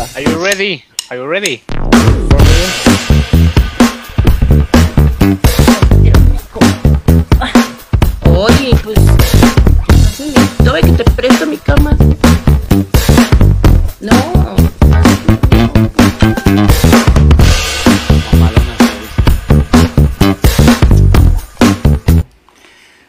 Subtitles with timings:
[0.00, 0.82] Are you ready?
[1.10, 1.62] Are you ready?
[8.24, 8.98] Oye, pues.
[10.56, 11.94] Todavía que te presto mi cama.
[14.00, 14.16] No.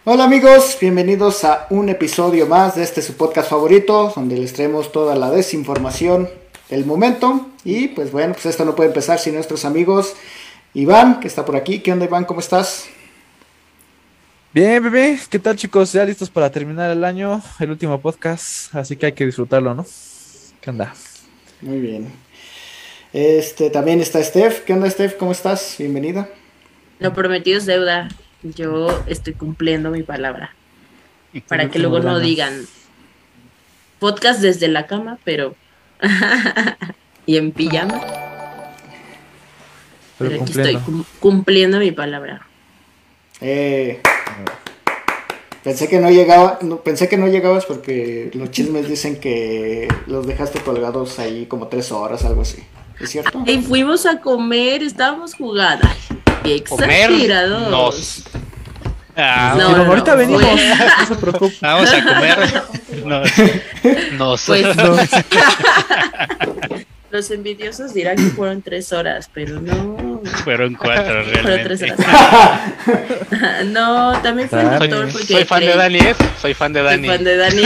[0.04, 4.92] Hola amigos, bienvenidos a un episodio más de este su podcast favorito, donde les traemos
[4.92, 6.42] toda la desinformación
[6.72, 7.52] del momento.
[7.64, 10.16] Y pues bueno, pues esto no puede empezar sin nuestros amigos
[10.74, 11.80] Iván, que está por aquí.
[11.80, 12.26] ¿Qué onda Iván?
[12.26, 12.88] ¿Cómo estás?
[14.54, 15.94] Bien, bebé, ¿qué tal chicos?
[15.94, 19.86] Ya listos para terminar el año, el último podcast, así que hay que disfrutarlo, ¿no?
[20.60, 20.94] ¿Qué onda?
[21.62, 22.12] Muy bien.
[23.14, 24.64] Este, también está Steph.
[24.64, 25.16] ¿Qué onda Steph?
[25.18, 25.76] ¿Cómo estás?
[25.78, 26.30] Bienvenida.
[27.00, 28.10] Lo prometido es deuda.
[28.44, 30.56] Yo estoy cumpliendo mi palabra.
[31.48, 32.66] Para que luego no digan
[34.00, 35.56] podcast desde la cama, pero.
[37.26, 38.00] y en pijama.
[40.18, 40.70] Pero Pero aquí cumpliendo.
[40.80, 42.46] estoy cum- cumpliendo mi palabra.
[43.42, 44.02] Eh,
[45.64, 50.28] pensé que no llegaba, no, pensé que no llegabas porque los chismes dicen que los
[50.28, 52.64] dejaste colgados ahí como tres horas, algo así.
[53.00, 53.42] ¿Es cierto?
[53.48, 55.88] Y fuimos a comer, estábamos jugando.
[55.88, 55.98] Ay,
[56.44, 57.72] qué Comer exagerados.
[57.72, 58.24] nos.
[59.16, 61.56] Ah, No, ahorita no, venimos, no se preocupe.
[61.62, 62.38] Vamos a comer.
[63.06, 63.32] Nos.
[64.14, 64.98] nos- Pues- No,
[67.12, 70.22] Los envidiosos dirán que fueron tres horas, pero no.
[70.46, 72.06] Fueron cuatro Fueron tres realmente.
[72.06, 73.66] horas.
[73.66, 76.16] no, también fue el Soy, porque soy fan de Dani, ¿eh?
[76.42, 77.08] Soy fan de soy Dani.
[77.10, 77.64] fan de Dani.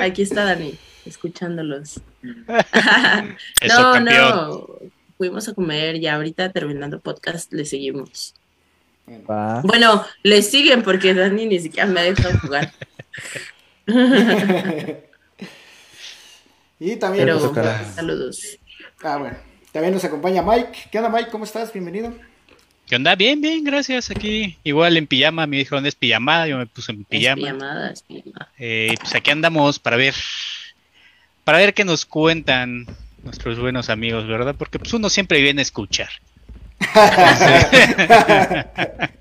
[0.00, 2.00] Aquí está Dani, escuchándolos.
[3.60, 4.28] Eso, no, campeón.
[4.34, 4.66] no.
[5.18, 8.34] Fuimos a comer y ahorita terminando podcast le seguimos.
[9.28, 9.60] Va.
[9.62, 12.72] Bueno, le siguen porque Dani ni siquiera me ha dejado jugar.
[16.78, 17.54] y también Pero
[17.94, 18.58] saludos.
[19.02, 19.36] ah, bueno,
[19.72, 20.88] también nos acompaña Mike.
[20.90, 21.30] ¿Qué onda Mike?
[21.30, 21.72] ¿Cómo estás?
[21.72, 22.12] Bienvenido.
[22.86, 23.14] ¿Qué onda?
[23.16, 24.10] Bien, bien, gracias.
[24.10, 25.46] Aquí igual en pijama.
[25.46, 26.46] Me dijeron es pijamada.
[26.46, 27.36] Yo me puse en Es pijama.
[27.36, 28.52] pijamada, es pijamada.
[28.58, 30.14] Eh, pues aquí andamos para ver.
[31.44, 32.86] Para ver qué nos cuentan
[33.22, 34.54] nuestros buenos amigos, ¿verdad?
[34.56, 36.08] Porque pues uno siempre viene a escuchar.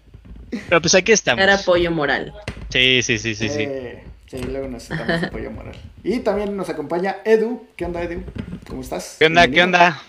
[0.70, 1.44] Pero pues aquí estamos.
[1.44, 2.34] Era apoyo moral.
[2.70, 3.64] Sí, sí, sí, sí, sí.
[3.64, 5.76] Eh, sí, luego necesitamos apoyo moral.
[6.04, 7.68] Y también nos acompaña Edu.
[7.76, 8.24] ¿Qué onda Edu?
[8.68, 9.18] ¿Cómo estás?
[9.20, 9.48] ¿Qué onda?
[9.48, 10.02] ¿Qué onda?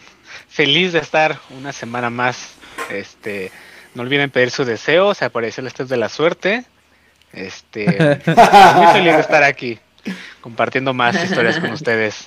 [0.49, 2.55] Feliz de estar una semana más.
[2.91, 3.51] Este,
[3.95, 6.65] no olviden pedir su deseo, se apareció el test de la suerte.
[7.33, 9.79] Este, muy feliz de estar aquí,
[10.41, 12.25] compartiendo más historias con ustedes.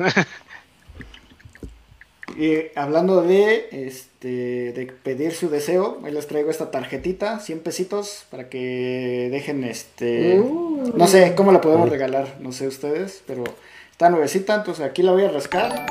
[2.38, 8.26] Y hablando de este de pedir su deseo, ahí les traigo esta tarjetita, 100 pesitos,
[8.30, 10.94] para que dejen este Uh.
[10.96, 13.44] no sé cómo la podemos regalar, no sé ustedes, pero
[13.92, 15.86] está nuevecita, entonces aquí la voy a rascar.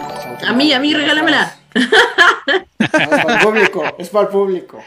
[0.46, 1.56] A mí, a mí, regálamela.
[1.74, 1.82] No,
[2.80, 4.82] es para el público, es para el público.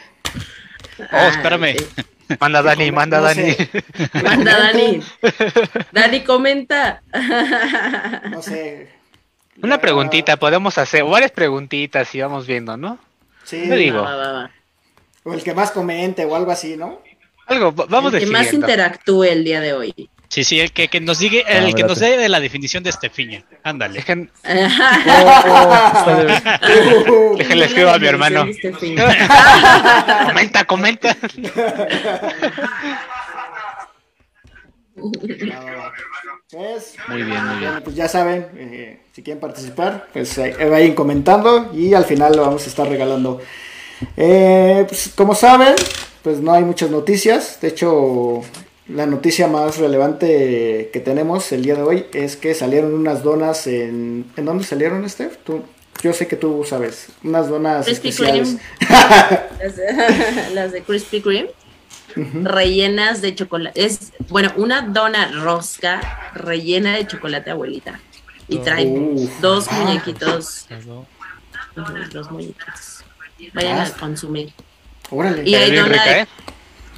[1.12, 1.76] Oh, espérame.
[1.98, 2.02] Ah,
[2.40, 3.56] Manda Dani, manda no Dani.
[4.22, 5.02] Manda Dani.
[5.92, 7.02] Dani, comenta.
[8.30, 8.88] no sé.
[9.60, 12.98] Una Ya- preguntita, podemos hacer varias preguntitas y vamos viendo, ¿no?
[13.44, 14.02] Sí, digo.
[14.02, 14.50] Va, va, va.
[15.24, 17.00] o el que más comente o algo así, ¿no?
[17.46, 20.08] Algo, va- vamos El que más interactúe el día de hoy.
[20.28, 22.88] Sí, sí, el que, que nos diga, Ah, el que nos dé la definición de
[22.88, 23.44] Estefiña.
[23.64, 23.94] Ándale.
[23.96, 24.30] Dejen,
[27.06, 28.46] Uh, Déjenle escribo a mi hermano.
[30.26, 31.14] Comenta, comenta.
[35.02, 35.92] Va, va, va.
[36.50, 37.70] Pues, Muy bien, muy bien.
[37.70, 42.36] Bueno, pues ya saben, eh, si quieren participar, pues ahí vayan comentando y al final
[42.36, 43.40] lo vamos a estar regalando.
[44.16, 45.74] Eh, pues, como saben,
[46.22, 47.58] pues no hay muchas noticias.
[47.60, 48.42] De hecho,
[48.88, 53.66] la noticia más relevante que tenemos el día de hoy es que salieron unas donas
[53.66, 54.26] en...
[54.36, 55.38] ¿En dónde salieron, Steph?
[55.44, 55.62] Tú,
[56.02, 57.06] yo sé que tú sabes.
[57.24, 58.56] Unas donas Krispy especiales.
[59.60, 61.50] Las de, las de Krispy Kreme.
[62.14, 63.84] Rellenas de chocolate.
[63.84, 68.00] Es, bueno, una dona rosca rellena de chocolate abuelita.
[68.48, 68.86] Y trae
[69.40, 69.74] dos Ah.
[69.80, 70.66] muñequitos.
[72.12, 73.04] Dos muñequitos.
[73.54, 73.84] Vayan Ah.
[73.84, 74.52] a consumir.
[75.10, 75.42] Órale.
[75.48, 76.26] Y hay dona rica, de- ¿eh?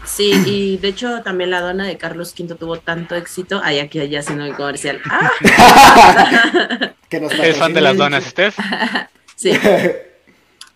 [0.06, 3.60] Sí, y de hecho también la dona de Carlos V tuvo tanto éxito.
[3.64, 5.00] Ay, aquí ya haciendo el comercial.
[5.10, 5.30] ¡Ah!
[7.08, 8.56] Que nos ¿Eres fan de las donas, Steph?
[9.36, 9.52] Sí,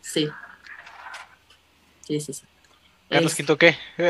[0.01, 0.29] sí.
[2.07, 2.43] Sí, sí, sí.
[3.09, 3.77] Carlos Es- Quinto, ¿qué?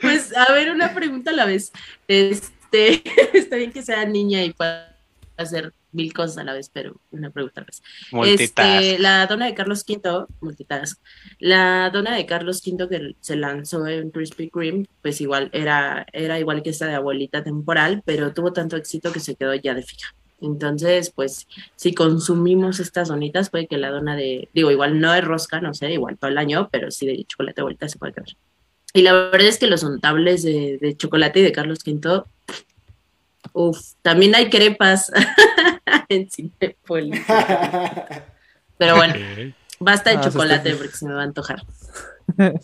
[0.00, 1.72] Pues a ver, una pregunta a la vez.
[2.08, 3.02] Este,
[3.34, 4.96] está bien que sea niña y pueda
[5.36, 7.82] hacer mil cosas a la vez, pero una pregunta a la vez.
[8.12, 8.82] Multitask.
[8.82, 11.00] Este, la dona de Carlos V, multitask,
[11.38, 16.38] la dona de Carlos V que se lanzó en Krispy Kreme, pues igual era, era
[16.38, 19.82] igual que esta de abuelita temporal, pero tuvo tanto éxito que se quedó ya de
[19.82, 20.14] fija.
[20.40, 21.46] Entonces, pues,
[21.76, 25.72] si consumimos estas donitas, puede que la dona de, digo, igual no es rosca, no
[25.72, 28.28] sé, igual todo el año, pero sí de chocolate abuelita se puede quedar.
[28.92, 32.22] Y la verdad es que los untables de, de chocolate y de Carlos V,
[33.52, 35.10] uff, también hay crepas
[36.08, 37.20] en Cinepolis.
[38.78, 39.14] Pero bueno,
[39.80, 41.62] basta de Ah, chocolate porque se me va a antojar.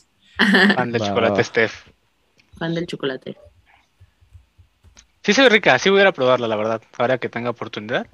[0.74, 1.44] Fan del Va, chocolate.
[1.44, 1.86] Steph.
[2.58, 3.36] Fan del chocolate.
[5.24, 6.82] Sí se ve rica, sí voy a ir a probarla, la verdad.
[6.98, 8.06] Ahora que tenga oportunidad.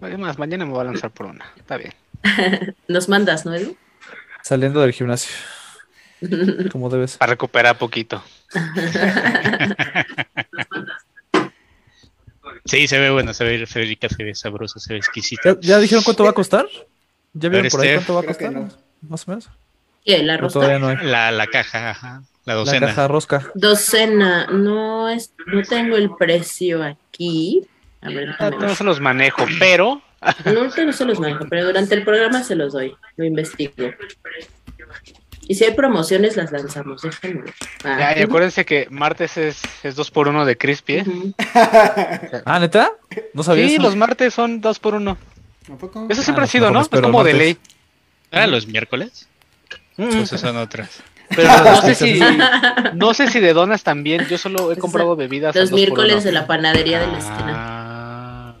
[0.00, 1.44] Además, mañana me voy a lanzar por una.
[1.56, 1.92] Está bien.
[2.88, 3.76] Nos mandas, ¿no, Edu?
[4.42, 5.34] Saliendo del gimnasio.
[6.72, 7.16] Como debes.
[7.18, 8.22] Para recuperar poquito.
[12.66, 15.58] Sí, se ve bueno, se ve, se ve rica, se ve sabroso, se ve exquisito.
[15.60, 16.66] ¿Ya, ya dijeron cuánto va a costar?
[17.32, 17.96] ¿Ya vieron por ahí Steph.
[18.06, 18.52] cuánto va a costar?
[19.08, 19.50] Más o menos.
[20.04, 20.22] ¿Qué?
[20.22, 20.60] ¿La No, rosca?
[20.60, 20.96] todavía no hay.
[21.06, 22.86] La, la caja, ajá, la La docena.
[22.88, 23.50] caja rosca.
[23.54, 27.62] Docena, no es, no tengo el precio aquí.
[28.02, 30.02] A ver, No, se los manejo, pero
[30.46, 32.94] No, no se los manejo, pero durante el programa se los doy.
[33.16, 33.90] Lo investigo.
[35.48, 37.02] Y si hay promociones, las lanzamos.
[37.02, 37.52] Déjenme.
[37.84, 40.98] Ah, ya, y acuérdense que martes es, es 2 por 1 de Crispy.
[40.98, 41.04] ¿eh?
[42.46, 42.92] Ah, ¿neta?
[43.34, 43.82] No sabía Sí, eso.
[43.82, 45.10] los martes son 2 por 1
[45.72, 46.06] ¿A poco?
[46.08, 46.78] Eso siempre Ah, ha sido, ¿no?
[46.80, 47.58] me Es como de ley.
[48.30, 49.28] Ah, los miércoles.
[49.96, 51.02] Mm, Esas son otras.
[51.34, 52.20] Pero no sé si
[52.94, 54.26] no sé si de donas también.
[54.28, 55.54] Yo solo he comprado bebidas.
[55.54, 57.52] Los miércoles de la panadería de la esquina.
[57.56, 58.54] Ah,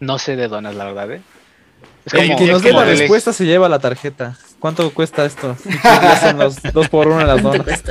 [0.00, 1.22] No sé de donas, la verdad, ¿eh?
[2.04, 4.36] Es como, Quien es nos dé la respuesta se lleva la tarjeta.
[4.58, 5.56] ¿Cuánto cuesta esto?
[6.20, 7.82] Son los dos por uno en las ¿Cuánto donas.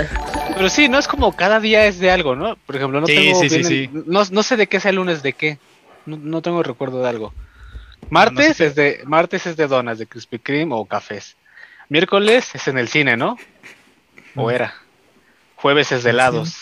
[0.55, 2.55] Pero sí, no es como cada día es de algo, ¿no?
[2.65, 4.95] Por ejemplo, no Sí, tengo sí, sí, el- No, no sé de qué sea el
[4.97, 5.59] lunes de qué.
[6.05, 7.33] No, no tengo recuerdo de algo.
[8.09, 8.65] Martes No, no sé qué.
[8.67, 11.35] es de martes es de donas, de Krispy Kreme o cafés.
[11.89, 13.37] Miércoles es en el cine, ¿no?
[14.37, 14.73] O era.
[15.55, 16.55] Jueves es de helados.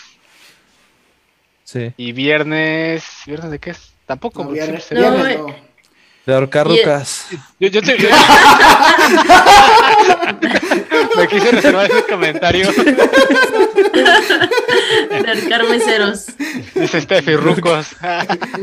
[1.64, 1.92] Sí.
[1.96, 3.92] Y viernes, ¿viernes de qué es?
[4.06, 4.44] Tampoco.
[4.44, 5.36] No, viernes, No, eh.
[5.38, 5.66] no.
[6.26, 7.26] De ahorcar rucas.
[7.60, 8.08] Yo, yo te- yo-
[11.16, 12.70] Me quise reservar ese comentario.
[12.72, 13.02] De
[15.30, 16.26] arcar meseros.
[16.74, 17.94] Dice Steffi Rucos.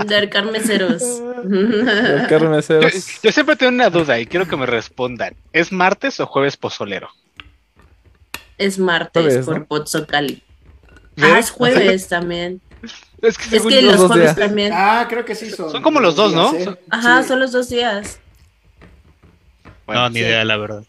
[0.06, 1.02] De arcar meseros.
[1.44, 3.22] De ahorcar Yo, meseros.
[3.22, 5.36] yo siempre tengo una duda y quiero que me respondan.
[5.54, 7.10] ¿Es martes o jueves pozolero?
[8.58, 9.66] Es martes Jueves, por ¿no?
[9.66, 10.44] Pozzocali.
[11.22, 12.62] Ah, es jueves también.
[13.22, 14.48] Es que, Es los dos jueves días.
[14.48, 14.72] también.
[14.74, 15.72] Ah, creo que sí son.
[15.72, 16.54] Son como los dos, ¿no?
[16.56, 16.78] ¿eh?
[16.90, 17.30] Ajá, Sí.
[17.30, 18.20] son los dos días.
[19.86, 20.26] Bueno, no, ni sí.
[20.26, 20.84] idea, la verdad.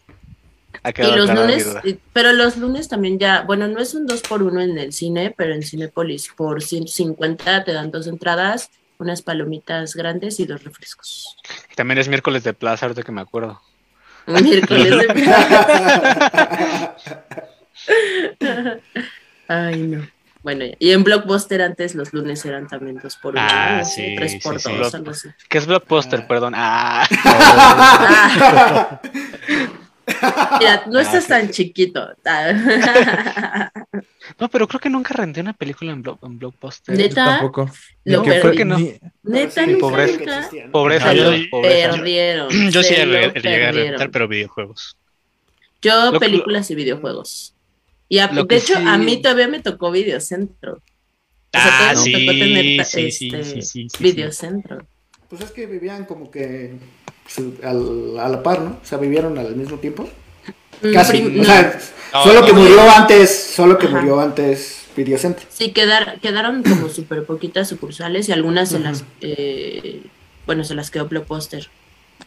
[0.83, 1.67] ha Y quedado los lunes,
[2.13, 5.33] pero los lunes también ya, bueno, no es un 2 por 1 en el cine,
[5.35, 11.35] pero en Cinepolis por 150 te dan dos entradas, unas palomitas grandes y dos refrescos.
[11.75, 13.61] También es miércoles de plaza, ahorita que me acuerdo.
[14.27, 15.07] Miércoles de...
[19.47, 20.07] Ay, no.
[20.43, 23.85] Bueno, y en Blockbuster antes los lunes eran también 2 por 1 Ah, ¿no?
[23.85, 24.95] sí, 3 por sí, 2 sí.
[24.97, 25.29] algo así.
[25.49, 26.19] ¿Qué es Blockbuster?
[26.21, 26.27] Ah.
[26.27, 26.53] Perdón.
[26.55, 29.01] Ah, Ah.
[30.59, 31.29] Mira, no estás sí.
[31.29, 32.07] tan chiquito.
[34.39, 36.95] no, pero creo que nunca renté una película en, Block- en Blockbuster.
[36.95, 37.09] ¿Neta?
[37.09, 37.71] Yo tampoco.
[38.03, 38.55] Lo Ni que perdí.
[38.57, 38.77] fue- no.
[38.77, 40.19] ni- Neta, Sí, nunca, pobreza.
[40.19, 40.49] nunca.
[40.71, 41.89] Pobreza, No, yo, yo- pobreza.
[41.91, 42.49] Perdieron.
[42.71, 43.75] Yo sí llegué a- perdieron.
[43.75, 44.95] rentar, pero videojuegos.
[45.81, 47.54] Yo Lo- películas y videojuegos.
[48.09, 50.73] Y a- de hecho, sí- a mí todavía me tocó Videocentro.
[50.73, 54.87] O sea, Ah, todavía me sí, tocó tener sí, sí, este, sí, sí, sí, Videocentro.
[55.29, 56.75] Pues es que vivían como que
[57.63, 58.79] al- a la par, ¿no?
[58.81, 60.07] O sea, vivieron al mismo tiempo.
[60.81, 61.21] Mm, Casi.
[61.21, 61.79] prim- o sea,
[62.13, 62.59] No, solo no, que no.
[62.59, 63.95] murió antes, solo que Ajá.
[63.97, 65.45] murió antes Videocentro.
[65.49, 70.01] Sí, quedar, quedaron como súper poquitas sucursales y algunas se las, eh,
[70.45, 71.67] bueno, se las quedó Blockbuster.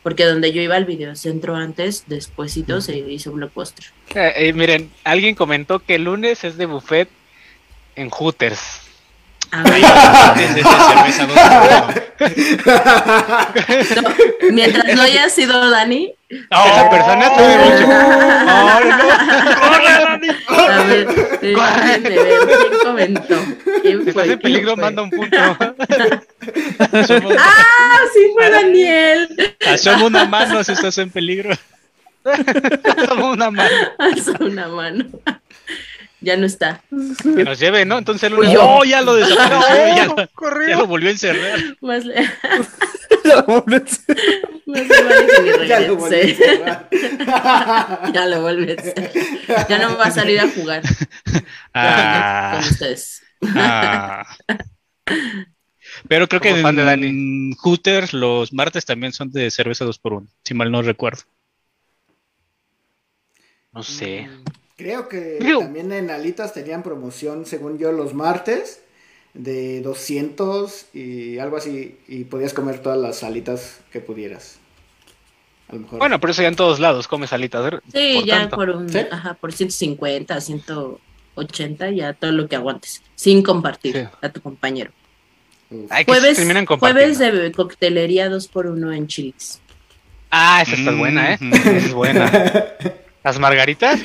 [0.03, 3.87] Porque donde yo iba al videocentro antes, despuésito se hizo Blockbuster.
[4.15, 7.09] Eh, eh, miren, alguien comentó que el lunes es de buffet
[7.97, 8.83] en Hooters.
[9.51, 9.73] Ah, por
[11.33, 11.89] uno.
[14.03, 17.89] no, mientras no haya sido Dani, Esa persona sabe mucho.
[17.91, 18.81] Ah.
[20.51, 21.07] No, a ver,
[21.41, 23.37] déjenme ver quién comentó.
[23.83, 24.23] ¿Quién Si fue?
[24.23, 24.83] estás en ¿Quién peligro, fue?
[24.85, 25.37] manda un punto.
[26.93, 27.99] Asoma, ¡Ah!
[28.13, 29.57] Sí fue Daniel.
[29.73, 31.55] asoma una mano si estás en peligro.
[33.09, 33.71] Toma una mano.
[33.99, 35.05] Alza una mano.
[36.21, 36.83] Ya no está.
[37.23, 37.97] Que nos lleve, ¿no?
[37.99, 38.61] Entonces el yo.
[38.61, 40.79] Oh, ya lo desapareció, ya, lo, ya corrió.
[40.79, 41.61] lo volvió a encerrar.
[41.81, 42.15] Más le,
[43.47, 43.67] más
[44.67, 46.35] le vale que ni Ya lo volví a regrese.
[46.45, 46.89] cerrar.
[48.13, 49.13] Ya lo vuelve a hacer.
[49.69, 50.83] Ya no va a salir a jugar
[51.73, 53.23] Ah, con ustedes.
[53.55, 54.27] ah.
[56.09, 56.61] Pero creo que de
[56.93, 61.23] en Hooters los martes también son de cerveza 2 por 1 si mal no recuerdo.
[63.73, 64.29] No sé.
[64.79, 68.81] Creo que también en Alitas tenían promoción, según yo, los martes
[69.35, 71.99] de 200 y algo así.
[72.07, 74.61] Y podías comer todas las alitas que pudieras.
[75.69, 75.99] A lo mejor.
[75.99, 77.73] Bueno, pero eso ya en todos lados, comes alitas.
[77.73, 77.79] ¿eh?
[77.93, 78.57] Sí, Por ya tanto.
[78.57, 78.99] por un, ¿Sí?
[79.11, 84.03] ajá, por 150, 180, ya todo lo que aguantes, sin compartir Sí.
[84.23, 84.93] a tu compañero.
[85.91, 86.39] Ay, Jueves,
[86.79, 89.61] jueves de coctelería 2 por 1 en Chilis.
[90.31, 91.39] Ah, esa está buena, ¿eh?
[91.41, 91.53] Mm.
[91.53, 92.31] Esa es buena.
[93.25, 94.01] Las margaritas,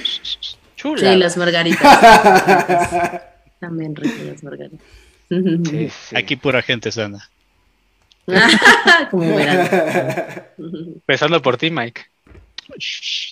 [0.83, 1.11] chula.
[1.13, 3.21] Sí, las margaritas.
[3.59, 4.79] También ricas las margaritas.
[5.29, 6.15] Sí, sí.
[6.15, 7.27] Aquí pura gente sana.
[9.11, 10.45] Como verán.
[10.57, 12.01] Empezando por ti, Mike.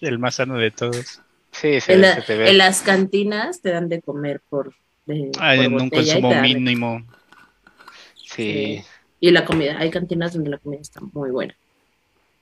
[0.01, 1.21] El más sano de todos.
[1.51, 2.49] Sí, se, En, ve, la- se te ve.
[2.49, 4.73] en las cantinas te dan de comer por,
[5.05, 7.05] de, Ah, por en un consumo mínimo.
[8.25, 8.81] Sí.
[9.19, 11.55] Y la comida, hay cantinas donde la comida está muy buena.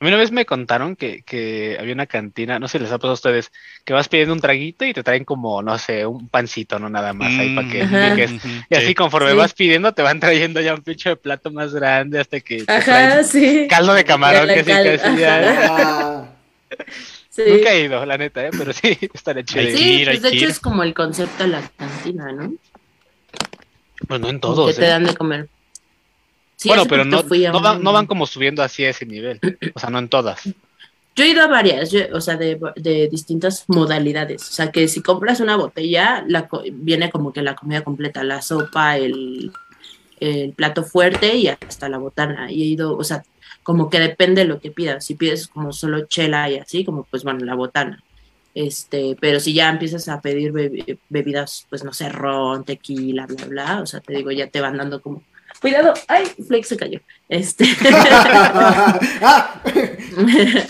[0.02, 2.92] A mí una vez me contaron que, que había una cantina, no sé si les
[2.94, 3.52] ha pasado a ustedes,
[3.84, 7.12] que vas pidiendo un traguito y te traen como, no sé, un pancito, no nada
[7.12, 8.16] más, ahí para que Mm, Ajá.
[8.16, 8.32] piques.
[8.70, 9.36] Y así conforme Sí.
[9.36, 13.24] vas pidiendo, te van trayendo ya un pinche plato más grande hasta que te Ajá,
[13.24, 13.68] sí.
[13.70, 14.72] caldo de camarón, que sí,
[15.04, 16.30] sí, ya-
[17.30, 17.44] Sí.
[17.48, 18.52] Nunca he ido, la neta, ¿eh?
[18.58, 19.66] pero sí, estaría chido.
[19.78, 20.50] Sí, pues de hecho ir.
[20.50, 22.54] es como el concepto de la cantina, ¿no?
[24.08, 24.74] Pues no en todos.
[24.76, 24.90] Que te ¿eh?
[24.90, 25.50] dan de comer.
[26.62, 29.40] Sí, bueno, pero no, no, van, un- no van como subiendo así a ese nivel.
[29.74, 30.42] O sea, no en todas.
[31.16, 34.42] Yo he ido a varias, yo- o sea, de, de distintas modalidades.
[34.50, 38.42] O sea, que si compras una botella, la, viene como que la comida completa, la
[38.42, 39.54] sopa, el,
[40.20, 42.52] el plato fuerte y hasta la botana.
[42.52, 43.24] Y he ido, o sea,
[43.64, 45.06] como que depende de lo que pidas.
[45.06, 48.04] Si pides como solo chela y así, como pues bueno, la botana.
[48.54, 53.46] Este, pero si ya empiezas a pedir bebi- bebidas, pues no sé, ron, tequila, bla,
[53.46, 55.24] bla, o sea, te digo, ya te van dando como,
[55.60, 57.00] cuidado, ay, Flex se cayó.
[57.28, 57.66] Este.
[59.22, 59.62] ah,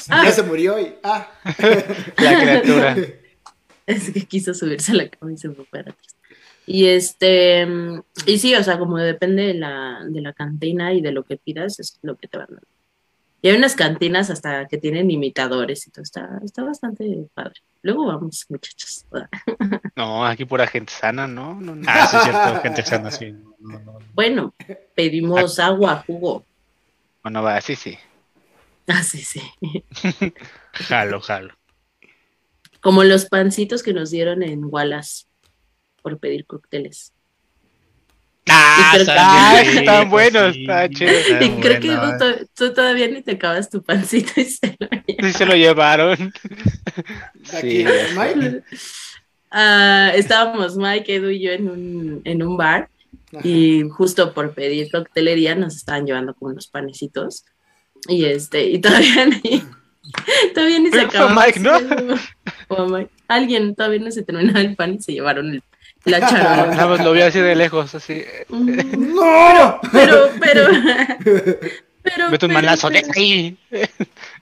[0.10, 0.94] Ah, ya se murió y.
[1.04, 1.28] Ah.
[2.18, 2.96] La criatura.
[3.86, 6.16] Es que quiso subirse a la cama y se fue para atrás.
[6.68, 7.68] Y este,
[8.28, 11.38] y sí, o sea, como depende de la, de la cantina y de lo que
[11.38, 12.68] pidas, es lo que te van dando.
[13.42, 17.56] Y hay unas cantinas hasta que tienen imitadores y todo, está, está bastante padre.
[17.82, 19.06] Luego vamos, muchachos.
[19.96, 21.60] No, aquí pura gente sana, ¿no?
[21.60, 21.82] no, no.
[21.88, 23.36] Ah, sí, es cierto, gente sana, sí.
[23.60, 24.00] No, no, no.
[24.14, 24.54] Bueno,
[24.96, 26.46] pedimos agua, jugo.
[27.24, 27.98] Bueno, va, sí, sí.
[28.92, 29.40] Ah, sí, sí.
[30.74, 31.54] Jalo, jalo.
[32.82, 35.26] Como los pancitos que nos dieron en Wallace
[36.02, 37.14] por pedir cócteles.
[38.50, 41.14] Ah, que- Ah, bien es que estaban ricos, buenos, sí, chidos.
[41.18, 44.76] estaban Y creo que tú, to- tú todavía ni te acabas tu pancito y se
[44.80, 44.88] lo
[45.22, 46.18] Sí se lo llevaron.
[47.54, 47.86] Aquí, Sí.
[48.18, 48.64] Mike.
[49.52, 52.90] Ah, estábamos Mike, Edu y yo en un, en un bar
[53.32, 53.48] Ajá.
[53.48, 57.46] y justo por pedir coctelería nos estaban llevando como unos panecitos
[58.08, 59.64] y este y todavía ni
[60.56, 61.78] todavía ni se acababa Mike, ¿no?
[62.70, 63.12] O Mike.
[63.28, 65.64] alguien todavía no se terminaba el pan y se llevaron el-
[66.06, 68.24] la Nada charola más lo vi así de lejos, así.
[68.50, 69.80] ¡No!
[69.92, 70.68] pero pero
[72.02, 73.58] pero Vete un pero- manazo de pero- ahí.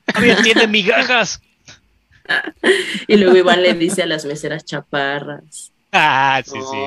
[0.06, 1.42] Todavía tiene migajas.
[3.08, 6.78] y luego Iván le dice a las meseras chaparras Ah, sí, No, sí.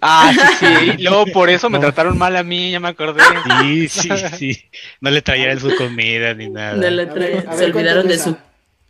[0.00, 0.92] Ah, sí, sí.
[0.98, 3.22] Y luego por eso me trataron mal a mí, ya me acordé.
[3.60, 4.08] Sí, sí,
[4.38, 4.64] sí.
[5.00, 6.74] No le traían su comida ni nada.
[6.76, 8.36] No le ver, se ver, olvidaron de su.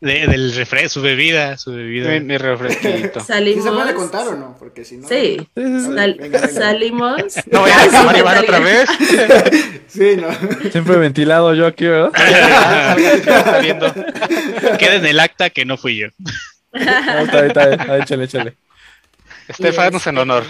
[0.01, 2.11] De- del refresco, su bebida, su bebida.
[2.11, 3.21] Mi, mi refresquito.
[3.21, 4.57] ¿Sí salimos se puede contar o no?
[4.59, 5.07] Porque si no.
[5.09, 5.95] Sí, Sí, sí, sí.
[5.95, 6.49] Sal- Venga, venga.
[6.49, 7.23] salimos.
[7.53, 8.89] No voy a sí, acabar ¿qué llevar otra vez.
[9.87, 10.71] Sí, no.
[10.71, 12.11] Siempre ventilado yo aquí, ¿verdad?
[14.79, 16.09] Queda en el acta que no fui yo.
[16.73, 18.55] No, está bien, está échale, échale.
[19.49, 20.45] Estefanos en honor.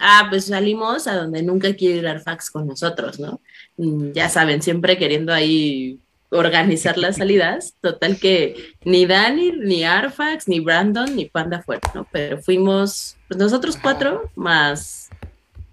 [0.00, 3.40] Ah, pues salimos a donde nunca quiere ir Arfax con nosotros, ¿no?
[3.76, 5.98] Mm, Ya saben, siempre queriendo ahí
[6.30, 7.74] organizar las salidas.
[7.80, 12.06] Total que ni Dani, ni Arfax, ni Brandon, ni Panda fueron, ¿no?
[12.10, 15.03] Pero fuimos pues, nosotros cuatro más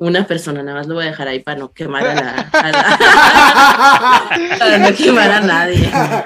[0.02, 2.32] una persona, nada más lo voy a dejar ahí para no quemar a la...
[2.52, 5.78] a la- para no quemar a nadie.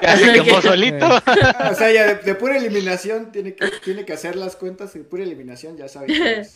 [0.02, 1.06] Ya se quemó solito.
[1.08, 5.02] O sea, ya de, de pura eliminación tiene que, tiene que hacer las cuentas de
[5.04, 6.08] pura eliminación, ya saben.
[6.08, 6.54] quién es.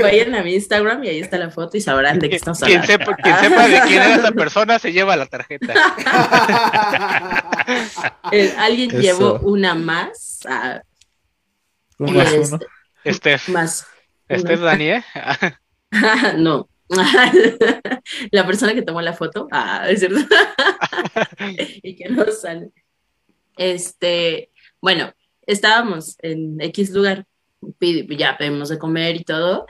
[0.00, 2.80] Vayan a mi Instagram y ahí está la foto y sabrán de qué estamos Quien
[2.80, 3.04] hablando.
[3.06, 5.74] sepa, quien sepa de quién era esa persona se lleva la tarjeta.
[8.32, 9.00] Eh, alguien Eso.
[9.00, 10.40] llevó una más.
[10.48, 10.80] ah,
[11.98, 12.58] Un y más este, uno.
[13.04, 13.48] Estef.
[13.50, 13.86] más.
[14.28, 15.04] Estef Dani, ¿eh?
[16.38, 16.68] no.
[18.30, 19.48] la persona que tomó la foto.
[19.50, 20.20] Ah, es cierto.
[21.82, 22.70] y que no sale.
[23.56, 25.12] Este, bueno,
[25.46, 27.26] estábamos en X lugar,
[27.80, 29.66] ya pedimos de comer y todo.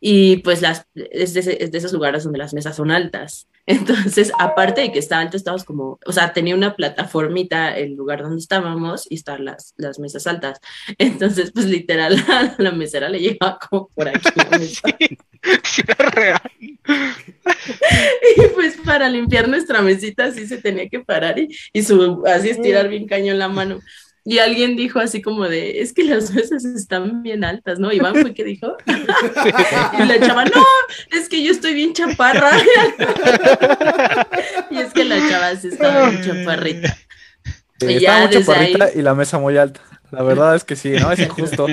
[0.00, 3.48] y pues las, es de, es de, esos lugares donde las mesas son altas.
[3.70, 8.20] Entonces, aparte de que estaba alto, estábamos como, o sea, tenía una plataformita el lugar
[8.20, 10.60] donde estábamos y estaban las, las mesas altas.
[10.98, 14.18] Entonces, pues literal, la, la mesera le llevaba como por aquí.
[15.62, 16.40] sí, real.
[16.60, 22.50] y pues para limpiar nuestra mesita sí se tenía que parar y, y su, así
[22.50, 23.78] estirar bien cañón la mano.
[24.24, 27.90] Y alguien dijo así como de, es que las mesas están bien altas, ¿no?
[27.92, 28.76] Iván fue que dijo.
[28.86, 30.64] y la chava, no,
[31.12, 32.50] es que yo estoy bien chaparra.
[34.70, 36.98] y es que la chava sí estaba bien chaparrita.
[37.80, 38.92] Sí, y estaba muy chaparrita ahí...
[38.96, 39.80] y la mesa muy alta.
[40.10, 41.12] La verdad es que sí, ¿no?
[41.12, 41.66] Es injusto.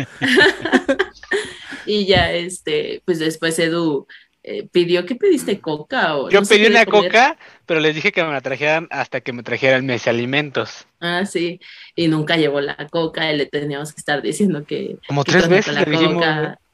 [1.85, 4.07] y ya, este, pues después Edu
[4.49, 7.11] eh, pidió que pediste coca o yo no pedí una comer.
[7.11, 11.25] coca pero les dije que me la trajeran hasta que me trajeran mis alimentos ah
[11.25, 11.59] sí
[11.97, 15.49] y nunca llevó la coca y le teníamos que estar diciendo que como que tres
[15.49, 16.25] veces la le dijimos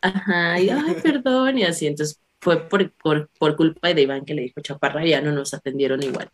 [0.02, 4.36] ajá y ay perdón y así entonces fue por, por, por culpa de Iván que
[4.36, 6.30] le dijo chaparra y ya no nos atendieron igual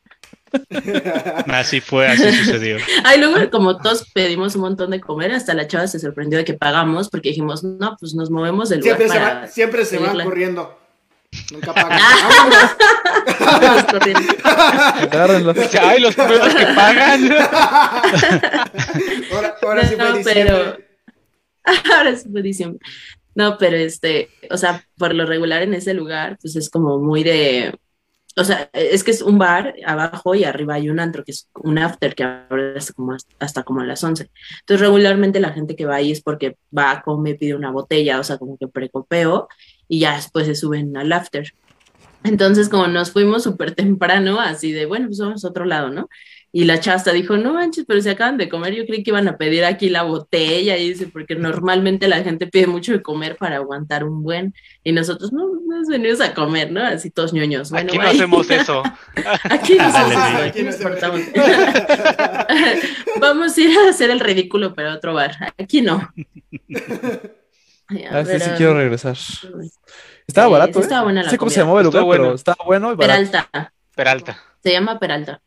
[1.48, 2.78] Así fue, así sucedió.
[3.04, 6.46] Ay, luego, como todos pedimos un montón de comer, hasta la chava se sorprendió de
[6.46, 8.98] que pagamos porque dijimos, no, pues nos movemos del lugar.
[8.98, 10.79] Siempre para se, va, siempre se van corriendo.
[11.52, 12.00] Nunca pagan.
[15.02, 15.58] Agárrenlos.
[15.82, 17.32] Ay, los primeros que pagan.
[19.32, 20.34] ahora, ahora sí fue no, diciembre.
[20.34, 20.78] pero
[21.98, 22.80] ahora sí fue diciembre.
[23.36, 27.24] No, pero este, o sea, por lo regular en ese lugar, pues es como muy
[27.24, 27.74] de,
[28.36, 31.50] o sea, es que es un bar abajo y arriba hay un antro, que es
[31.56, 34.30] un after que abre hasta como, hasta como a las 11.
[34.62, 38.24] Entonces, regularmente la gente que va ahí es porque va, come, pide una botella, o
[38.24, 39.48] sea, como que precopeo,
[39.90, 41.52] y ya después se suben al after.
[42.24, 46.10] Entonces, como nos fuimos súper temprano, así de, bueno, pues vamos a otro lado, ¿no?
[46.52, 49.28] Y la chasta dijo, no manches, pero se acaban de comer, yo creí que iban
[49.28, 53.38] a pedir aquí la botella, y dice, porque normalmente la gente pide mucho de comer
[53.38, 54.54] para aguantar un buen,
[54.84, 56.84] y nosotros no nos venimos a comer, ¿no?
[56.84, 57.70] Así todos ñoños.
[57.70, 58.84] Bueno, aquí no hacemos eso.
[59.44, 61.22] Aquí nos Dale, hacemos eso, aquí nos portamos.
[63.22, 65.54] Vamos a ir a hacer el ridículo, pero a otro bar.
[65.58, 66.12] Aquí no.
[67.90, 69.18] Ay, a Ah, sí, ver, sí quiero regresar.
[70.28, 70.82] Estaba Sí, barato, sí ¿eh?
[70.84, 71.64] estaba buena la No sé cómo se comida.
[71.66, 72.34] llamaba el lugar, pero bueno.
[72.36, 73.32] estaba bueno y barato.
[73.32, 73.74] Peralta.
[73.96, 74.44] Peralta.
[74.64, 75.42] Se llama Peralta.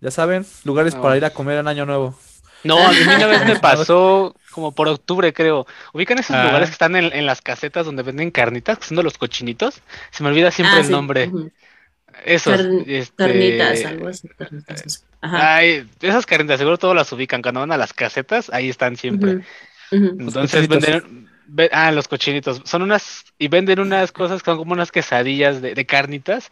[0.00, 1.02] Ya saben, lugares No.
[1.02, 2.18] para ir a comer en Año Nuevo.
[2.64, 5.66] No, a mí una vez me pasó como por octubre, creo.
[5.92, 6.44] ¿Ubican esos Ah.
[6.44, 9.82] lugares que están en, en las casetas donde venden carnitas, que son de los cochinitos?
[10.10, 10.92] Se me olvida siempre Ah, el sí.
[10.92, 11.28] nombre.
[11.28, 11.50] Ujú.
[12.24, 12.56] Esos.
[12.56, 14.28] Car- este, Carnitas, algo así.
[14.28, 14.82] Carnitas.
[14.86, 15.00] sé.
[15.20, 15.56] Ajá.
[15.56, 17.42] Ay, esas carnitas, seguro todos las ubican.
[17.42, 19.40] Cuando van a las casetas, ahí están siempre.
[19.90, 21.28] Entonces venden.
[21.46, 22.60] ve- ah, los cochinitos.
[22.64, 23.24] Son unas.
[23.38, 26.50] Y venden unas cosas que son como unas quesadillas de, de carnitas.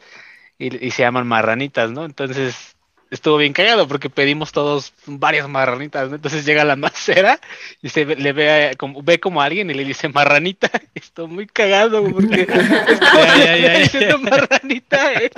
[0.58, 2.04] Y, y se llaman marranitas, ¿no?
[2.04, 2.70] Entonces.
[3.10, 6.16] Estuvo bien cagado porque pedimos todos varias marranitas, ¿no?
[6.16, 7.38] Entonces llega la macera
[7.80, 10.68] y se ve- le ve a- como, ve como a alguien y le dice marranita.
[10.94, 13.78] Estoy muy cagado porque ya, ya.
[13.78, 15.12] diciendo marranita.
[15.12, 15.30] ¿eh?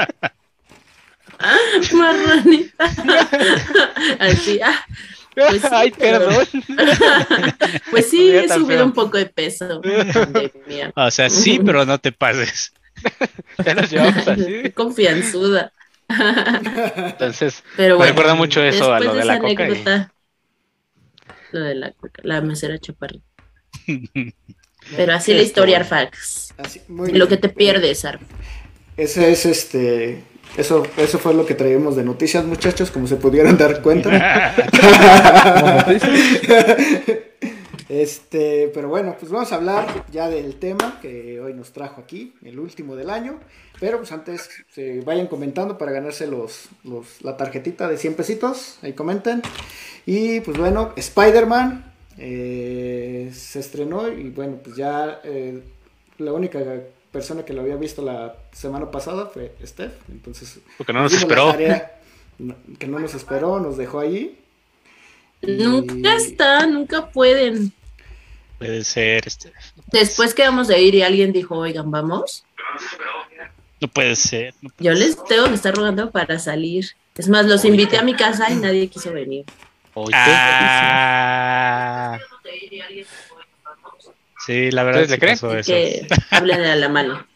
[1.93, 2.85] Marranita.
[4.21, 4.87] Así, ah,
[5.37, 6.47] Pues sí, Ay, pero- perdón.
[7.91, 8.85] pues sí, he subido feo.
[8.87, 9.81] un poco de peso.
[10.97, 12.73] O sea, sí, pero no te pases.
[13.65, 14.45] Ya nos llevamos así.
[14.63, 15.73] Qué confianzuda.
[16.09, 20.13] Entonces, Pero Me recuerda mucho eso a después lo de esa la coca y- anécdota,
[21.53, 23.25] Lo de la coca, la mesera chaparrita.
[24.97, 26.55] Pero así la historia, Arfax.
[26.59, 27.29] Así, muy Lo bien.
[27.29, 28.23] que te pierdes, Arf.
[28.97, 30.25] Ese es este.
[30.57, 34.55] Eso, eso fue lo que traíamos de noticias, muchachos, como se pudieron dar cuenta.
[37.89, 42.35] Este, pero bueno, pues vamos a hablar ya del tema que hoy nos trajo aquí,
[42.43, 43.39] el último del año.
[43.79, 48.79] Pero pues antes se vayan comentando para ganarse los, los, la tarjetita de 100 pesitos.
[48.83, 49.43] Ahí comenten.
[50.05, 55.63] Y pues bueno, Spider-Man eh, se estrenó y bueno, pues ya eh,
[56.19, 56.61] la única
[57.17, 59.93] persona que lo había visto la semana pasada fue Steph.
[60.11, 61.51] Entonces, porque no nos esperó.
[61.51, 61.99] tarea,
[62.79, 64.39] que no nos esperó, nos dejó ahí.
[65.41, 67.73] Y- Nunca está, nunca pueden.
[68.59, 69.51] Puede ser, este,
[69.93, 72.45] Después que vamos a ir y alguien dijo, oigan, vamos.
[73.81, 74.55] no puede ser.
[74.61, 76.91] no puede Yo les tengo que estar rogando para salir.
[77.17, 79.47] Es más, los invité a mi casa y nadie quiso venir.
[79.95, 82.19] Oye, Ah,
[84.47, 85.59] sí, la verdad ¿Ustedes es le que creen?
[85.61, 85.73] eso.
[85.73, 87.27] Que hablen a la mano.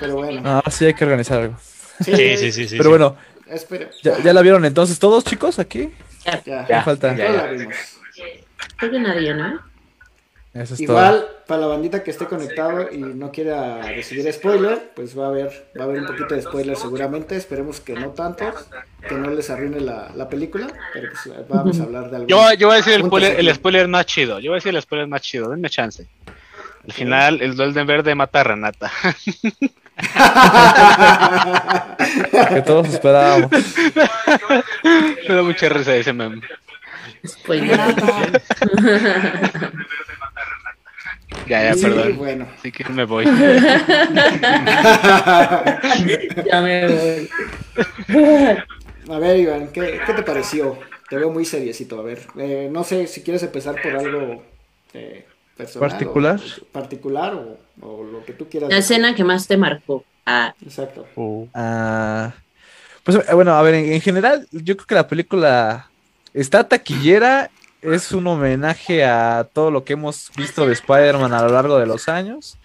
[0.00, 1.56] Pero bueno, Ah, sí, hay que organizar algo.
[2.04, 2.76] Sí, sí, sí, sí.
[2.76, 2.88] Pero sí.
[2.90, 3.16] bueno,
[3.48, 3.88] espera.
[4.02, 5.90] ¿ya, ya la vieron entonces todos, chicos, aquí?
[6.24, 7.14] Ya, Ya, Ya, falta.
[7.16, 7.42] ya, ya ya.
[7.46, 7.76] la vimos.
[8.76, 9.60] creo que nadie, ¿no?
[10.56, 15.18] Eso es Igual, para la bandita que esté conectado y no quiera recibir spoiler, pues
[15.18, 17.36] va a haber, va a haber un poquito de spoiler seguramente.
[17.36, 18.66] Esperemos que no tantos,
[19.06, 22.28] que no les arruine la, la película, pero pues vamos a hablar de algo.
[22.28, 24.40] Yo, yo voy a decir el spoiler, el spoiler más chido.
[24.40, 25.50] Yo voy a decir el spoiler más chido.
[25.50, 26.06] Denme chance.
[26.84, 28.90] Al final, el Duende Verde mata a Renata.
[32.48, 33.50] que todos esperábamos.
[35.28, 36.40] Me da mucha risa ese meme.
[37.26, 37.80] Spoiler.
[41.48, 42.16] Ya, ya, Sí, perdón.
[42.18, 42.46] bueno.
[42.58, 43.24] Así que me voy.
[46.44, 47.28] ya me voy.
[49.08, 50.78] A ver, Iván, ¿qué, qué te pareció?
[51.08, 51.98] Te veo muy seriecito.
[52.00, 54.42] A ver, eh, no sé si quieres empezar por algo
[54.94, 55.24] eh,
[55.56, 55.90] personal.
[55.90, 56.40] ¿Particular?
[56.40, 58.70] o- particular o, o lo que tú quieras.
[58.70, 60.04] La escena que más te marcó.
[60.24, 61.06] Ah, Exacto.
[61.54, 62.32] Ah,
[63.04, 65.88] pues eh, bueno, a ver, en, en general, yo creo que la película
[66.34, 67.50] está taquillera,
[67.82, 71.86] es un homenaje a todo lo que hemos visto de Spider-Man a lo largo de
[71.86, 72.58] los años.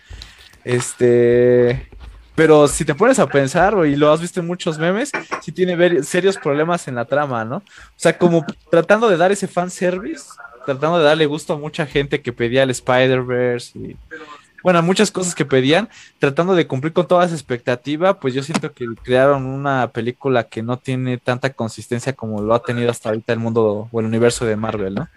[0.64, 1.90] Este,
[2.36, 6.04] pero si te pones a pensar, y lo has visto en muchos memes, sí tiene
[6.04, 7.58] serios problemas en la trama, ¿no?
[7.58, 7.64] O
[7.96, 10.26] sea, como tratando de dar ese fanservice,
[10.66, 13.98] tratando de darle gusto a mucha gente que pedía el Spider-Verse y,
[14.64, 18.74] bueno, muchas cosas que pedían, tratando de cumplir con toda esa expectativa, pues yo siento
[18.74, 23.34] que crearon una película que no tiene tanta consistencia como lo ha tenido hasta ahorita
[23.34, 25.10] el mundo o el universo de Marvel, ¿no?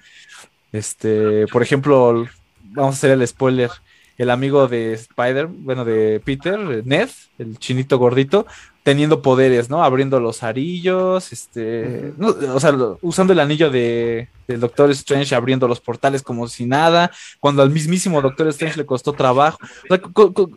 [0.72, 2.26] Este, por ejemplo,
[2.62, 3.70] vamos a hacer el spoiler.
[4.18, 8.46] El amigo de Spider, bueno, de Peter, Ned, el chinito gordito,
[8.84, 9.82] teniendo poderes, ¿no?
[9.82, 15.34] Abriendo los arillos, este, no, o sea, lo- usando el anillo de, del Doctor Strange,
[15.34, 19.58] abriendo los portales como si nada, cuando al mismísimo Doctor Strange le costó trabajo.
[19.62, 20.50] O sea, co- co-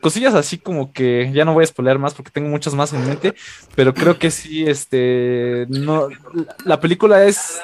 [0.00, 3.06] cosillas así como que ya no voy a spoiler más porque tengo muchas más en
[3.06, 3.34] mente,
[3.74, 7.60] pero creo que sí, este, no, la- la película es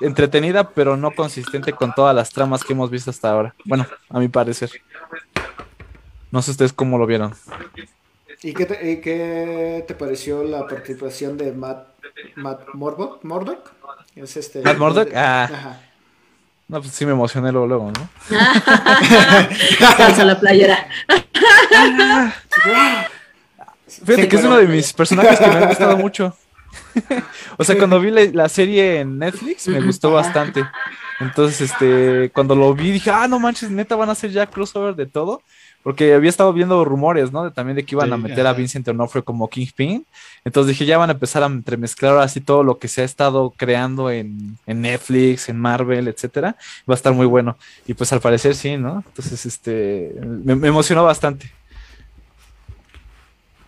[0.00, 3.54] entretenida, pero no consistente con todas las tramas que hemos visto hasta ahora.
[3.64, 4.70] Bueno, a mi parecer.
[6.30, 7.34] No sé ustedes cómo lo vieron.
[8.42, 11.86] ¿Y qué te, y qué te pareció la participación de Matt,
[12.36, 13.24] Matt Murdock?
[13.24, 13.70] ¿Murdock?
[14.16, 15.08] Es este, ¿Matt Murdock?
[15.14, 15.44] Ah.
[15.44, 15.80] Ajá.
[16.66, 18.08] No, pues sí me emocioné luego, luego, ¿no?
[19.96, 20.88] Calza la playera.
[23.86, 26.36] Fíjate Sí, que es uno de mis personajes que me ha gustado mucho.
[27.58, 30.64] o sea, cuando vi la, la serie en Netflix me gustó bastante.
[31.20, 34.94] Entonces, este, cuando lo vi dije, ah, no manches, neta van a hacer ya crossover
[34.94, 35.42] de todo.
[35.82, 37.44] Porque había estado viendo rumores, ¿no?
[37.44, 38.54] De, también de que iban Sí, a meter a.
[38.54, 40.06] Vincent Onofre como Kingpin.
[40.42, 43.52] Entonces dije, ya van a empezar a entremezclar así todo lo que se ha estado
[43.54, 46.56] creando en, en Netflix, en Marvel, etcétera.
[46.88, 47.58] Va a estar muy bueno.
[47.86, 49.04] Y pues al parecer sí, ¿no?
[49.06, 51.52] Entonces, este, me, me emocionó bastante.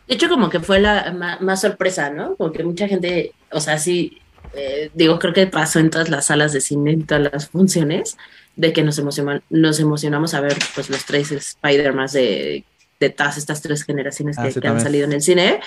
[0.07, 2.37] De hecho, como que fue la ma- más, sorpresa, ¿no?
[2.37, 4.19] Porque mucha gente, o sea, sí,
[4.55, 8.17] eh, digo, creo que pasó en todas las salas de cine, en todas las funciones,
[8.55, 12.65] de que nos, emociona- nos emocionamos a ver pues los tres Spider-Man de,
[13.01, 15.61] de todas estas tres generaciones Ah, que, sí, que han salido en el cine,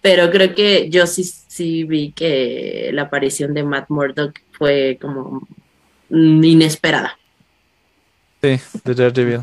[0.00, 5.46] pero creo que yo sí, sí vi que la aparición de Matt Murdock fue como
[6.10, 7.16] inesperada.
[8.42, 9.40] Sí, de Daredevil.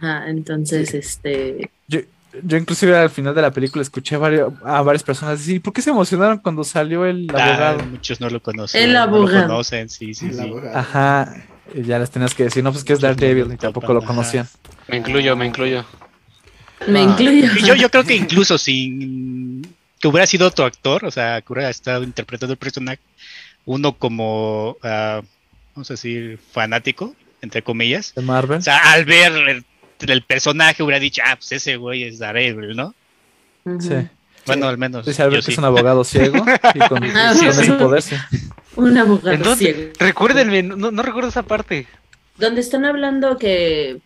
[0.00, 2.00] Ajá, entonces, este, Yo,
[2.42, 5.72] yo inclusive al final de la película escuché a, varios- a varias personas decir, ¿por
[5.72, 7.84] qué se emocionaron cuando salió el Ah, abogado?
[7.86, 8.82] muchos no lo conocen.
[8.82, 9.40] El no abogado.
[9.42, 10.40] lo conocen, sí, sí, El sí.
[10.40, 10.76] abogado.
[10.78, 11.34] Ajá,
[11.74, 14.02] y ya les tenías que decir, no, pues que es no Daredevil, y tampoco lo
[14.02, 14.46] conocían.
[14.88, 15.84] Me incluyo, me incluyo.
[16.86, 17.02] me Ah.
[17.02, 17.46] incluyo.
[17.56, 19.62] Y yo, yo creo que incluso sin
[20.00, 23.00] que hubiera sido otro actor, o sea, que hubiera estado interpretando el personaje,
[23.64, 25.22] uno como, ah,
[25.74, 28.14] vamos a decir, fanático, entre comillas.
[28.14, 28.58] De Marvel.
[28.58, 29.64] O sea, al ver
[30.00, 32.94] el, personaje hubiera dicho, ah, pues ese güey es Daredevil, ¿no?
[33.80, 33.94] Sí.
[34.46, 35.04] Bueno, al menos.
[35.04, 35.60] Dice Albert yo que es sí.
[35.60, 37.72] un abogado ciego y con, Ah, con sí, ese sí.
[37.72, 38.16] poder, sí.
[38.76, 39.92] Un abogado Entonces, ciego.
[39.98, 41.86] recuérdenme, no, no recuerdo esa parte.
[42.38, 43.98] Donde están hablando que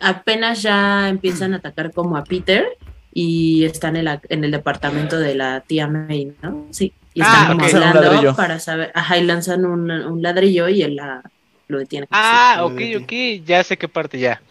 [0.00, 2.66] apenas ya empiezan a atacar como a Peter
[3.12, 6.66] y están en, la- en el departamento de la tía May, ¿no?
[6.70, 6.92] Sí.
[7.12, 10.96] Y están Ah, como hablando para saber, ajá, y lanzan un, un ladrillo y él
[10.96, 11.22] la,
[11.68, 12.08] lo detiene.
[12.10, 12.94] Ah, Sí.
[12.96, 14.42] ok, ok, ya sé qué parte ya.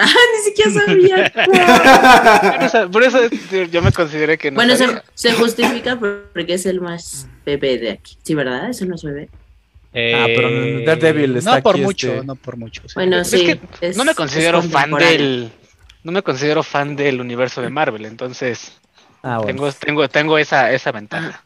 [0.00, 0.06] Ah,
[0.36, 1.32] ni siquiera sabía.
[2.52, 4.74] Por eso, por eso es- yo me consideré que no bueno,
[5.14, 8.16] se, justifica porque es el más bebé de aquí.
[8.22, 8.70] Sí, ¿verdad?
[8.70, 9.28] Eso no es bebé.
[10.14, 12.82] Ah, pero Eh, Daredevil está No por aquí, mucho, este- no por mucho.
[12.86, 12.92] sí.
[12.94, 13.44] Bueno, Es sí.
[13.46, 15.50] que es- no me considero fan del
[16.04, 18.72] no me considero fan del universo de Marvel, entonces
[19.22, 19.46] Ah, bueno.
[19.46, 21.42] tengo tengo tengo esa esa ventaja.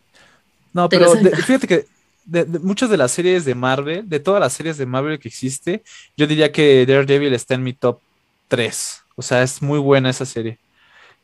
[0.74, 1.86] No, Tengo pero de- fíjate que
[2.24, 5.28] de, de muchas de las series de Marvel, de todas las series de Marvel que
[5.28, 5.82] existe,
[6.16, 8.00] yo diría que Daredevil está en mi top
[8.52, 9.02] 3.
[9.16, 10.58] O sea, es muy buena esa serie.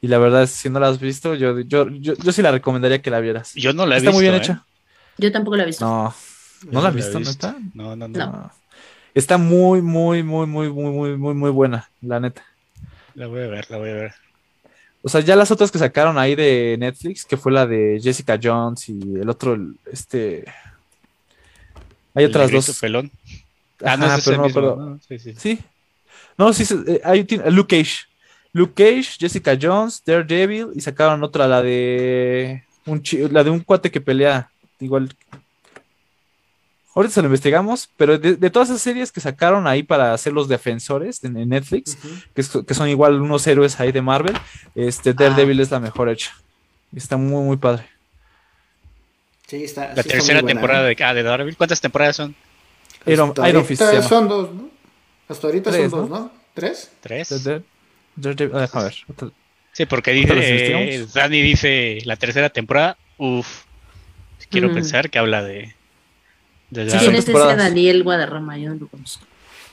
[0.00, 3.02] Y la verdad, si no la has visto, yo, yo, yo, yo sí la recomendaría
[3.02, 3.52] que la vieras.
[3.54, 4.14] Yo no la he Está visto.
[4.16, 4.38] muy bien ¿eh?
[4.38, 4.64] hecha.
[5.18, 5.84] Yo tampoco la he visto.
[5.84, 6.14] No,
[6.70, 7.48] ¿no la has he visto, visto.
[7.48, 7.58] neta?
[7.74, 8.32] No, no, no, No.
[8.32, 8.52] No.
[9.14, 12.46] Está muy, muy, muy, muy, muy, muy, muy, muy buena, la neta.
[13.14, 14.14] La voy a ver, la voy a ver.
[15.02, 18.38] O sea, ya las otras que sacaron ahí de Netflix, que fue la de Jessica
[18.42, 20.44] Jones y el otro, el- este.
[22.14, 22.78] Hay El otras dos.
[22.80, 23.10] pelón.
[23.84, 24.76] Ah, no, es pero ese no me mismo, acuerdo.
[24.90, 25.00] ¿no?
[25.06, 25.34] Sí, sí.
[25.36, 25.58] Sí.
[26.38, 28.06] No, sí, eh, hay Luke Cage.
[28.52, 33.90] Luke Cage, Jessica Jones, Daredevil y sacaron otra, la de un la de un cuate
[33.90, 35.14] que pelea igual.
[36.94, 40.48] Ahorita se lo investigamos, pero de, todas esas series que sacaron ahí para hacer los
[40.48, 41.96] defensores en, Netflix,
[42.34, 44.36] que, son igual unos héroes ahí de Marvel,
[44.74, 45.62] este Daredevil ah.
[45.62, 46.32] es la mejor hecha.
[46.96, 47.84] Está muy, muy padre.
[49.46, 49.94] Sí, está.
[49.94, 50.94] La tercera temporada ¿eh?
[50.96, 51.56] de, ah, de Daredevil.
[51.56, 52.34] ¿Cuántas temporadas son?
[53.06, 53.82] Iron, Iron Fist.
[54.08, 54.77] Son dos, ¿no?
[55.28, 56.32] Hasta ahorita son dos, ¿no?
[56.54, 56.90] ¿Tres?
[57.00, 57.32] ¿Tres?
[57.32, 57.60] Ah,
[58.16, 58.94] déjame ver.
[59.72, 63.64] Sí, porque dice, Dani dice la tercera temporada, uff,
[64.50, 65.74] quiero pensar que habla de...
[66.70, 69.24] de sí, ese es Daniel Guadarrama, yo no lo conozco.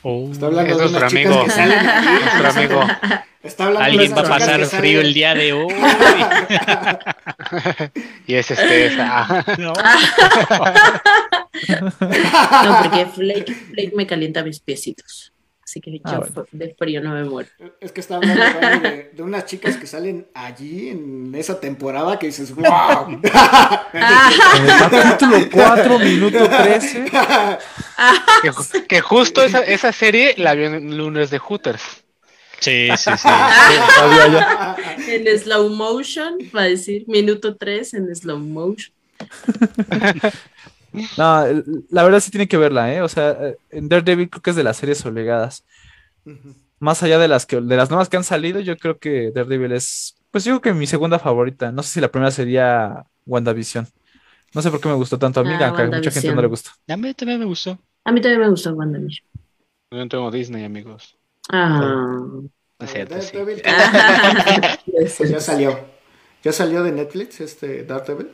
[0.02, 1.44] Oh, Está hablando de unas amigo.
[1.44, 2.80] Que salen nuestro amigo.
[3.42, 5.74] Está hablando Alguien va a pasar frío el día de hoy.
[8.28, 8.86] y es este.
[8.86, 9.44] Esa.
[9.58, 9.72] no.
[12.62, 15.32] no, porque Flake, Flake me calienta mis piecitos.
[15.66, 17.48] Así que ah, yo de frío no me muero.
[17.80, 18.44] Es que está hablando
[18.88, 23.20] de, de, unas chicas que salen allí en esa temporada que dices, ¡wow!
[23.90, 27.06] capítulo 4, minuto 13.
[28.42, 32.04] que, que, justo esa, esa serie la vi en lunes de Hooters.
[32.60, 33.28] Sí, sí, sí.
[35.08, 38.94] en slow motion, va a decir minuto 3 en slow motion.
[41.16, 41.44] No,
[41.90, 43.02] la verdad sí tiene que verla, ¿eh?
[43.02, 45.64] O sea, eh, en Daredevil creo que es de las series obligadas.
[46.78, 49.72] Más allá de las que de las nuevas que han salido, yo creo que Daredevil
[49.72, 51.72] es, pues yo creo que mi segunda favorita.
[51.72, 53.86] No sé si la primera sería WandaVision.
[54.54, 56.40] No sé por qué me gustó tanto a mí, ah, aunque a mucha gente no
[56.40, 56.70] le gusta.
[56.88, 57.78] A mí también me gustó.
[58.04, 59.26] A mí también me gustó WandaVision.
[59.90, 61.16] Yo no tengo Disney, amigos.
[61.50, 62.20] Ah.
[62.80, 63.36] es cierto, sí.
[65.18, 65.78] pues ya salió.
[66.42, 68.30] ¿Ya salió de Netflix este Daredevil?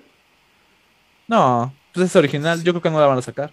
[1.29, 3.53] No, pues es original, yo creo que no la van a sacar.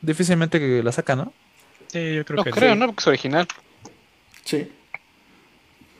[0.00, 1.32] Difícilmente que la sacan, ¿no?
[1.88, 2.86] Sí, yo creo no que creo, ¿no?
[2.86, 3.48] Porque es original.
[4.44, 4.70] Sí.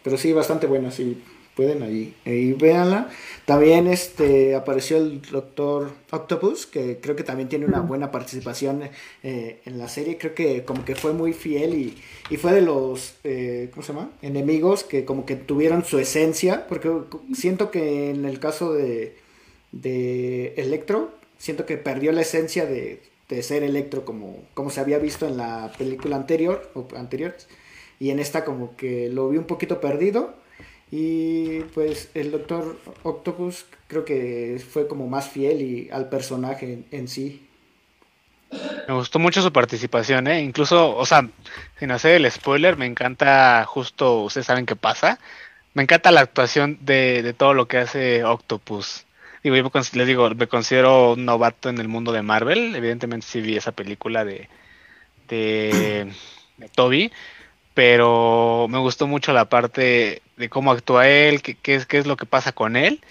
[0.03, 1.23] Pero sí, bastante buena, sí.
[1.57, 3.09] Pueden ahí, ahí véanla.
[3.45, 8.91] También este apareció el Doctor Octopus, que creo que también tiene una buena participación
[9.23, 10.19] eh, en la serie.
[10.19, 11.97] Creo que como que fue muy fiel y,
[12.29, 14.11] y fue de los, eh, ¿cómo se llama?
[14.21, 16.91] Enemigos que como que tuvieron su esencia, porque
[17.35, 19.17] siento que en el caso de,
[19.75, 23.03] de Electro, siento que perdió la esencia de,
[23.43, 27.49] ser Electro como, como se había visto en la película anterior, o anteriores,
[27.99, 30.35] y en esta como que lo vi un poquito perdido,
[30.91, 37.09] y pues el Doctor Octopus creo que fue como más fiel y al personaje en,
[37.09, 37.49] sí.
[38.87, 40.41] Me gustó mucho su participación, ¿eh?
[40.41, 41.29] Incluso, o sea,
[41.81, 45.19] sin hacer el spoiler, me encanta justo, ustedes saben qué pasa,
[45.73, 49.05] me encanta la actuación de, de todo lo que hace Octopus.
[49.45, 52.75] Digo, yo les digo, me considero un novato en el mundo de Marvel.
[52.75, 54.49] Evidentemente sí vi esa película de,
[55.29, 56.11] de,
[56.75, 57.13] Toby,
[57.75, 62.07] pero me gustó mucho la parte de cómo actúa él, qué, qué, es, qué es
[62.07, 63.03] lo que pasa con él.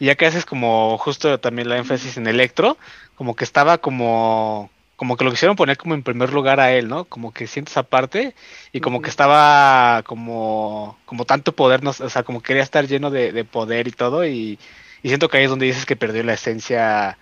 [0.00, 2.78] Y ya que haces como justo también la énfasis en Electro,
[3.14, 6.88] como que estaba como como que lo quisieron poner como en primer lugar a él,
[6.88, 7.04] ¿no?
[7.04, 8.34] Como que sientes esa parte
[8.72, 13.10] y como que estaba como como tanto poder, no, o sea, como quería estar lleno
[13.10, 14.58] de, de poder y todo y,
[15.04, 17.18] y siento que ahí es donde dices que perdió la esencia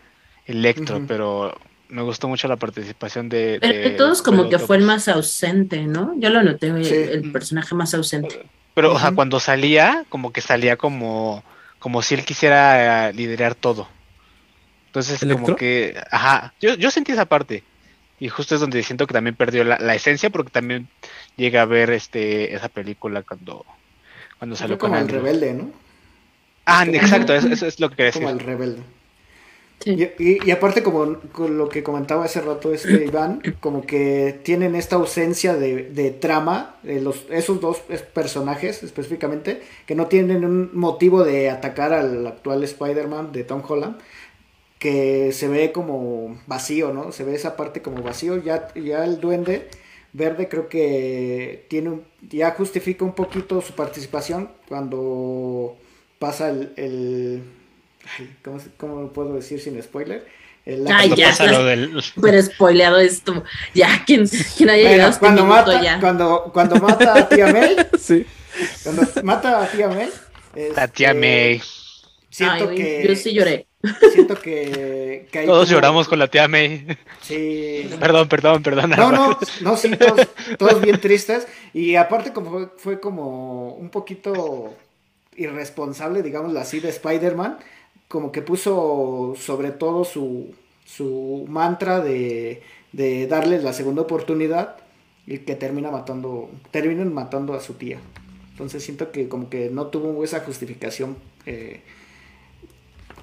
[0.46, 1.52] Electro, pero
[1.88, 3.58] me gustó mucho la participación de...
[3.58, 6.14] de todos como que fue el más ausente, ¿no?
[6.16, 8.46] Yo lo noté, el, personaje más ausente.
[8.74, 11.42] Pero, o sea, cuando salía, como que salía como,
[11.80, 13.88] como si él quisiera liderar todo.
[14.86, 17.64] Entonces, como que, ajá, yo, yo sentí esa parte.
[18.20, 20.86] Y justo es donde siento que también perdió la, la esencia, porque también
[21.36, 23.66] llega a ver este esa película cuando,
[24.38, 25.81] cuando salió con el rebelde, ¿no?
[26.64, 28.22] Ah, exacto, eso, es lo que quería decir.
[28.22, 28.82] Como el rebelde.
[29.84, 34.96] Y, aparte, como con lo que comentaba hace rato este Iván, como que tienen esta
[34.96, 37.78] ausencia de, trama, de los, esos dos
[38.14, 43.96] personajes específicamente, que no tienen un motivo de atacar al actual Spider-Man de Tom Holland,
[44.78, 47.12] que se ve como vacío, ¿no?
[47.12, 48.42] Se ve esa parte como vacío.
[48.42, 49.68] Ya, ya el duende
[50.12, 55.76] verde creo que tiene ya justifica un poquito su participación cuando
[56.22, 56.72] pasa el...
[56.76, 57.42] el
[58.44, 60.24] ¿cómo, ¿cómo, puedo decir sin spoiler?
[60.64, 62.00] El, Ay, ya, pasa lo del...
[62.22, 63.42] pero spoileado esto.
[63.74, 65.98] Ya, quien, quien haya llegado este cuando mata, ya.
[65.98, 68.24] Cuando, cuando mata a tía May, sí.
[68.84, 70.10] cuando mata a tía May,
[70.54, 71.60] este, la tía May.
[72.30, 73.04] Siento que...
[73.08, 73.66] Yo sí lloré.
[74.12, 75.26] Siento que...
[75.32, 76.86] que todos lloramos con la tía May.
[77.20, 77.90] Sí.
[77.98, 78.90] Perdón, perdón, perdón.
[78.90, 81.48] No, no, no, sí, todos, todos bien tristes.
[81.74, 84.72] Y aparte como fue, fue como un poquito
[85.36, 87.58] irresponsable, digámoslo así, de Spider-Man,
[88.08, 94.76] como que puso sobre todo su, su mantra de, de darles la segunda oportunidad
[95.26, 97.98] y que termina matando, terminan matando a su tía.
[98.50, 101.16] Entonces siento que como que no tuvo esa justificación.
[101.46, 101.80] Eh,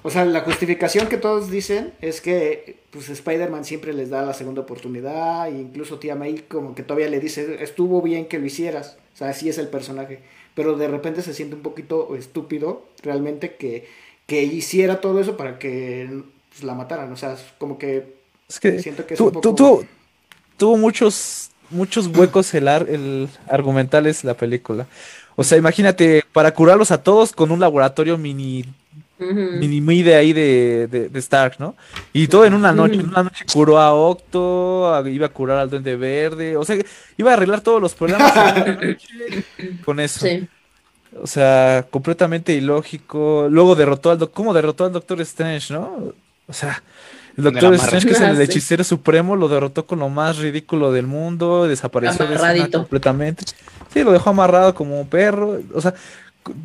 [0.02, 4.34] o sea, la justificación que todos dicen es que pues Spider-Man siempre les da la
[4.34, 8.46] segunda oportunidad, e incluso tía May como que todavía le dice, estuvo bien que lo
[8.46, 10.20] hicieras, o sea, así es el personaje,
[10.54, 13.88] pero de repente se siente un poquito estúpido realmente que,
[14.26, 18.14] que hiciera todo eso para que pues, la mataran, o sea, como que,
[18.48, 19.84] es que siento que es un poco...
[20.56, 24.86] tuvo muchos muchos huecos el, el argumentales la película.
[25.36, 28.64] O sea, imagínate, para curarlos a todos con un laboratorio mini
[29.20, 31.76] mini de ahí de, de, Stark, ¿no?
[32.12, 35.70] Y todo en una noche, en una noche curó a Octo, iba a curar al
[35.70, 36.76] Duende Verde, o sea,
[37.16, 38.32] iba a arreglar todos los problemas
[39.84, 40.26] con eso.
[41.20, 43.48] O sea, completamente ilógico.
[43.50, 46.12] Luego derrotó al Doctor, ¿cómo derrotó al Doctor Strange, no?
[46.46, 46.82] O sea,
[47.36, 51.06] el Doctor Strange, que es el hechicero supremo, lo derrotó con lo más ridículo del
[51.06, 53.44] mundo, desapareció de completamente.
[53.92, 55.60] Sí, lo dejó amarrado como un perro.
[55.74, 55.94] O sea,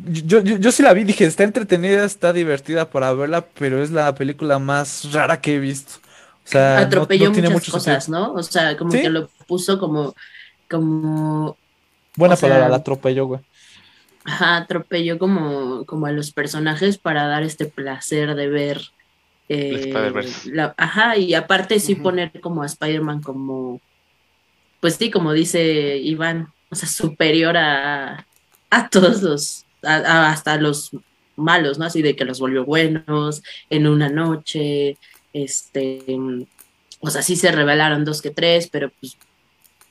[0.04, 3.90] yo, yo, yo, sí la vi, dije, está entretenida, está divertida para verla, pero es
[3.90, 5.94] la película más rara que he visto.
[6.44, 8.32] O sea, atropelló muchas cosas, ¿no?
[8.32, 10.14] O sea, como que lo puso como,
[10.70, 11.56] como.
[12.16, 13.40] Buena palabra, la atropelló, güey.
[14.24, 18.80] Ajá, atropelló como, como a los personajes para dar este placer de ver.
[19.48, 19.92] Eh,
[20.46, 23.80] la, ajá, y aparte sí poner como a Spider-Man como.
[24.80, 28.26] Pues sí, como dice Iván, o sea, superior a,
[28.70, 30.90] a todos los hasta los
[31.36, 31.84] malos, ¿no?
[31.84, 34.96] Así de que los volvió buenos en una noche,
[35.32, 36.02] este,
[37.00, 39.16] o sea, sí se revelaron dos que tres, pero pues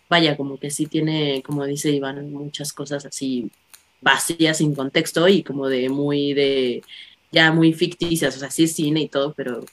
[0.09, 3.51] vaya, como que sí tiene, como dice Iván, muchas cosas así
[4.01, 6.83] vacías sin contexto y como de muy de,
[7.31, 9.63] ya muy ficticias, o sea, sí es cine y todo, pero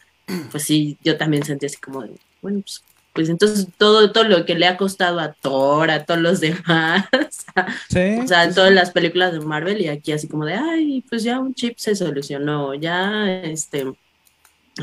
[0.50, 4.46] pues sí, yo también sentí así como de, bueno, pues pues entonces todo, todo lo
[4.46, 9.32] que le ha costado a Thor, a todos los demás, o sea, todas las películas
[9.32, 13.30] de Marvel y aquí así como de, ay, pues ya un chip se solucionó, ya,
[13.42, 13.86] este,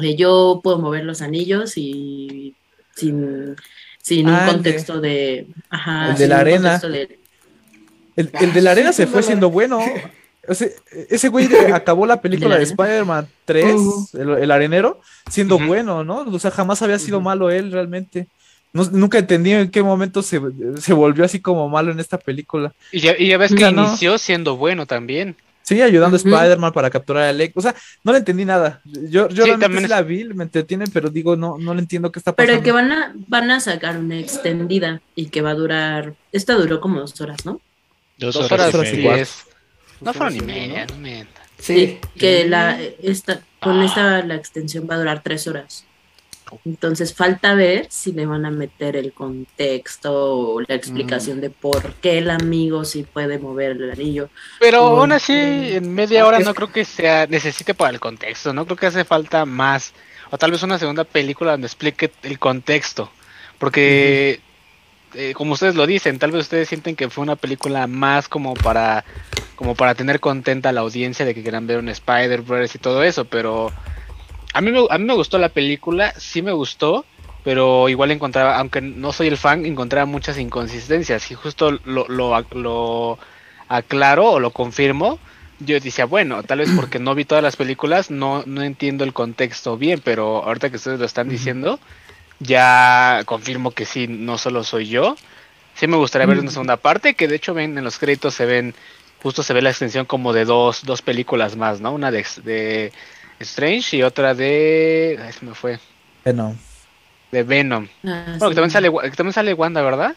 [0.02, 2.56] eh, yo puedo mover los anillos y
[2.96, 3.56] sin,
[4.02, 6.82] sin un contexto de, ajá, el de la arena.
[8.16, 9.80] El, el, de la arena se fue siendo bueno.
[10.50, 13.76] ese güey acabó la película de Spider-Man 3,
[14.14, 16.22] el, arenero, siendo bueno, ¿no?
[16.22, 18.28] O sea, jamás había sido malo él realmente.
[18.74, 20.40] nunca entendí en qué momento se,
[20.94, 22.74] volvió así como malo en esta película.
[22.92, 25.36] Y ya, ves que inició siendo bueno también.
[25.62, 27.56] Sí, ayudando a Spider-Man para capturar a Alec.
[27.56, 28.82] O sea, no le entendí nada.
[28.86, 32.34] Yo, yo realmente la vi, me entretiene, pero digo, no, no le entiendo qué está
[32.34, 32.54] pasando.
[32.54, 36.16] Pero que van a, van a sacar una extendida y que va a durar.
[36.32, 37.62] Esta duró como dos horas, ¿no?
[38.18, 39.46] Dos, horas, horas,
[40.02, 41.08] no fueron ni media, no
[41.60, 45.86] Sí, que la esta, con esta la extensión va a durar tres horas.
[46.66, 51.42] Entonces falta ver si le van a meter el contexto o la explicación mm.
[51.42, 54.30] de por qué el amigo sí puede mover el anillo.
[54.60, 58.66] Pero aún así, en media hora no creo que sea necesite para el contexto, no
[58.66, 59.94] creo que hace falta más.
[60.32, 63.12] O tal vez una segunda película donde explique el contexto.
[63.58, 64.40] Porque
[65.14, 68.54] eh, como ustedes lo dicen, tal vez ustedes sienten que fue una película más como
[68.54, 69.04] para
[69.56, 73.04] como para tener contenta a la audiencia de que quieran ver un Spider-Verse y todo
[73.04, 73.74] eso, pero
[74.54, 77.04] a mí, me, a mí me gustó la película, sí me gustó,
[77.44, 82.46] pero igual encontraba, aunque no soy el fan, encontraba muchas inconsistencias y justo lo, lo,
[82.52, 83.20] lo
[83.68, 85.20] aclaro o lo confirmo.
[85.60, 89.12] Yo decía, bueno, tal vez porque no vi todas las películas, no, no entiendo el
[89.12, 91.82] contexto bien, pero ahorita que ustedes lo están diciendo,
[92.40, 95.16] ya confirmo que sí, no solo soy yo.
[95.76, 98.46] Sí me gustaría ver una segunda parte, que de hecho ven en los créditos se
[98.46, 98.76] ven,
[99.22, 101.94] justo se ve la extensión como de dos, dos películas más, ¿no?
[101.94, 102.92] Una de, de
[103.40, 105.18] Strange y otra de...
[105.22, 105.80] Ay, se me fue.
[106.26, 106.56] Venom.
[107.32, 107.88] De Venom.
[108.06, 110.16] Ah, bueno, que también, sale, que también sale Wanda, ¿verdad?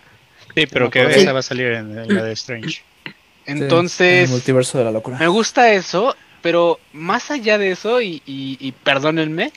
[0.55, 2.83] Sí, pero que esa va a salir en, la de Strange.
[3.47, 4.25] Entonces...
[4.25, 5.19] el multiverso de la locura.
[5.19, 9.53] Me gusta eso, pero más allá de eso, y, y, y perdónenme,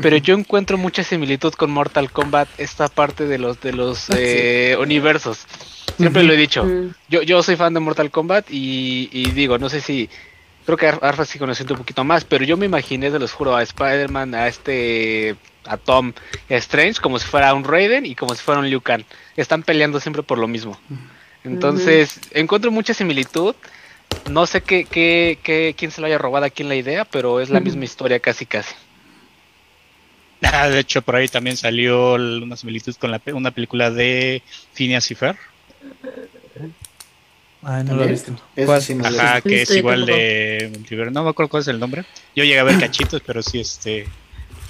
[0.00, 4.16] pero yo encuentro mucha similitud con Mortal Kombat esta parte de los de los ah,
[4.18, 5.46] eh, universos.
[5.96, 6.66] Siempre lo he dicho.
[7.08, 10.08] Yo, yo soy fan de Mortal Kombat y, digo, no sé si
[10.66, 13.54] creo que Arfa sí conoce un poquito más, pero yo me imaginé, de los juro,
[13.54, 16.12] a Spider-Man, a este, a Tom
[16.48, 19.04] y a Strange como si fuera un Raiden y como si fuera un Liu Kang.
[19.36, 20.78] Están peleando siempre por lo mismo.
[21.44, 23.54] Entonces, encuentro mucha similitud.
[24.30, 27.40] No sé qué, qué, qué, quién se lo haya robado aquí en la idea, pero
[27.40, 28.74] es la misma historia casi casi.
[30.52, 34.42] Ah, de hecho, por ahí también salió una similitud con la, una película de
[34.72, 35.36] Phineas y Fer.
[37.62, 38.36] Ay, no lo he visto.
[39.02, 40.70] Ajá, que es igual de
[41.12, 42.04] No me acuerdo cuál es el nombre.
[42.36, 44.06] Yo llegué a ver cachitos, pero sí, este.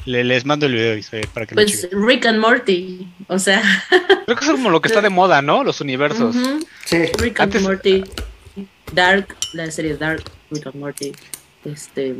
[0.05, 3.63] les mando el video para que Pues Rick and Morty, o sea.
[4.25, 5.65] Creo que es como lo que está de moda, ¿no?
[5.65, 6.37] Los universos.
[6.85, 6.99] Sí.
[7.19, 8.05] Rick and Morty,
[8.93, 11.13] Dark, la serie Dark, Rick and Morty.
[11.65, 12.15] Este,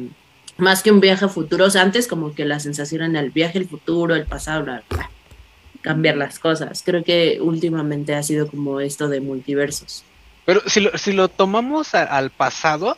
[0.57, 3.31] más que un viaje a futuro, o sea, antes como que la sensación en el
[3.31, 4.67] viaje al futuro, el pasado,
[5.83, 6.83] cambiar las cosas.
[6.85, 10.05] Creo que últimamente ha sido como esto de multiversos.
[10.45, 12.97] Pero si lo, si lo tomamos al pasado,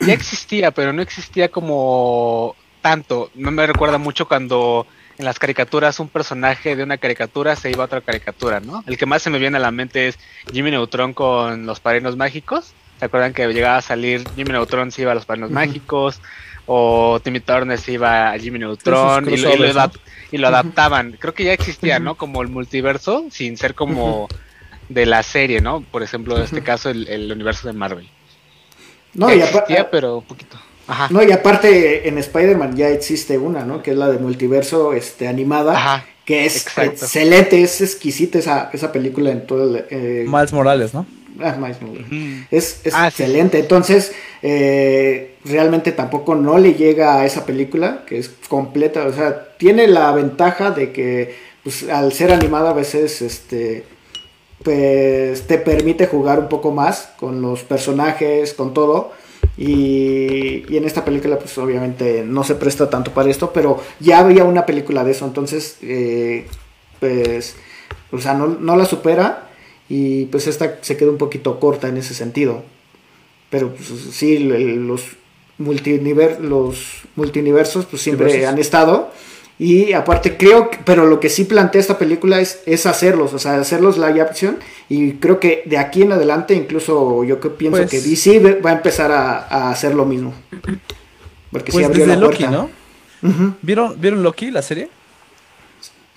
[0.00, 3.30] ya existía, pero no existía como tanto.
[3.34, 4.86] No me recuerda mucho cuando
[5.18, 8.84] en las caricaturas un personaje de una caricatura se iba a otra caricatura, ¿no?
[8.86, 10.18] El que más se me viene a la mente es
[10.52, 12.74] Jimmy Neutron con los padrinos mágicos.
[12.98, 16.20] ¿Se acuerdan que llegaba a salir Jimmy Neutron se iba a los padrinos mágicos?
[16.66, 21.16] O Timmy Turner se iba a Jimmy Neutron y, lo, adaptaban.
[21.18, 22.16] Creo que ya existía, ¿no?
[22.16, 24.28] Como el multiverso, sin ser como
[24.88, 25.82] de la serie, ¿no?
[25.82, 28.08] Por ejemplo, en este caso, el, universo de Marvel.
[29.14, 30.58] No, y existía, pero un poquito.
[31.10, 33.82] No, y aparte en Spider-Man ya existe una, ¿no?
[33.82, 36.04] Que es la de multiverso este, animada.
[36.24, 39.84] que es excelente, es exquisita esa, esa película en todo el...
[39.90, 40.24] Eh...
[40.26, 41.06] Miles Morales, ¿no?
[41.40, 41.56] Ah.
[42.50, 43.58] Es, ah, excelente.
[43.58, 44.12] Entonces,
[44.42, 49.06] eh, realmente tampoco no le llega a esa película, que es completa.
[49.06, 53.84] O sea, tiene la ventaja de que, pues, al ser animada a veces, este
[54.62, 59.12] pues te permite jugar un poco más con los personajes, con todo.
[59.56, 64.42] Y, en esta película pues obviamente no se presta tanto para esto, pero ya había
[64.44, 66.46] una película de eso, entonces eh,
[67.00, 67.54] pues,
[68.10, 69.48] o sea, no, la supera
[69.88, 72.62] y pues esta se queda un poquito corta en ese sentido.
[73.50, 75.02] Pero pues, sí, los,
[75.58, 79.10] multiniver los multiversos pues siempre han estado
[79.58, 83.58] y aparte creo, pero lo que sí plantea esta película es, es hacerlos, o sea,
[83.58, 84.58] hacerlos live action.
[84.90, 88.70] Y creo que de aquí en adelante, incluso yo que pienso que pues DC va
[88.70, 90.34] a empezar a, hacer lo mismo.
[91.50, 92.68] Porque pues abrió la Loki, ¿no?
[93.62, 94.90] ¿Vieron, ¿Vieron Loki, la serie?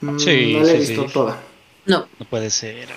[0.01, 1.39] Mm, sí, no la he visto toda.
[1.85, 2.07] No.
[2.19, 2.87] No puede ser.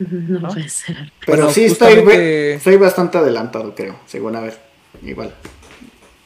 [0.08, 1.12] No, puede ser.
[1.26, 4.58] Pero sí estoy, bastante adelantado, creo, según a ver.
[5.02, 5.32] Igual.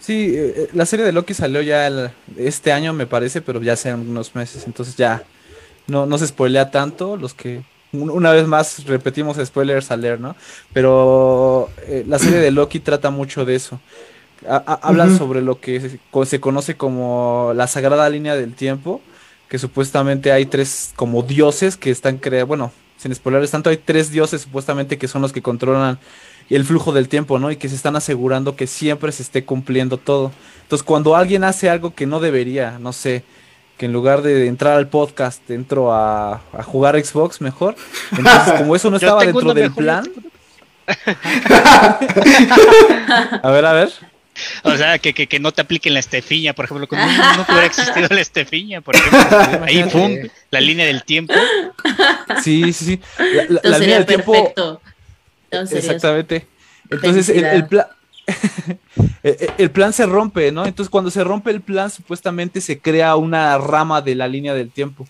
[0.01, 3.73] Sí, eh, eh, la serie de Loki salió ya este año, me parece, pero ya
[3.73, 5.25] hace unos meses, entonces ya
[5.87, 7.17] no, no se spoilea tanto.
[7.17, 7.63] Los que,
[7.93, 10.37] una vez más, repetimos spoilers a leer, ¿no?
[10.73, 13.81] Pero eh, la serie de Loki trata mucho de eso.
[14.47, 19.01] hablan sobre lo que se, conoce como la sagrada línea del tiempo,
[19.49, 22.73] que supuestamente hay tres como dioses que están creados, bueno,
[23.05, 25.99] sin spoilers tanto, hay tres dioses supuestamente que son los que controlan
[26.49, 27.51] el flujo del tiempo, ¿no?
[27.51, 30.33] Y que se están asegurando que siempre se esté cumpliendo todo.
[30.63, 33.23] Entonces, cuando alguien hace algo que no debería, no sé,
[33.77, 37.77] que en lugar de entrar al podcast entro a, jugar Xbox mejor,
[38.17, 40.11] entonces como eso no estaba dentro del plan...
[43.43, 43.91] a ver, a ver.
[44.63, 47.67] O sea, que, que, no te apliquen la estefiña, por ejemplo, como no, no hubiera
[47.67, 49.65] existido la estefiña, por ejemplo.
[49.65, 50.17] Ahí, pum,
[50.51, 51.35] la línea del tiempo.
[52.43, 53.01] Sí, sí, sí.
[53.63, 54.55] La, línea del tiempo
[55.51, 56.47] Exactamente.
[56.91, 57.87] Entonces el, plan...
[59.23, 60.67] el, plan se rompe, ¿no?
[60.67, 64.71] Entonces cuando se rompe el plan, supuestamente se crea una rama de la línea del
[64.71, 65.07] tiempo.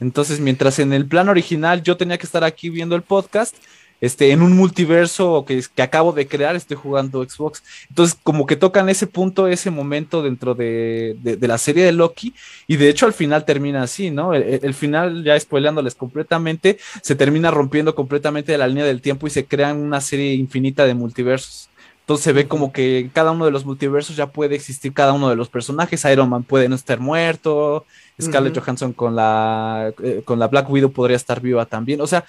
[0.00, 3.56] Entonces, mientras en el plan original yo tenía que estar aquí viendo el podcast,
[4.00, 7.62] este, en un multiverso que, que acabo de crear, estoy jugando Xbox.
[7.88, 12.34] Entonces, como que tocan ese punto, ese momento dentro de, la serie de Loki,
[12.66, 14.34] y de hecho al final termina así, ¿no?
[14.34, 19.46] El, final, ya spoileándoles completamente, se termina rompiendo completamente la línea del tiempo y se
[19.46, 21.68] crean una serie infinita de multiversos.
[22.00, 25.28] Entonces se ve como que cada uno de los multiversos ya puede existir cada uno
[25.28, 26.06] de los personajes.
[26.06, 27.84] Iron Man puede no estar muerto.
[28.18, 32.00] Scarlett Johansson con la, eh, con la Black Widow podría estar viva también.
[32.00, 32.24] O sea,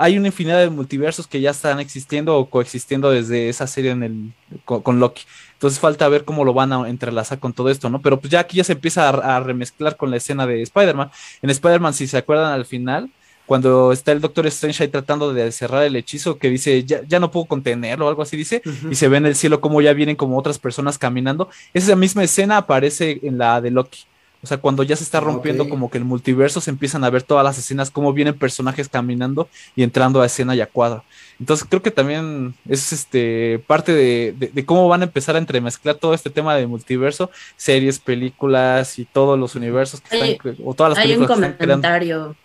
[0.00, 4.02] hay una infinidad de multiversos que ya están existiendo o coexistiendo desde esa serie en
[4.02, 4.32] el,
[4.64, 5.24] con, Loki.
[5.52, 8.00] Entonces falta ver cómo lo van a entrelazar con todo esto, ¿no?
[8.00, 11.10] Pero pues ya aquí ya se empieza a, remezclar con la escena de Spider-Man.
[11.42, 13.10] En Spider-Man, si se acuerdan al final,
[13.44, 17.20] cuando está el Doctor Strange ahí tratando de cerrar el hechizo, que dice, ya, ya
[17.20, 19.92] no puedo contenerlo o algo así dice, y se ve en el cielo como ya
[19.92, 21.50] vienen como otras personas caminando.
[21.74, 24.06] Esa misma escena aparece en la de Loki.
[24.42, 27.22] O sea, cuando ya se está rompiendo como que el multiverso, se empiezan a ver
[27.22, 31.04] todas las escenas, cómo vienen personajes caminando y entrando a escena y a cuadro.
[31.38, 36.14] Entonces creo que también es este parte de, cómo van a empezar a entremezclar todo
[36.14, 41.04] este tema de multiverso, series, películas y todos los universos que están, o todas las
[41.04, 42.36] películas Hay un comentario,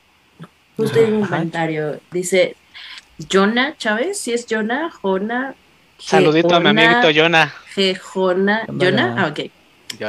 [0.76, 2.58] justo hay un comentario, dice
[3.32, 5.56] Jonah Chávez, si es Jonah, Jona.
[5.98, 7.54] Saludito a mi amiguito Jonah.
[8.02, 9.52] Jona, Jonah, ah, ok.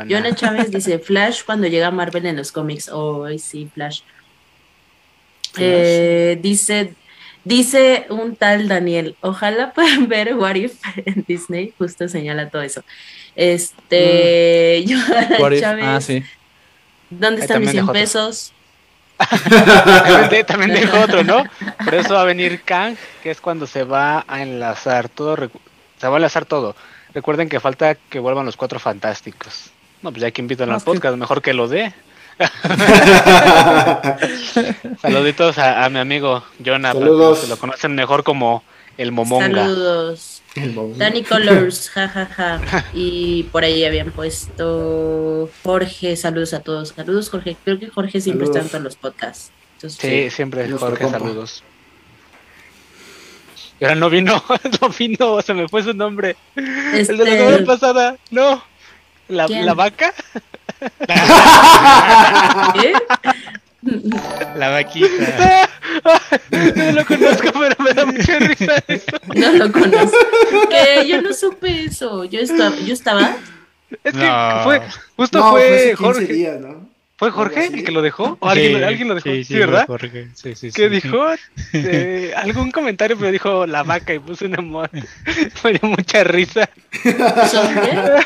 [0.08, 2.88] Jonah Chávez dice Flash cuando llega Marvel en los cómics.
[2.88, 4.00] Hoy sí, Flash.
[5.58, 6.94] Eh, dice,
[7.44, 12.82] dice un tal Daniel, ojalá puedan ver What If en Disney, justo señala todo eso.
[13.34, 14.88] Este, mm.
[15.60, 15.84] Chávez.
[15.84, 16.00] Ah,
[17.08, 18.00] ¿Dónde Ahí están mis también 100 dejó otro.
[18.00, 18.52] pesos?
[19.18, 21.44] también, de- también dejó otro, ¿no?
[21.84, 25.50] Por eso va a venir Kang, que es cuando se va a enlazar todo.
[25.98, 26.76] Se va a enlazar todo.
[27.16, 29.70] Recuerden que falta que vuelvan los cuatro fantásticos.
[30.02, 31.94] No, pues ya que invitan al es que- podcast, mejor que lo dé.
[35.00, 37.40] Saluditos a, a mi amigo Jonah, Saludos.
[37.40, 38.62] que lo conocen mejor como
[38.98, 39.62] el Momonga.
[39.62, 40.42] Saludos.
[40.54, 40.96] El.
[40.98, 42.60] Danny Colors, jajaja.
[42.94, 46.90] Y por ahí habían puesto Jorge, saludos a todos.
[46.90, 47.56] Saludos, Jorge.
[47.64, 48.64] Creo que Jorge siempre Saludos.
[48.66, 49.50] está en todos los podcasts.
[49.76, 50.00] Entonces,
[50.30, 51.18] Sí, siempre Jorge, compa.
[51.18, 51.62] saludos.
[53.80, 54.42] Y ahora no vino,
[54.80, 56.36] no vino, se me fue su nombre.
[56.56, 56.64] El
[57.06, 58.62] de la Este- semana pasada, no.
[59.28, 60.14] ¿La, la vaca?
[62.80, 62.92] ¿Qué?
[64.56, 65.68] La vaquita.
[66.50, 69.06] no lo conozco, pero me da mucha risa eso.
[69.34, 70.16] No lo conozco.
[70.70, 72.24] Que yo no supe eso.
[72.24, 73.36] Yo estaba, yo estaba.
[74.02, 74.60] Es que No.
[74.64, 74.82] fue,
[75.16, 76.32] justo No, fue hace 15 Jorge.
[76.32, 76.88] días, ¿no?
[77.18, 78.36] ¿Fue Jorge el que lo dejó?
[78.40, 79.30] ¿O alguien, Sí, alguien lo dejó?
[79.30, 79.86] Sí, sí, sí, ¿verdad?
[79.86, 80.28] Jorge.
[80.34, 81.00] Sí, sí, ¿Qué sí.
[81.00, 81.26] dijo?
[81.72, 85.02] Eh, algún comentario, pero dijo la vaca y puso un emoji.
[85.64, 86.68] Me dio mucha risa.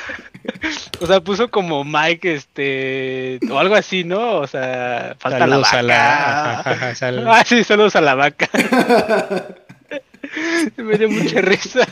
[1.01, 4.37] O sea, puso como Mike, este, o algo así, ¿no?
[4.39, 5.79] O sea, falta la Saludos vaca.
[5.79, 6.51] a la.
[6.61, 8.49] ajá, ajá, sal- Ah, sí, saludos a la vaca.
[10.79, 11.87] Me dio mucha risa.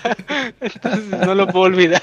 [0.60, 2.02] Entonces no lo puedo olvidar.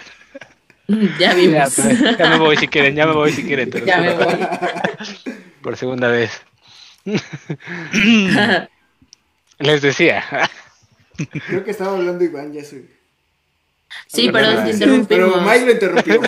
[1.20, 1.76] Ya vimos.
[2.18, 3.70] ya me voy si quieren, ya me voy si quieren.
[3.70, 4.48] pero Ya me por- voy.
[5.62, 6.42] Por segunda vez.
[9.60, 10.24] Les decía.
[11.48, 12.86] Creo que estaba hablando Iván, ya sé.
[14.08, 15.08] Sí, de- te interrumpimos.
[15.08, 16.22] Pero Mike lo interrumpió.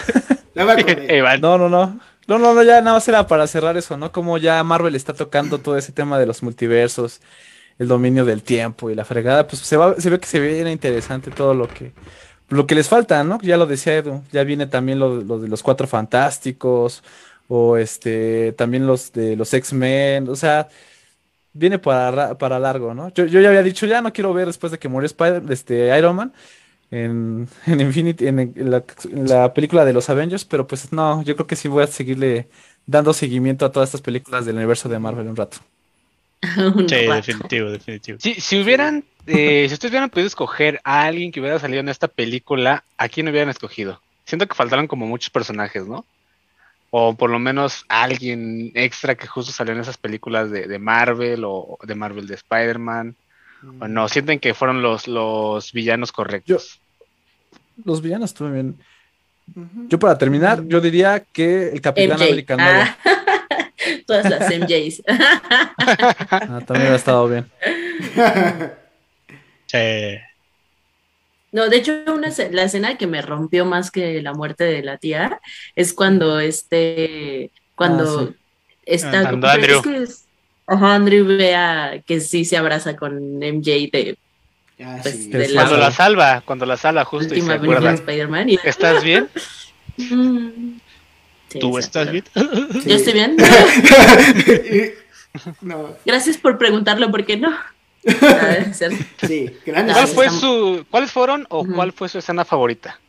[1.16, 1.42] Iván.
[1.42, 2.00] No, no, no.
[2.28, 4.12] No, no, no, ya nada más era para cerrar eso, ¿no?
[4.12, 7.22] Como ya Marvel está tocando todo ese tema de los multiversos,
[7.80, 10.72] el dominio del tiempo y la fregada, pues se va, se ve que se viene
[10.74, 11.94] interesante todo lo que,
[12.50, 13.40] lo que les falta, ¿no?
[13.42, 17.04] Ya lo decía Edu, ya viene también lo, lo de los cuatro fantásticos,
[17.48, 20.68] o este, también los de los X-Men, o sea,
[21.54, 23.10] viene para, ra- para largo, ¿no?
[23.10, 26.16] Yo, ya había dicho, ya no quiero ver después de que murió Spider, este, Iron
[26.16, 26.34] Man
[26.92, 31.36] en, en Infinity, en la, en la película de los Avengers, pero pues no, yo
[31.36, 32.50] creo que sí voy a seguirle
[32.88, 35.60] dando seguimiento a todas estas películas del universo de Marvel un rato.
[36.76, 37.16] Un Sí, rato.
[37.16, 38.18] definitivo, definitivo.
[38.22, 41.90] Si, si hubieran, eh, si ustedes hubieran podido escoger a alguien que hubiera salido en
[41.90, 44.02] esta película, ¿a quién hubieran escogido?
[44.26, 46.06] Siento que faltaron como muchos personajes, ¿no?
[46.90, 51.44] O por lo menos alguien extra que justo salió en esas películas de, de Marvel
[51.46, 53.16] o de Marvel de Spider-Man.
[53.80, 56.80] O no, sienten que fueron los, los villanos correctos.
[57.84, 58.34] Los villanos.
[58.40, 59.88] Ujú.
[59.90, 62.26] Yo para terminar, yo diría que el Capitán MJ.
[62.26, 62.80] América nuevo.
[62.82, 62.98] Ah,
[64.08, 65.04] todas las MJs.
[66.30, 67.46] Ah, también ha estado bien.
[69.68, 70.18] Sí.
[71.52, 74.98] No, de hecho, una, la escena que me rompió más que la muerte de la
[74.98, 75.40] tía
[75.76, 78.36] es cuando este, cuando Ah, sí.
[78.86, 79.78] está, Cuando Andrew.
[79.80, 80.26] es que es-
[80.68, 84.18] ajá, Andrew vea que sí se abraza con MJ de
[84.80, 85.30] Ah, Pues, sí.
[85.30, 87.96] de Cuando la- la salva, cuando la salva justo y se acuerda.
[88.64, 89.28] ¿Estás bien?
[91.50, 92.24] Sí, ¿Tú estás bien?
[92.34, 92.84] Sí.
[92.86, 93.38] ¿Yo estoy bien?
[95.62, 97.56] no, Gracias por preguntarlo, ¿por qué no?
[99.28, 103.00] Sí, gran ¿Cuál fue su, ¿Cuáles fueron o cuál fue su escena favorita?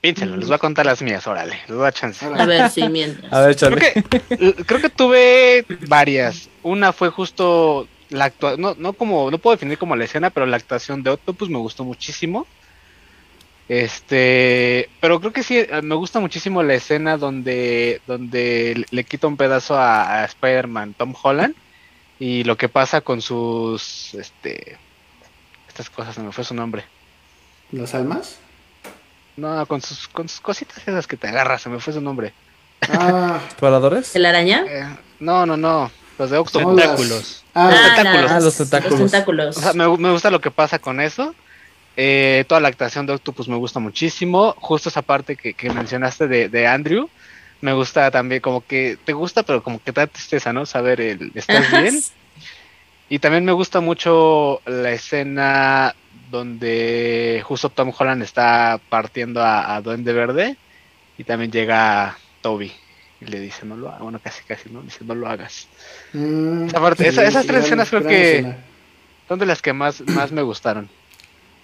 [0.00, 2.26] Piénsenlo, les voy a contar las mías, órale, les voy a dar chance.
[2.26, 3.32] A ver, sí, mientras.
[3.32, 6.48] A ver, Creo que, creo que tuve varias.
[6.62, 10.46] Una fue justo la actuación, no, no como, no puedo definir como la escena, pero
[10.46, 12.46] la actuación de Octopus me gustó muchísimo.
[13.68, 19.26] Este, pero creo que sí, eh, me gusta muchísimo la escena donde, donde le- quita
[19.28, 21.54] un pedazo a, a Spider-Man Tom Holland
[22.18, 24.76] y lo que pasa con sus, este,
[25.68, 26.84] estas cosas, se me fue su nombre.
[27.70, 28.38] ¿Los almas?
[29.36, 32.34] No, con sus, con sus cositas esas que te agarras, se me fue su nombre.
[32.90, 34.14] Ah, ¿Exploradores?
[34.14, 34.64] ¿El araña?
[34.68, 34.86] Eh,
[35.20, 35.90] no, no, no,
[36.30, 37.44] los de las- Tentáculos.
[37.54, 38.30] Ah, Los tentáculos.
[38.30, 39.00] Ah, los tentáculos.
[39.00, 39.56] Los tentáculos.
[39.56, 41.34] O sea, me, me gusta lo que pasa con eso.
[41.96, 44.54] Eh, toda la actuación de Octopus me gusta muchísimo.
[44.58, 47.08] Justo esa parte que, que mencionaste de, de Andrew.
[47.60, 50.66] Me gusta también, como que te gusta, pero como que te da tristeza, ¿no?
[50.66, 52.00] Saber el ¿estás bien?
[53.08, 55.94] Y también me gusta mucho la escena
[56.30, 60.56] donde justo Tom Holland está partiendo a, a Duende Verde
[61.18, 62.72] y también llega Toby
[63.22, 64.00] y le dice, no lo hagas.
[64.00, 64.82] Bueno, casi, casi, ¿no?
[64.82, 65.68] Dice, no lo hagas.
[66.12, 68.56] mm, Esa parte- esa- esas tres escenas creo que- escena.
[69.28, 70.88] Son de las que más, más me gustaron.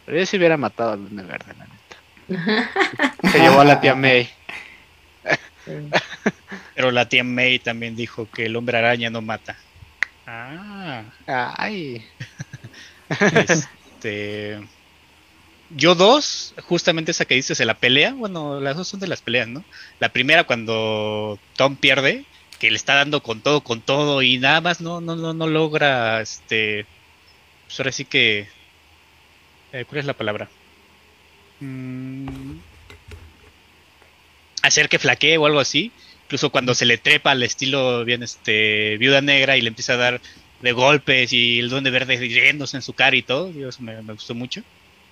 [0.06, 2.70] Pero yo sí hubiera matado al Duende Verde, la neta.
[3.32, 4.30] Se llevó a la tía May.
[6.74, 9.56] Pero la tía May también dijo que el hombre araña no mata.
[10.26, 12.04] Ah, Ay.
[13.34, 14.60] este.
[15.70, 19.22] Yo dos, justamente esa que dices de la pelea, bueno, las dos son de las
[19.22, 19.64] peleas, ¿no?
[20.00, 22.24] La primera cuando Tom pierde,
[22.58, 25.46] que le está dando con todo, con todo y nada más no, no, no, no
[25.46, 26.86] logra, este,
[27.66, 28.48] pues ahora sí que,
[29.72, 30.48] eh, ¿cuál es la palabra?
[31.60, 32.58] Mm,
[34.62, 35.92] hacer que flaquee o algo así.
[36.24, 39.96] Incluso cuando se le trepa al estilo bien este viuda negra y le empieza a
[39.96, 40.20] dar
[40.60, 44.12] de golpes y el duende verde riéndose en su cara y todo, Dios, me, me
[44.12, 44.62] gustó mucho.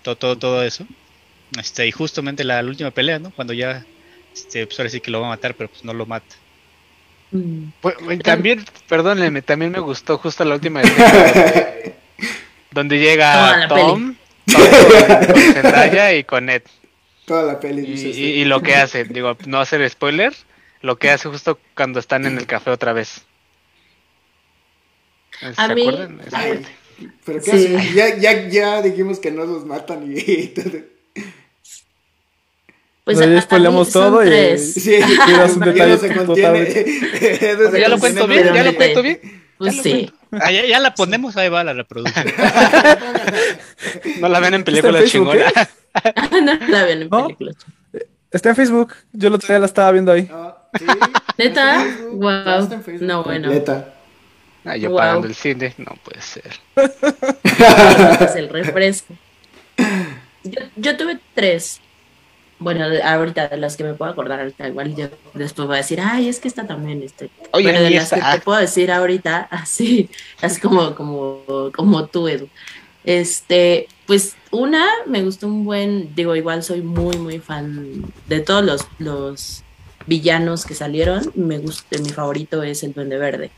[0.06, 0.86] Todo, todo, todo eso.
[1.58, 3.32] Este, y justamente la, última pelea, ¿no?
[3.32, 3.84] Cuando ya,
[4.32, 6.36] este, pues ahora sí que lo va a matar, pero pues no lo mata.
[7.32, 7.70] Mm.
[7.80, 11.96] Pues, también, perdónenme, también me gustó justo la última donde,
[12.70, 14.14] donde llega Tom,
[14.54, 16.62] con Zendaya y con Ed.
[17.24, 17.82] Toda la peli.
[17.84, 20.32] Y, lo que hace, digo, no hacer spoiler,
[20.82, 23.26] lo que hace justo cuando están en el café otra vez.
[25.40, 26.20] ¿Se acuerdan?
[27.24, 27.94] ¿Pero qué hace?
[27.94, 30.96] Ya, ya, ya dijimos que no los matan y todo.
[33.04, 34.96] Pues ya spoilamos todo y sí,
[35.54, 36.68] un detalle se contiene.
[37.78, 39.20] ya lo cuento bien, ya lo cuento bien.
[39.58, 40.10] Pues sí.
[40.32, 42.26] Ah, ya, la ponemos, ahí va la reproducción.
[44.20, 45.52] no la ven en películas chingonas.
[46.42, 47.56] no la ven en películas.
[48.32, 48.92] Está en Facebook.
[49.12, 50.28] Yo lo todavía la estaba viendo ahí.
[50.32, 50.68] Ah,
[51.38, 51.86] ¿Neta?
[52.10, 52.82] Wow.
[53.00, 53.48] No, bueno.
[53.48, 53.95] Neta.
[54.66, 56.58] Ah, yo pagando el cine, no puede ser.
[58.20, 59.14] es el refresco.
[60.42, 61.80] Yo, yo tuve tres.
[62.58, 66.00] Bueno, ahorita de las que me puedo acordar, ahorita igual yo después voy a decir,
[66.00, 67.30] ay, es que esta también, este.
[67.52, 70.08] Oye, pero de las que te puedo decir ahorita, así,
[70.40, 72.48] así como, como, como tú, Edu.
[73.04, 78.64] Este, pues una, me gustó un buen, digo, igual soy muy, muy fan de todos
[78.64, 79.62] los, los
[80.06, 81.30] villanos que salieron.
[81.34, 83.50] Me gusta, mi favorito es el Duende Verde.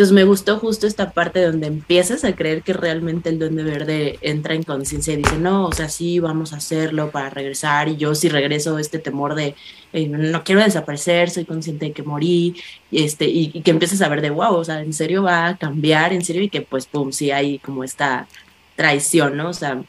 [0.00, 4.18] Entonces me gustó justo esta parte donde empiezas a creer que realmente el duende verde
[4.22, 7.98] entra en conciencia y dice, no, o sea, sí, vamos a hacerlo para regresar y
[7.98, 9.54] yo si regreso este temor de,
[9.92, 12.56] eh, no quiero desaparecer, soy consciente de que morí,
[12.90, 15.58] y, este, y, que empiezas a ver de, wow, o sea, en serio va a
[15.58, 18.26] cambiar, en serio, y que pues, pum, sí hay como esta
[18.76, 19.50] traición, ¿no?
[19.50, 19.82] O sea,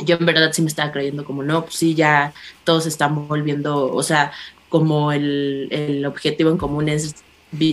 [0.00, 2.32] yo en verdad sí me estaba creyendo como, no, pues sí, ya
[2.64, 4.32] todos están volviendo, o sea,
[4.68, 7.14] como el, el objetivo en común es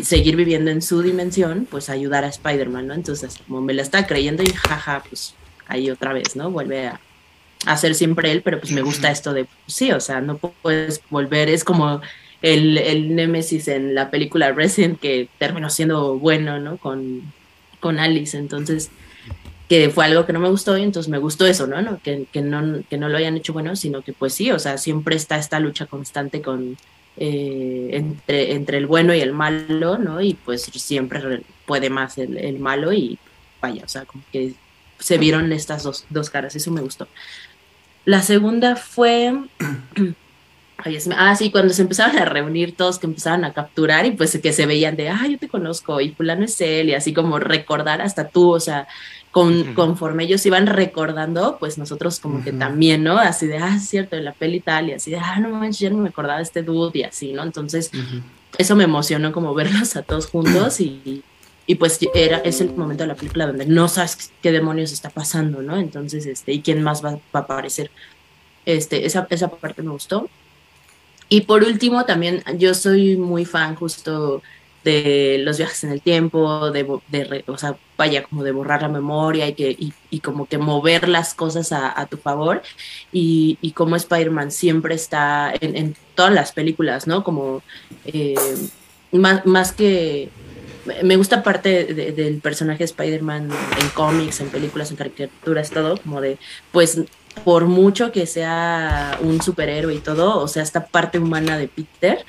[0.03, 2.93] seguir viviendo en su dimensión, pues ayudar a Spider-Man, ¿no?
[2.93, 5.35] Entonces, como me la está creyendo y jaja, pues
[5.67, 6.51] ahí otra vez, ¿no?
[6.51, 10.21] Vuelve a, ser siempre él, pero pues me gusta esto de, pues, sí, o sea,
[10.21, 12.01] no puedes volver, es como
[12.41, 16.77] el, el Némesis en la película Resident que terminó siendo bueno, ¿no?
[16.77, 17.21] Con,
[17.79, 18.91] con Alice, entonces,
[19.69, 21.81] que fue algo que no me gustó y entonces me gustó eso, ¿no?
[21.81, 21.99] ¿no?
[22.01, 24.77] Que, que, no, que no lo hayan hecho bueno, sino que pues sí, o sea,
[24.77, 26.77] siempre está esta lucha constante con
[27.15, 30.19] eh, entre, entre el bueno y el malo, ¿no?
[30.21, 33.19] Y pues siempre puede más el, malo y
[33.61, 34.53] vaya, o sea, como que
[34.99, 37.07] se vieron estas dos, dos caras, eso me gustó.
[38.05, 39.33] La segunda fue...
[41.15, 44.51] ah, sí, cuando se empezaron a reunir todos, que empezaron a capturar y pues que
[44.51, 48.01] se veían de, ah, yo te conozco y fulano es él y así como recordar
[48.01, 48.87] hasta tú, o sea,
[49.33, 53.17] con, conforme ellos iban recordando, pues nosotros como que también, ¿no?
[53.17, 55.79] Así de, ah, es cierto, en la peli tal, y así de, ah, no manches,
[55.79, 57.41] ya no me acordaba de este dude y así, ¿no?
[57.41, 57.89] Entonces,
[58.59, 61.23] eso me emocionó como verlos a todos juntos y,
[61.65, 65.09] y pues era, es el momento de la película donde no sabes qué demonios está
[65.09, 65.77] pasando, ¿no?
[65.77, 67.89] Entonces, este, y quién más va, a aparecer.
[68.67, 70.29] Este, esa, esa parte me gustó.
[71.27, 74.43] Y por último, también yo soy muy fan justo
[74.83, 78.89] de los viajes en el tiempo, de, de, o sea, vaya, como de borrar la
[78.89, 79.75] memoria y, que,
[80.09, 82.61] y, como que mover las cosas a, tu favor.
[83.11, 87.23] Y, y como Spider-Man siempre está en, todas las películas, ¿no?
[87.23, 87.63] Como
[88.05, 88.35] eh,
[89.11, 90.29] más, más que...
[91.01, 96.19] Me gusta parte del personaje de Spider-Man en cómics, en películas, en caricaturas, todo, como
[96.19, 96.37] de,
[96.73, 96.99] pues,
[97.45, 102.25] por mucho que sea un superhéroe y todo, o sea, esta parte humana de Peter,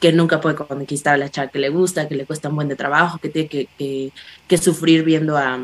[0.00, 2.68] que nunca puede conquistar a la chava que le gusta, que le cuesta un buen
[2.68, 3.68] de trabajo, que tiene que,
[4.48, 5.58] que, sufrir viendo a,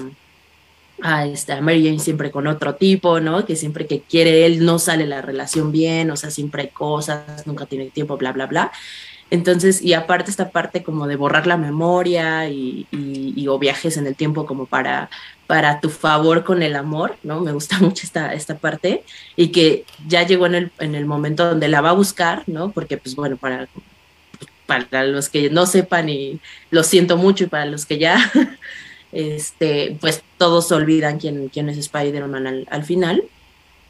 [1.02, 3.44] a, esta, Mary Jane siempre con otro tipo, ¿no?
[3.44, 7.46] Que siempre que quiere él no sale la relación bien, o sea, siempre hay cosas,
[7.46, 8.72] nunca tiene tiempo, bla, bla, bla.
[9.30, 14.06] Entonces, y aparte esta parte como de borrar la memoria y, y, o viajes en
[14.06, 15.10] el tiempo como para,
[15.46, 17.40] para tu favor con el amor, ¿no?
[17.40, 19.02] Me gusta mucho esta, esta parte
[19.34, 22.70] y que ya llegó en el, en el momento donde la va a buscar, ¿no?
[22.70, 23.66] Porque, pues bueno, para
[24.66, 26.40] para los que no sepan y
[26.70, 28.32] lo siento mucho y para los que ya,
[29.12, 33.24] este, pues todos olvidan quién, quién es Spider-Man al, final.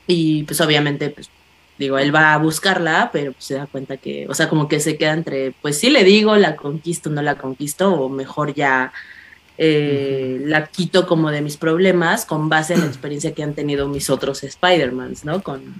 [0.07, 1.31] Y pues obviamente, pues
[1.79, 4.81] digo, él va a buscarla, pero pues, se da cuenta que, o sea, como que
[4.81, 8.93] se queda entre, pues sí le digo, la conquisto, no la conquisto, o mejor ya
[9.57, 13.89] eh, la quito como de mis problemas con base en la experiencia que han tenido
[13.89, 15.43] mis otros Spider-Mans, ¿no?
[15.43, 15.75] Con,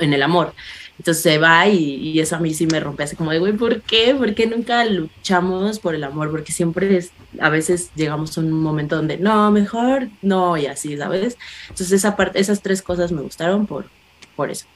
[0.00, 0.54] en el amor.
[0.98, 3.80] Entonces se va y, eso a mí sí me rompe así como de, güey, ¿por
[3.82, 4.14] qué?
[4.14, 6.30] ¿Por qué nunca luchamos por el amor?
[6.30, 10.96] Porque siempre es, a veces llegamos a un momento donde, no, mejor no, y así,
[10.96, 11.38] ¿sabes?
[11.62, 13.86] Entonces esa parte, esas tres cosas me gustaron por,
[14.36, 14.66] por eso.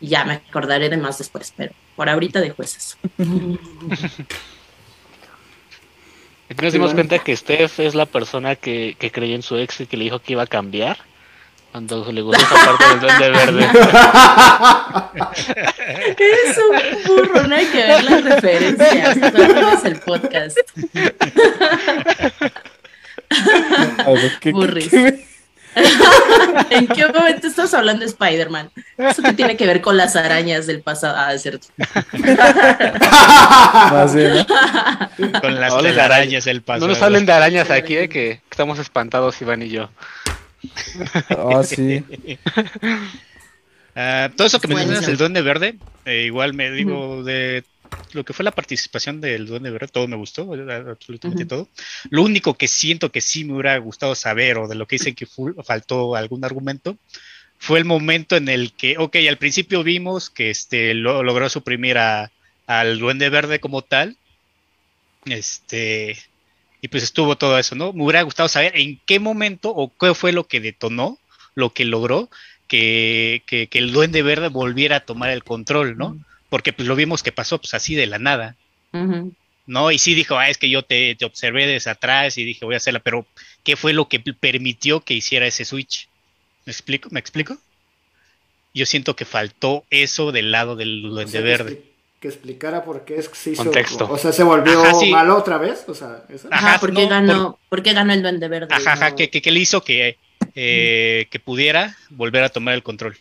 [0.00, 2.96] Y ya me acordaré de más después, pero por ahorita dejo esas.
[6.62, 9.86] nos dimos cuenta que Steph es la persona que, que creyó en su ex y
[9.86, 11.09] que le dijo que iba a cambiar.
[11.72, 13.68] Cuando le gustó esa parte del duende verde.
[16.18, 19.16] Es un burro, no hay que ver las referencias.
[19.16, 20.58] No es el podcast.
[24.52, 24.92] Burris.
[26.70, 28.70] ¿En qué momento estás hablando de Spider-Man?
[28.98, 31.14] Eso que tiene que ver con las arañas del pasado.
[31.16, 31.68] Ah, es cierto.
[35.40, 36.86] Con las arañas del pasado.
[36.86, 39.90] No nos hablen de arañas aquí, de que estamos espantados, Iván y yo.
[41.30, 42.04] Ah, sí.
[43.96, 47.64] Ah, todo eso que mencionas el Duende Verde, eh, igual me digo de
[48.12, 51.68] lo que fue la participación del Duende Verde, todo me gustó, absolutamente todo.
[52.08, 55.14] Lo único que siento que sí me hubiera gustado saber, o de lo que dicen
[55.14, 55.26] que
[55.64, 56.96] faltó algún argumento,
[57.58, 61.98] fue el momento en el que, ok, al principio vimos que este lo, logró suprimir
[61.98, 62.30] a,
[62.66, 64.16] al Duende Verde como tal.
[65.26, 66.16] Este.
[66.80, 67.92] Y pues estuvo todo eso, ¿no?
[67.92, 71.18] Me hubiera gustado saber en qué momento o qué fue lo que detonó,
[71.54, 72.30] lo que logró
[72.68, 76.16] que, que, el Duende Verde volviera a tomar el control, ¿no?
[76.50, 78.56] porque pues lo vimos que pasó pues así de la nada.
[79.66, 79.92] ¿No?
[79.92, 82.74] Y sí dijo, ah, es que yo te, te, observé desde atrás y dije, voy
[82.74, 83.24] a hacerla, pero
[83.62, 86.08] ¿qué fue lo que permitió que hiciera ese switch?
[86.66, 87.08] ¿Me explico?
[87.12, 87.56] ¿Me explico?
[88.74, 91.82] Yo siento que faltó eso del lado del Duende Verde.
[92.20, 93.72] Que explicara por qué se hizo.
[94.08, 95.84] O sea, se volvió malo otra vez.
[95.88, 97.82] O sea, Ajá, ¿por qué, ganó, por...
[97.82, 98.74] ganó el Duende Verde?
[98.74, 100.18] Ajá, ajá, que, que, le hizo que,
[100.54, 103.16] eh, que pudiera volver a tomar el control.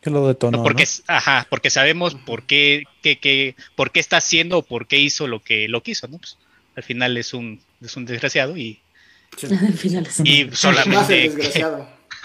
[0.00, 0.62] Que lo detonó.
[0.62, 5.26] porque, Ajá, porque sabemos por qué, qué, por qué está haciendo o por qué hizo
[5.26, 6.18] lo que lo quiso, ¿no?
[6.18, 6.38] Pues,
[6.76, 8.80] al final es un, es un desgraciado y.
[9.42, 11.30] Al final es un y solamente.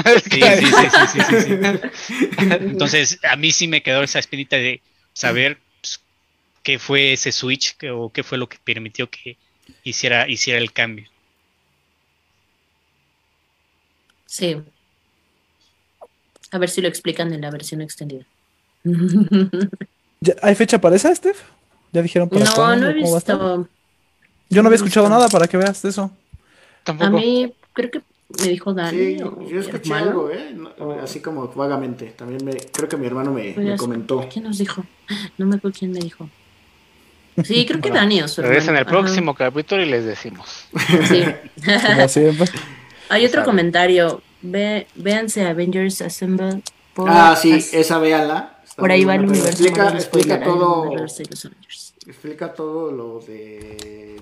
[0.23, 4.81] sí, sí, sí, sí, sí, Entonces, a mí sí me quedó esa espinita de
[5.13, 6.01] saber pues,
[6.63, 9.37] qué fue ese switch o qué fue lo que permitió que
[9.83, 11.09] hiciera, hiciera el cambio.
[14.25, 14.57] Sí,
[16.51, 18.25] a ver si lo explican en la versión extendida.
[20.41, 21.39] ¿Hay fecha para esa, Steph?
[21.91, 23.69] ¿Ya dijeron para No, no he visto.
[24.49, 26.11] Yo no había escuchado nada para que veas eso.
[26.85, 28.97] A mí creo que me dijo Dani.
[28.97, 30.55] Sí, yo escuché algo, ¿eh?
[31.01, 32.07] así como vagamente.
[32.17, 34.27] También me, creo que mi hermano me, comentó.
[34.31, 34.83] ¿Quién nos dijo?
[35.37, 36.27] No me acuerdo quién me dijo.
[37.43, 40.67] Sí, creo que Dani o su en el próximo capítulo y les decimos.
[41.07, 41.23] Sí.
[43.09, 44.21] Hay otro comentario.
[44.41, 46.61] Ve, véanse Avengers Assemble.
[46.97, 48.59] ah, sí, esa véanla.
[48.77, 49.49] por ahí va el universo.
[49.49, 50.91] Explica, explica todo.
[52.07, 54.17] Explica todo lo de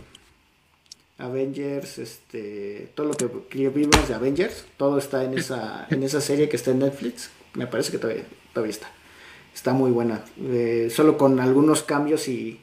[1.18, 6.50] Avengers, este, todo lo que, vimos de Avengers, todo está en esa, en esa serie
[6.50, 7.30] que está en Netflix.
[7.54, 8.92] Me parece que todavía, todavía está.
[9.54, 10.24] Está muy buena.
[10.42, 12.60] Eh, solo con algunos cambios y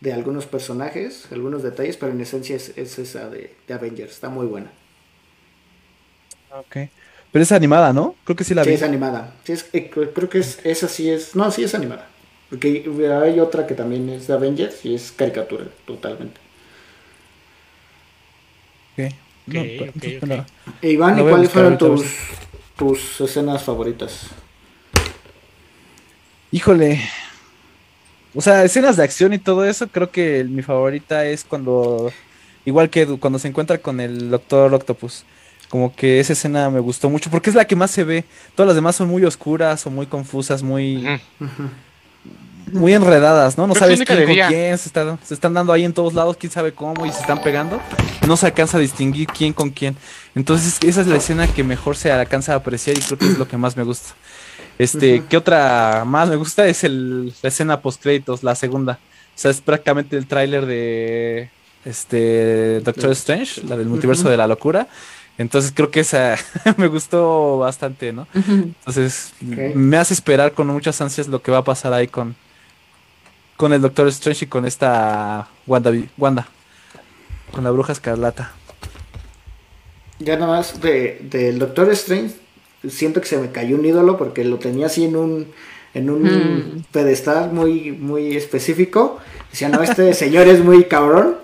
[0.00, 4.12] de algunos personajes, algunos detalles, pero en esencia es, esa de, de Avengers.
[4.12, 4.72] Está muy buena.
[6.50, 6.88] Ok.
[7.30, 8.16] Pero es animada, ¿no?
[8.24, 8.70] Creo que sí la vi.
[8.70, 9.32] Sí, es animada.
[9.44, 11.34] Sí, es, eh, creo que es, esa sí es.
[11.36, 12.08] No, sí es animada.
[12.50, 12.84] Porque
[13.24, 16.38] hay otra que también es de Avengers y es caricatura, totalmente.
[18.92, 19.12] Ok.
[19.48, 20.44] okay, okay,
[20.80, 22.04] e Iván, ¿y cuáles fueron tus,
[22.76, 24.28] tus escenas favoritas?
[26.50, 27.00] Híjole.
[28.34, 32.12] O sea, escenas de acción y todo eso, creo que mi favorita es cuando.
[32.64, 35.24] Igual que cuando se encuentra con el Doctor Octopus.
[35.68, 38.24] Como que esa escena me gustó mucho porque es la que más se ve.
[38.54, 41.06] Todas las demás son muy oscuras o muy confusas, muy...
[42.72, 43.66] Muy enredadas, ¿no?
[43.66, 44.90] No sabes quién con quién, se,
[45.24, 47.80] se, están dando ahí en todos lados, quién sabe cómo y se están pegando.
[48.26, 49.96] No se alcanza a distinguir quién con quién.
[50.34, 53.38] Entonces, esa es la escena que mejor se alcanza a apreciar y creo que es
[53.38, 54.14] lo que más me gusta.
[54.78, 56.66] Este, ¿qué otra más me gusta?
[56.66, 58.98] Es el, la escena post créditos, la segunda.
[59.34, 61.50] O sea, es prácticamente el tráiler de
[61.84, 64.88] este Doctor Strange, la del multiverso de la locura.
[65.42, 66.36] Entonces creo que esa
[66.76, 68.26] me gustó bastante, ¿no?
[68.34, 72.34] Entonces me hace esperar con muchas ansias lo que va a pasar ahí con,
[73.56, 76.48] con el Doctor Strange y con esta Wanda, Wanda
[77.52, 78.52] con la bruja escarlata.
[80.18, 82.34] Ya nada más del de, Doctor Strange,
[82.88, 85.46] siento que se me cayó un ídolo porque lo tenía así en un,
[85.94, 86.84] en un mm.
[86.92, 89.18] pedestal muy, muy específico.
[89.50, 91.36] Decía, no, este señor es muy cabrón.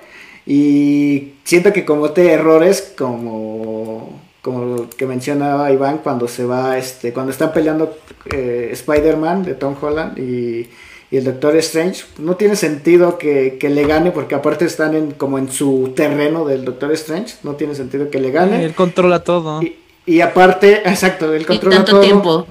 [0.47, 7.33] Y siento que comete errores como, como que mencionaba Iván cuando se va, este, cuando
[7.33, 7.97] están peleando
[8.31, 10.69] eh, Spider-Man de Tom Holland y,
[11.11, 12.05] el Doctor Strange.
[12.19, 16.67] No tiene sentido que, le gane porque aparte están en, como en su terreno del
[16.67, 17.37] Doctor Strange.
[17.45, 18.63] No tiene sentido que le gane.
[18.63, 19.63] él controla todo.
[20.05, 22.47] Y, aparte, exacto, él controla y tanto tiempo.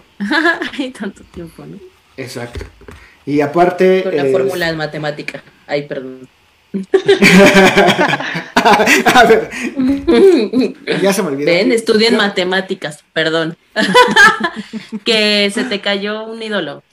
[0.79, 1.77] Hay tanto tiempo, ¿no?
[2.17, 2.65] Exacto.
[3.27, 4.01] Y aparte...
[4.01, 5.43] Con la fórmula de matemática.
[5.67, 6.27] Ay, perdón.
[9.05, 9.49] a ver,
[11.01, 11.45] ya se me olvidó.
[11.45, 13.57] Ven, estudien matemáticas, perdón.
[15.05, 16.83] que se te cayó un ídolo.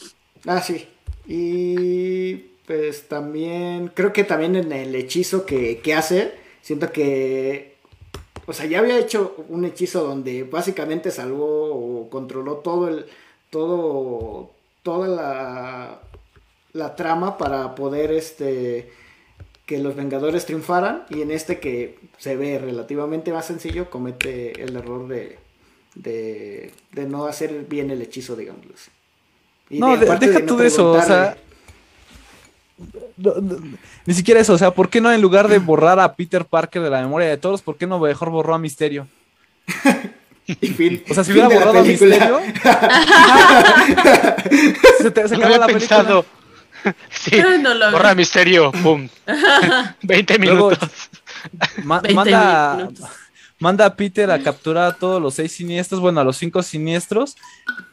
[0.46, 0.86] Ah, sí.
[1.26, 2.34] Y
[2.66, 7.76] pues también, creo que también en el hechizo que, que hace, siento que,
[8.46, 13.06] o sea, ya había hecho un hechizo donde básicamente salvó o controló todo el,
[13.50, 14.50] todo,
[14.82, 16.00] toda la,
[16.72, 18.90] la trama para poder, este,
[19.66, 24.76] que los Vengadores triunfaran y en este que se ve relativamente más sencillo comete el
[24.76, 25.38] error de,
[25.94, 26.72] de,
[27.08, 28.62] no hacer bien el hechizo, digamos.
[29.70, 31.38] no, deja tú de eso, o sea...
[34.04, 36.82] ni siquiera eso, o sea, ¿por qué no en lugar de borrar a Peter Parker
[36.82, 39.08] de la memoria de todos, ¿por qué no mejor borró a Misterio?
[41.08, 42.38] o sea, si hubiera borrado a Misterio,
[44.98, 46.22] se, te, se acabó la película.
[47.10, 47.36] sí,
[47.92, 49.08] borra misterio, pum.
[50.02, 50.78] 20 minutos.
[51.84, 52.88] manda,
[53.58, 57.36] manda a Peter a capturar a todos los seis siniestros, bueno, a los cinco siniestros,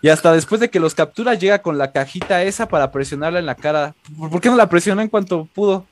[0.01, 3.45] y hasta después de que los captura llega con la cajita esa para presionarla en
[3.45, 3.95] la cara.
[4.17, 5.85] ¿Por qué no la presionó en cuanto pudo?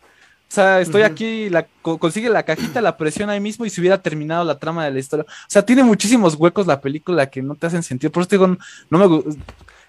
[0.50, 4.02] O sea, estoy aquí, la, consigue la cajita, la presiona ahí mismo y se hubiera
[4.02, 5.24] terminado la trama de la historia.
[5.30, 8.12] O sea, tiene muchísimos huecos la película que no te hacen sentido.
[8.12, 8.58] Por eso digo,
[8.89, 9.24] no me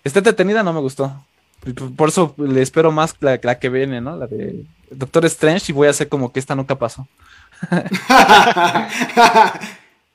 [0.05, 1.25] está entretenida, no me gustó.
[1.97, 4.17] Por eso le espero más la, que viene, ¿no?
[4.17, 7.07] La de Doctor Strange y voy a hacer como que esta nunca pasó.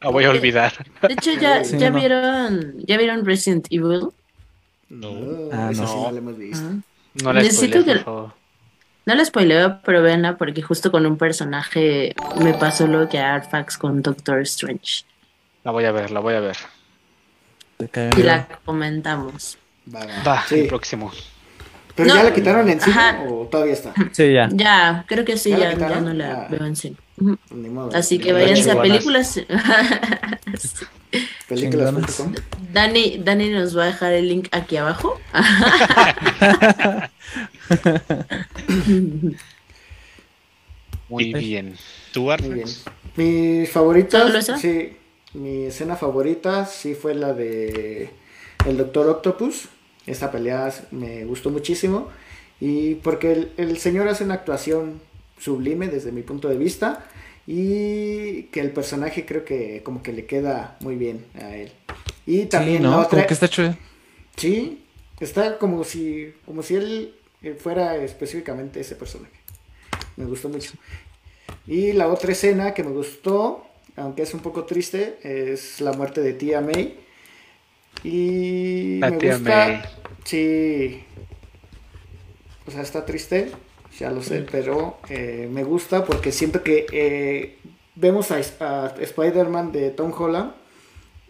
[0.02, 0.74] La voy a olvidar.
[1.02, 4.10] De hecho, ya, ya vieron, ¿ya vieron Resident Evil?
[4.90, 5.84] No, ah, no.
[5.84, 6.64] no la hemos visto.
[6.64, 6.76] Ah.
[7.24, 8.04] No la Necesito que...
[8.06, 13.36] No la spoileo, pero venla porque justo con un personaje me pasó lo que a
[13.36, 15.06] Arfax con Doctor Strange.
[15.64, 16.58] La voy a ver, la voy a ver.
[18.18, 19.58] Y la comentamos.
[19.94, 20.44] Va, va.
[20.48, 20.62] sí.
[20.62, 21.12] el próximo.
[21.96, 22.98] ¿Pero ya la quitaron en cine
[23.30, 23.94] o todavía está?
[24.12, 24.50] Sí, ya.
[24.52, 26.48] Ya, creo que sí, ya, ya, no la ah.
[26.50, 26.98] veo en cine.
[27.94, 29.40] Así que váyanse a películas.
[31.48, 32.34] Películas.com.
[32.74, 35.22] Dani, Dani nos va a dejar el link aquí abajo.
[41.08, 41.78] Muy bien.
[42.12, 42.68] ¿Tú, Muy bien.
[43.16, 44.98] Mi favorita, sí,
[45.34, 48.10] mi escena favorita sí fue la de
[48.66, 49.70] el Doctor Octopus
[50.06, 52.10] esta pelea me gustó muchísimo.
[52.60, 55.02] Y porque el, señor hace una actuación
[55.38, 57.06] sublime desde mi punto de vista.
[57.48, 61.72] Y que el personaje creo que como que le queda muy bien a él.
[62.26, 63.08] Y también sí, ¿no?
[63.08, 63.76] Como que está chulo.
[64.36, 64.84] Sí,
[65.20, 69.36] está como si, como si él eh, fuera específicamente ese personaje.
[70.16, 70.72] Me gustó mucho.
[71.68, 76.22] Y la otra escena que me gustó, aunque es un poco triste, es la muerte
[76.22, 77.05] de tía May.
[78.06, 79.82] Y me gusta.
[80.24, 81.04] Sí.
[82.68, 83.52] O sea, está triste,
[84.00, 87.58] ya lo sé, pero eh, me gusta porque siento que eh,
[87.96, 90.54] vemos a, Spider-Man de Tom Holland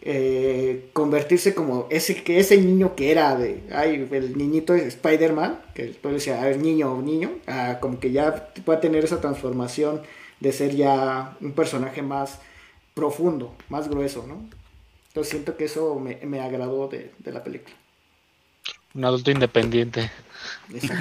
[0.02, 5.60] eh, convertirse como ese que ese niño que era de ay el niñito de Spider-Man
[5.74, 7.32] que todo decía a ver niño o niño
[7.80, 10.02] como que ya va a tener esa transformación
[10.40, 12.40] de ser ya un personaje más
[12.94, 14.48] profundo más grueso no
[15.16, 17.74] entonces siento que eso me, agradó de, la película.
[18.94, 20.12] Un adulto independiente.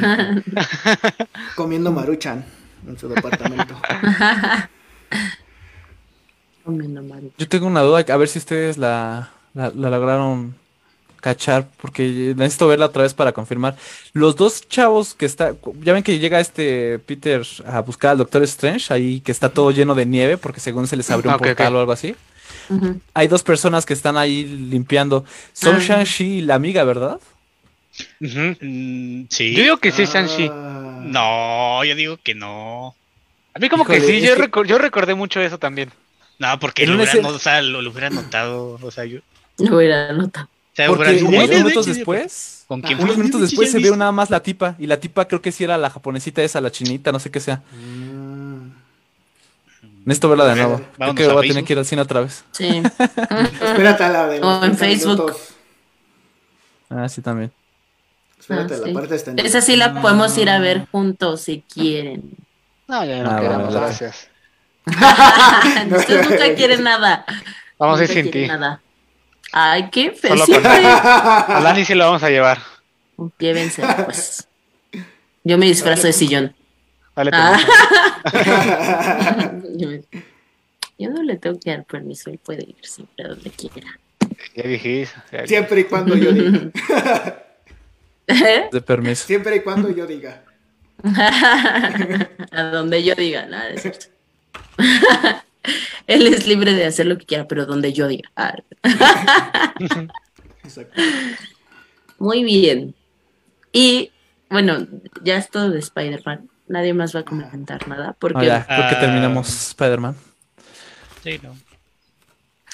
[1.56, 2.44] Comiendo maruchan
[2.86, 3.74] en su departamento.
[6.64, 7.34] Comiendo maruchan.
[7.38, 10.54] Yo tengo una duda, a ver si ustedes la, la, lograron
[11.20, 13.74] cachar, porque necesito verla otra vez para confirmar.
[14.12, 18.44] Los dos chavos que está, ya ven que llega este Peter a buscar al Doctor
[18.44, 21.74] Strange, ahí que está todo lleno de nieve, porque según se les abrió un portal
[21.74, 22.14] o algo así.
[23.14, 25.24] Hay dos personas que están ahí limpiando.
[25.52, 25.80] Son ah.
[25.80, 27.20] Shang-Chi y la amiga, ¿verdad?
[28.20, 29.54] Mm, sí.
[29.54, 30.50] Yo digo que sí, Shang-Chi.
[30.50, 31.00] Ah.
[31.04, 32.94] No, yo digo que no.
[33.54, 34.34] A mí como que sí, yo,
[34.64, 35.90] yo recordé mucho eso también.
[36.38, 39.20] No, porque lo, hubiera, o sea, lo, hubiera notado, o sea, yo...
[39.58, 40.48] Lo hubiera notado.
[40.88, 44.74] Porque unos minutos después, ¿Con quién unos minutos después se ve nada más la tipa,
[44.78, 47.38] y la tipa creo que sí era la japonesita esa, la chinita, no sé qué
[47.38, 47.62] sea.
[47.72, 48.13] Mm.
[50.05, 50.80] Necesito verla de nuevo.
[50.98, 52.44] Creo que voy a tener que ir al cine otra vez.
[52.52, 52.82] Sí.
[52.98, 55.34] Espérate a la de O en Facebook.
[56.90, 57.50] Ah, sí, también.
[58.38, 62.36] Espérate, ah, la parte está Esa sí la podemos ir a ver juntos si quieren.
[62.86, 64.28] No, ya no ah, queremos, gracias.
[64.86, 67.24] Usted nunca quiere nada.
[67.78, 68.46] Vamos a ir sin ti.
[68.46, 68.82] Nada.
[69.52, 70.34] Ay, qué feo.
[70.64, 72.59] A Lani sí lo vamos a llevar.
[73.38, 74.46] Llévensela, pues.
[75.44, 76.55] Yo me disfrazo de sillón.
[77.16, 77.59] Dale, Ah.
[80.98, 83.98] Yo no le tengo que dar permiso, él puede ir siempre a donde quiera.
[84.54, 85.46] Ya dijiste.
[85.46, 86.70] Siempre y cuando yo diga.
[88.26, 88.68] ¿Eh?
[88.72, 89.26] De permiso.
[89.26, 90.44] Siempre y cuando yo diga.
[92.52, 94.06] a donde yo diga, nada es cierto.
[96.06, 98.30] Él es libre de hacer lo que quiera, pero donde yo diga.
[98.36, 98.54] Ah,
[100.62, 101.00] Exacto.
[102.18, 102.94] muy bien.
[103.72, 104.10] Y
[104.50, 104.86] bueno,
[105.22, 106.48] ya es todo de Spider-Man.
[106.68, 108.10] Nadie más va a comentar nada.
[108.10, 109.00] Ah, Porque, ya, creo que Ah.
[109.00, 110.16] terminamos Spider-Man.
[111.22, 111.54] Sí, no.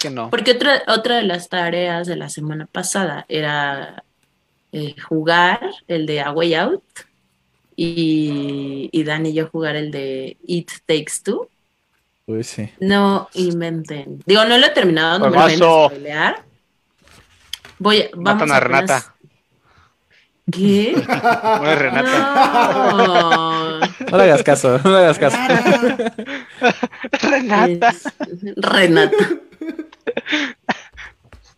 [0.01, 0.31] Que no.
[0.31, 4.03] porque otra, otra de las tareas de la semana pasada era
[4.73, 6.83] eh, jugar el de A Way Out.
[7.77, 11.49] Y, y Dan y yo jugar el de It Takes Two.
[12.27, 12.71] Uy, sí.
[12.81, 14.23] No inventen.
[14.27, 16.45] Digo, no lo he terminado, no me lo a spoilear.
[17.79, 19.15] Voy a, vamos Matan a Renata.
[20.53, 20.93] ¿Qué?
[21.59, 22.93] Muere Renata.
[22.93, 23.70] No.
[24.11, 25.37] No le hagas caso, no le hagas caso.
[27.23, 27.89] Renata.
[27.91, 28.05] Es-
[28.57, 29.17] Renata.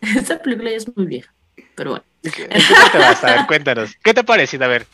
[0.01, 1.33] Esta película ya es muy vieja,
[1.75, 2.05] pero bueno.
[2.25, 2.47] ¿En qué
[2.93, 3.23] te vas?
[3.25, 3.91] A ver, cuéntanos.
[4.03, 4.65] ¿Qué te ha parecido?
[4.65, 4.87] A ver.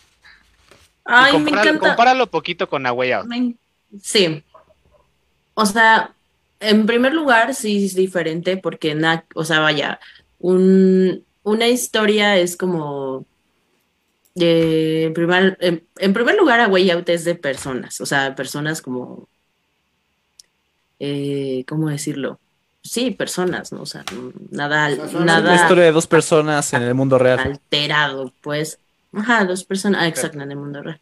[1.05, 1.79] Ay, me encanta.
[1.79, 3.27] compáralo poquito con A Way Out.
[3.27, 3.55] Me-
[4.03, 4.43] Sí.
[5.55, 6.13] O sea,
[6.61, 9.99] en primer lugar, sí es diferente porque, na- o sea, vaya,
[10.39, 13.25] un, una historia es como...
[14.41, 18.35] eh, en, primer, en, en primer lugar, A Way Out es de personas, o sea,
[18.35, 19.29] personas como...
[21.01, 22.39] eh, ¿Cómo decirlo?
[22.83, 23.83] Sí, personas, ¿no?
[23.83, 24.05] O sea,
[24.51, 27.39] nada, O sea, son nada La historia de dos personas en el mundo real.
[27.39, 28.79] alterado, pues.
[29.13, 31.01] Ajá, dos personas, ah, exacto, en el mundo real.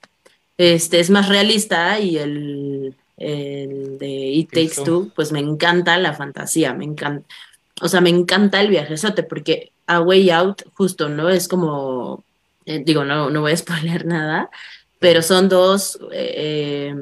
[0.59, 4.82] Este es más realista y el, el de It Takes.
[4.84, 7.26] Two, pues me encanta la fantasía, me encanta,
[7.82, 11.28] o sea, me encanta el viajezote, porque A Way Out, justo, ¿no?
[11.28, 12.24] Es como,
[12.67, 14.51] eh, digo, no, no voy a spoiler nada,
[14.99, 16.95] pero son dos eh,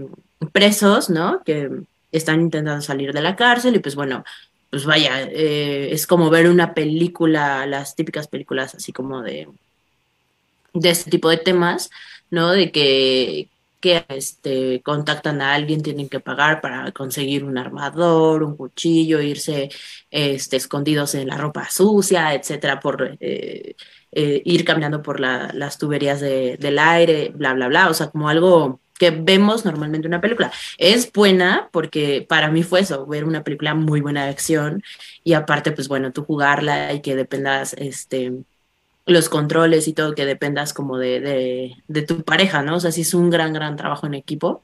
[0.53, 1.43] presos, ¿no?
[1.45, 1.71] Que
[2.12, 4.25] están intentando salir de la cárcel y pues bueno,
[4.71, 9.49] pues vaya, eh, es como ver una película, las típicas películas así como de,
[10.73, 11.91] de este tipo de temas,
[12.31, 12.53] ¿no?
[12.53, 13.49] De que,
[13.81, 19.71] que este, contactan a alguien, tienen que pagar para conseguir un armador, un cuchillo, irse
[20.11, 23.77] este, escondidos en la ropa sucia, etcétera, por eh,
[24.15, 27.89] eh, ir caminando por la- las tuberías de- del aire, bla, bla, bla.
[27.91, 30.53] O sea, como algo que vemos normalmente en una película.
[30.79, 34.83] Es buena porque para mí fue eso, ver una película muy buena de acción
[35.25, 38.33] y aparte, pues bueno, tú jugarla y que dependas, este,
[39.07, 41.75] los controles y todo, que dependas como de,
[42.09, 42.77] tu pareja, ¿no?
[42.77, 44.62] O sea, sí es un gran, gran trabajo en equipo.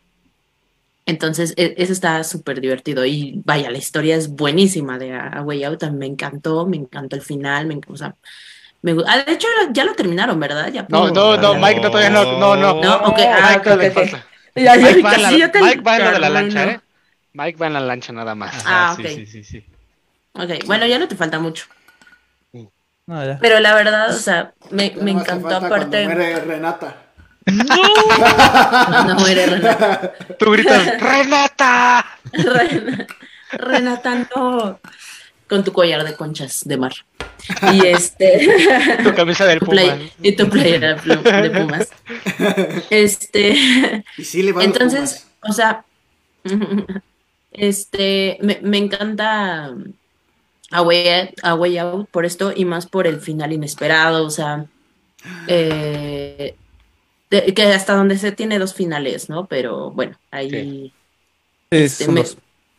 [1.07, 3.05] Entonces, e- eso está súper divertido.
[3.05, 5.83] Y vaya, la historia es buenísima de A Way Out.
[5.91, 7.67] Me encantó, me encantó el final.
[7.67, 7.97] Me, o
[8.83, 10.69] me ah, de hecho, lo- ya lo terminaron, ¿verdad?
[10.73, 12.75] Ya No, no, no, Mike, no, todavía no, no, no.
[12.75, 13.99] No, ok, ah, Mike, ok, todavía ok, le ok.
[13.99, 14.27] falta.
[14.57, 16.29] Ya, ya, Mike va en la, casi yo te Mike va en lo de la
[16.31, 16.71] lancha.
[16.73, 16.81] ¿eh?
[17.33, 18.55] Mike va en la lancha nada más.
[18.65, 19.07] Ah, sí, ok.
[19.09, 19.65] sí, sí, sí.
[20.35, 21.67] Ok, bueno, ya no te falta mucho.
[23.07, 23.39] No, ya.
[23.41, 26.07] Pero la verdad, o sea, me, me encantó aparte.
[26.07, 26.97] Muere Renata.
[29.07, 30.13] No muere Renata.
[30.39, 32.05] Tú gritas, ¡Renata!
[32.33, 33.07] Ren-
[33.53, 34.81] Renata, no.
[35.51, 36.93] Con tu collar de conchas de mar.
[37.73, 38.97] Y este.
[39.03, 39.73] Tu camisa del Puma.
[39.73, 41.89] play- y tu playera de Pumas.
[42.91, 44.05] Este.
[44.17, 45.85] Y sí le va a los Entonces, o sea.
[47.53, 48.39] Este.
[48.43, 49.75] Me, me encanta.
[50.73, 54.25] A Way, A Way Out por esto y más por el final inesperado.
[54.25, 54.67] O sea.
[55.49, 56.55] eh,
[57.29, 59.47] de- que hasta donde se tiene dos finales, ¿no?
[59.47, 60.51] Pero bueno, ahí.
[60.51, 60.93] Sí,
[61.71, 62.25] este, me-.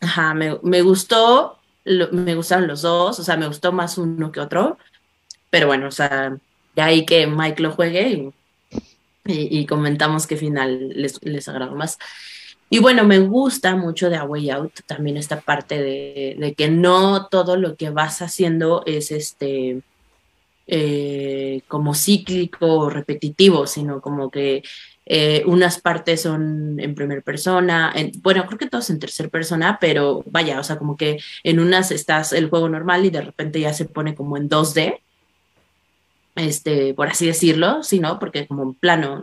[0.00, 4.40] Ajá, me, me gustó, me gustaron los dos, o sea, me gustó más uno que
[4.40, 4.78] otro,
[5.50, 6.36] pero bueno, o sea,
[6.74, 8.32] de ahí que Mike lo juegue
[9.24, 11.98] y comentamos qué final les, les agradó más.
[12.70, 16.70] Y bueno, me gusta mucho de A Way Out también esta parte de, de que
[16.70, 19.82] no todo lo que vas haciendo es este
[20.66, 24.62] eh, como cíclico o repetitivo, sino como que
[25.06, 29.78] eh, unas partes son en primera persona, en- bueno, creo que todos en tercera persona,
[29.80, 33.60] pero vaya, o sea, como que en unas estás el juego normal y de repente
[33.60, 35.00] ya se pone como en 2D,
[36.36, 38.18] este, por así decirlo, sí, ¿no?
[38.18, 39.22] Porque como en plano,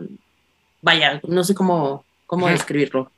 [0.82, 3.10] vaya, no sé cómo, cómo describirlo.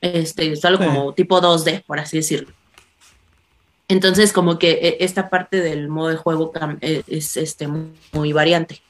[0.00, 0.84] Este, solo Sí.
[0.84, 2.52] como tipo 2D, por así decirlo.
[3.88, 8.80] Entonces, como que eh, esta parte del modo de juego eh, es este, muy variante.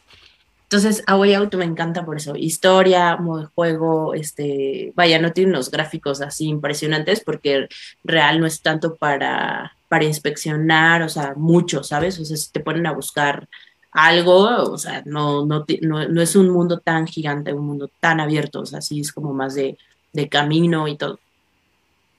[0.69, 2.35] Entonces, A Way Out me encanta por eso.
[2.35, 7.69] Historia, modo de juego, este, vaya, no tiene unos gráficos así impresionantes porque
[8.03, 12.19] real no es tanto para, para inspeccionar, o sea, mucho, ¿sabes?
[12.19, 13.49] O sea, si te ponen a buscar
[13.93, 18.19] algo, o sea, no, no, no, no es un mundo tan gigante, un mundo tan
[18.21, 19.79] abierto, o sea, sí es como más de,
[20.13, 21.21] de camino y todo.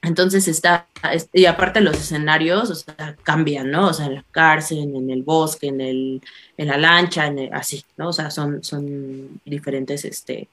[0.01, 0.87] Entonces está,
[1.33, 3.87] y aparte los escenarios, o sea, cambian, ¿no?
[3.87, 6.21] O sea, en la cárcel, en el bosque, en, el,
[6.55, 8.09] en la lancha, en así, ¿no?
[8.09, 10.47] O sea, son, son diferentes este,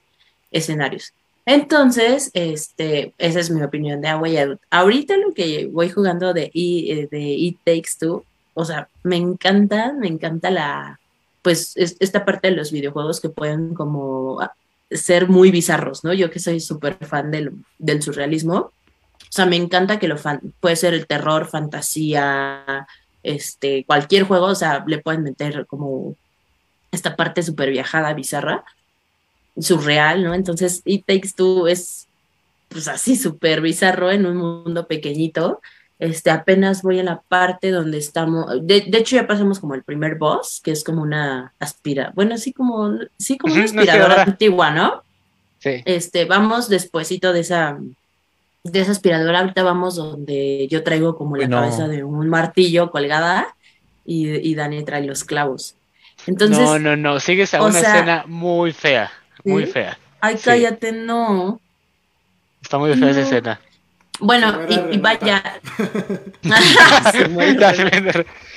[0.50, 1.12] escenarios.
[1.46, 7.08] Entonces, este, esa es mi opinión de Away Ahorita lo que voy jugando de, e,
[7.10, 8.24] de It Takes Two,
[8.54, 10.98] o sea, me encanta, me encanta la,
[11.42, 14.38] pues, esta parte de los videojuegos que pueden como
[14.90, 16.14] ser muy bizarros, ¿no?
[16.14, 18.72] Yo que soy súper fan del, del surrealismo,
[19.34, 20.16] sea, me encanta que lo
[20.60, 22.86] puede ser el terror, fantasía,
[23.22, 26.14] este, cualquier juego, o sea, le pueden meter como
[26.92, 28.64] esta parte súper viajada, bizarra,
[29.58, 30.34] surreal, ¿no?
[30.34, 32.06] Entonces, It Takes Two es
[32.68, 35.60] pues así súper bizarro en un mundo pequeñito.
[36.00, 40.16] Este, apenas voy a la parte donde estamos, de, hecho ya pasamos como el primer
[40.16, 45.02] boss, que es como una aspira, bueno, así como, sí, como una aspiradora antigua, ¿no?
[45.60, 45.82] Sí.
[45.84, 47.78] Este, vamos despuesito de esa,
[48.64, 53.54] de esa aspiradora, ahorita vamos donde yo traigo como la cabeza de un martillo colgada
[54.06, 55.76] y, y, Dani trae los clavos.
[56.26, 59.12] Entonces, no, no, no, sigues a una escena muy fea,
[59.44, 59.98] muy fea.
[60.20, 61.60] Ay, cállate, no.
[62.62, 63.60] Está muy fea esa escena.
[64.18, 64.60] Bueno,
[64.90, 65.42] y, vaya.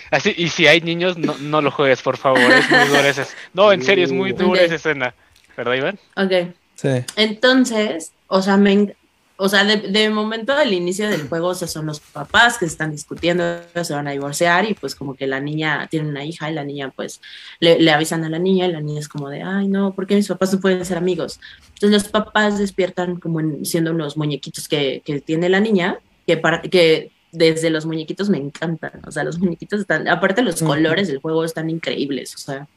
[0.10, 2.40] Así, y si hay niños, no, no lo juegues, por favor.
[2.40, 5.14] Es muy dura esa No, en serio, es muy dura esa escena.
[5.58, 6.00] ¿Verdad, Iván?
[6.16, 6.56] Ok.
[6.76, 7.04] Sí.
[7.18, 8.96] Entonces, o sea, me,
[9.40, 12.72] o sea, de, momento del inicio del juego, o sea, son los papás que se
[12.72, 13.44] están discutiendo,
[13.84, 16.64] se van a divorciar y pues como que la niña tiene una hija y la
[16.64, 17.22] niña pues
[17.60, 20.16] le, avisan a la niña y la niña es como de, ay no, ¿por qué
[20.16, 21.40] mis papás no pueden ser amigos?
[21.76, 26.62] Entonces los papás despiertan como siendo unos muñequitos que, que tiene la niña, que, para,
[26.64, 31.20] que desde los muñequitos me encantan, o sea, los muñequitos están, aparte los colores del
[31.20, 32.68] juego están increíbles, o sea,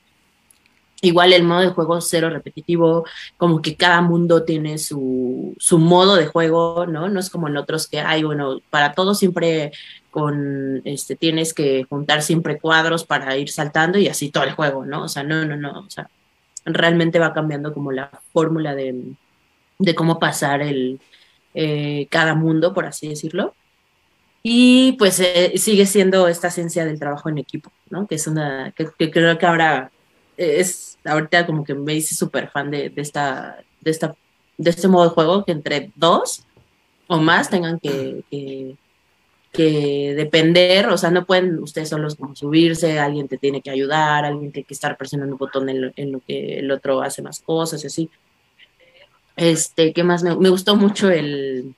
[1.02, 3.06] Igual el modo de juego cero repetitivo,
[3.38, 7.08] como que cada mundo tiene su, su modo de juego, ¿no?
[7.08, 9.72] No es como en otros que hay, bueno, para todo siempre
[10.10, 14.84] con, este, tienes que juntar siempre cuadros para ir saltando y así todo el juego,
[14.84, 15.04] ¿no?
[15.04, 16.10] O sea, no, no, no, o sea,
[16.66, 19.14] realmente va cambiando como la fórmula de,
[19.78, 21.00] de cómo pasar el,
[21.54, 23.54] eh, cada mundo, por así decirlo.
[24.42, 28.06] Y pues eh, sigue siendo esta esencia del trabajo en equipo, ¿no?
[28.06, 29.90] Que es una, que, que creo que ahora
[30.36, 34.14] es ahorita como que me hice súper fan de, esta, de, esta,
[34.56, 36.44] de este modo de juego, que entre dos
[37.06, 43.28] o más tengan que, que, depender, o sea, no pueden ustedes solos como subirse, alguien
[43.28, 46.70] te tiene que ayudar, alguien tiene que estar presionando un botón en lo, que el
[46.70, 48.10] otro hace más cosas y así.
[49.36, 50.22] Este, ¿qué más?
[50.22, 51.74] Me, me gustó mucho el,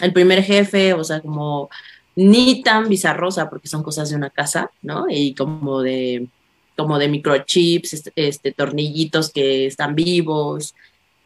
[0.00, 1.68] el primer jefe, o sea, como
[2.14, 5.06] ni tan bizarrosa porque son cosas de una casa, ¿no?
[5.08, 6.28] Y como de
[6.76, 10.74] como de microchips, este, tornillitos que están vivos,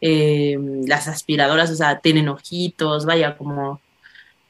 [0.01, 3.81] em, las aspiradoras, o sea, tienen ojitos, vaya, como,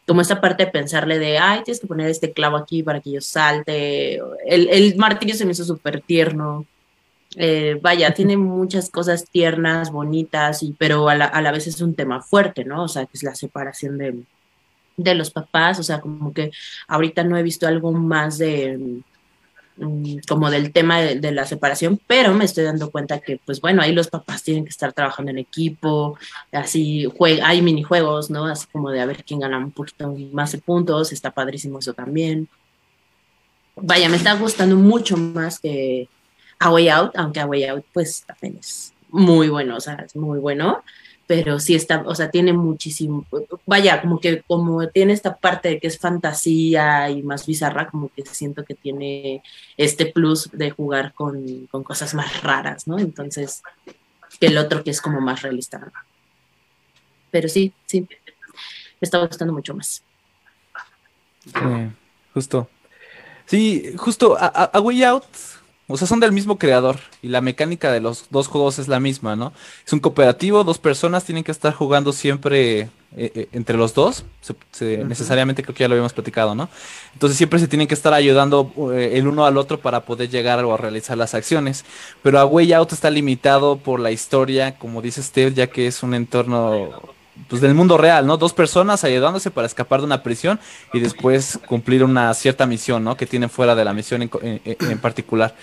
[0.07, 3.11] como esta parte de pensarle de, ay, tienes que poner este clavo aquí para que
[3.11, 4.15] yo salte.
[4.45, 6.65] El, el martillo se me hizo súper tierno.
[7.35, 11.81] Eh, vaya, tiene muchas cosas tiernas, bonitas, y, pero a la, a la, vez es
[11.81, 12.83] un tema fuerte, ¿no?
[12.83, 14.23] O sea, que es la separación de,
[14.97, 16.51] de los papás, o sea, como que
[16.87, 19.01] ahorita no he visto algo más de
[20.27, 23.91] como del tema de, la separación, pero me estoy dando cuenta que, pues bueno, ahí
[23.91, 26.17] los papás tienen que estar trabajando en equipo,
[26.51, 27.07] así
[27.43, 28.45] hay minijuegos, ¿no?
[28.45, 31.93] Así como de a ver quién gana un poquito más de puntos, está padrísimo eso
[31.93, 32.47] también.
[33.75, 36.09] Vaya, me está gustando mucho más que
[36.59, 40.15] A Way Out, aunque A Way Out, pues también es muy bueno, o sea, es
[40.15, 40.83] muy bueno
[41.27, 43.25] pero sí está, o sea, tiene muchísimo,
[43.65, 48.09] vaya, como que como tiene esta parte de que es fantasía y más bizarra, como
[48.09, 49.43] que siento que tiene
[49.75, 52.97] este plus de jugar con, cosas más raras, ¿no?
[52.97, 53.61] Entonces,
[54.39, 55.91] que el otro que es como más realista.
[57.29, 58.07] Pero sí, sí, me
[59.01, 60.01] está gustando mucho más.
[62.33, 62.69] justo.
[63.45, 65.25] Sí, justo, a Way Out
[65.89, 68.99] o sea, son del mismo creador y la mecánica de los dos juegos es la
[68.99, 69.53] misma, ¿no?
[69.85, 74.25] Es un cooperativo, dos personas tienen que estar jugando siempre eh, eh, entre los dos.
[74.81, 76.67] Necesariamente creo que ya lo habíamos platicado, ¿no?
[77.13, 80.63] Entonces siempre se tienen que estar ayudando eh, el uno al otro para poder llegar
[80.65, 81.85] o realizar las acciones.
[82.21, 86.03] Pero a Way Out está limitado por la historia, como dice Steve, ya que es
[86.03, 87.15] un entorno
[87.47, 88.37] pues, del mundo real, ¿no?
[88.37, 90.59] Dos personas ayudándose para escapar de una prisión
[90.93, 93.15] y después cumplir una cierta misión, ¿no?
[93.17, 94.29] Que tienen fuera de la misión en,
[94.63, 95.55] en particular.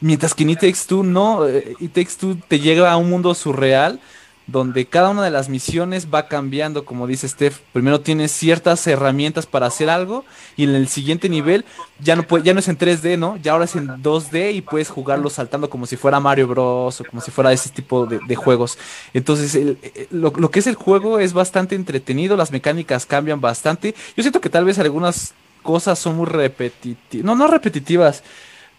[0.00, 3.34] Mientras que en It Takes Two no, eh, It Takes te llega a un mundo
[3.34, 4.00] surreal
[4.46, 7.60] donde cada una de las misiones va cambiando, como dice Steph.
[7.72, 10.24] Primero tienes ciertas herramientas para hacer algo
[10.56, 11.64] y en el siguiente nivel
[12.00, 13.36] ya no, ya no es en 3D, ¿no?
[13.36, 17.00] Ya ahora es en 2D y puedes jugarlo saltando como si fuera Mario Bros.
[17.00, 18.78] o como si fuera ese tipo de, juegos.
[19.14, 19.76] Entonces,
[20.10, 23.94] lo, lo, que es el juego es bastante entretenido, las mecánicas cambian bastante.
[24.16, 28.22] Yo siento que tal vez algunas cosas son muy repetitivas, no, no repetitivas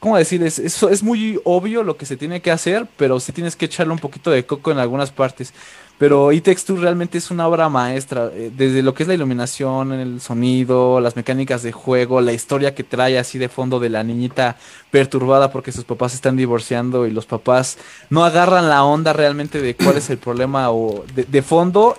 [0.03, 0.43] ¿cómo decir?
[0.43, 3.93] Es, es, muy obvio lo que se tiene que hacer, pero sí tienes que echarle
[3.93, 5.53] un poquito de coco en algunas partes.
[5.97, 6.43] Pero e
[6.75, 11.15] realmente es una obra maestra, eh, desde lo que es la iluminación, el sonido, las
[11.15, 14.57] mecánicas de juego, la historia que trae así de fondo de la niñita
[14.91, 17.77] perturbada porque sus papás están divorciando y los papás
[18.09, 21.97] no agarran la onda realmente de cuál es el problema o de fondo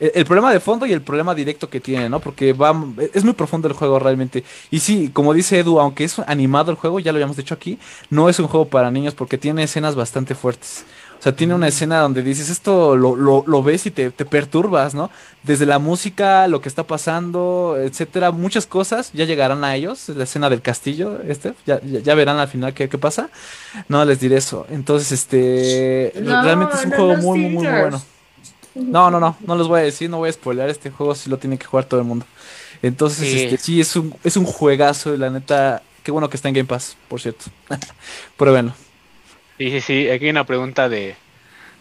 [0.00, 2.20] el, problema de fondo y el problema directo que tiene, ¿no?
[2.20, 2.74] Porque va,
[3.12, 4.44] es muy profundo el juego realmente.
[4.70, 7.78] Y sí, como dice Edu, aunque es animado el juego, ya lo habíamos dicho aquí,
[8.08, 10.84] no es un juego para niños porque tiene escenas bastante fuertes.
[11.18, 14.94] O sea, tiene una escena donde dices, esto lo, lo, ves y te, te, perturbas,
[14.94, 15.10] ¿no?
[15.42, 20.08] Desde la música, lo que está pasando, etcétera, muchas cosas ya llegarán a ellos.
[20.08, 23.28] La escena del castillo, este, ya, ya, verán al final qué, qué, pasa.
[23.86, 24.64] No les diré eso.
[24.70, 28.00] Entonces, este, realmente es un juego muy, muy, muy bueno.
[28.74, 31.28] No, no, no, no les voy a decir, no voy a spoiler este juego, si
[31.28, 32.26] lo tiene que jugar todo el mundo.
[32.82, 36.36] Entonces, sí, este, sí es un, es un juegazo, y la neta, qué bueno que
[36.36, 37.46] está en Game Pass, por cierto.
[38.36, 38.74] Pruébenlo.
[39.58, 41.14] Sí, sí, sí, aquí hay una pregunta de,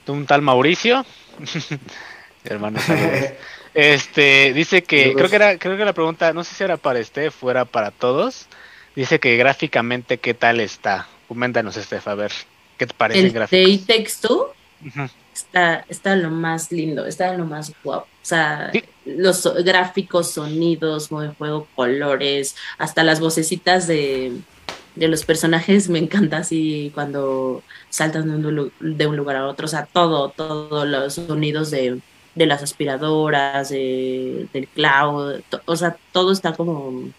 [0.07, 1.05] un tal Mauricio.
[2.43, 2.79] Hermano,
[3.73, 6.99] este, dice que, creo que era, creo que la pregunta, no sé si era para
[6.99, 8.47] este, fuera para todos.
[8.95, 11.07] Dice que gráficamente, ¿qué tal está?
[11.27, 12.31] Coméntanos, Estef, a ver,
[12.77, 13.85] ¿qué te parece el gráficos?
[13.85, 14.53] texto?
[15.39, 18.07] Está, está lo más lindo, está lo más guapo.
[18.21, 18.71] O sea,
[19.05, 24.33] los gráficos, sonidos, modo de juego, colores, hasta las vocecitas de,
[24.95, 29.65] los personajes me encanta así cuando saltan de un, de un, lugar a otro.
[29.65, 32.01] O sea, todo, todos los sonidos de,
[32.35, 37.09] las aspiradoras, del cloud, o sea, todo está como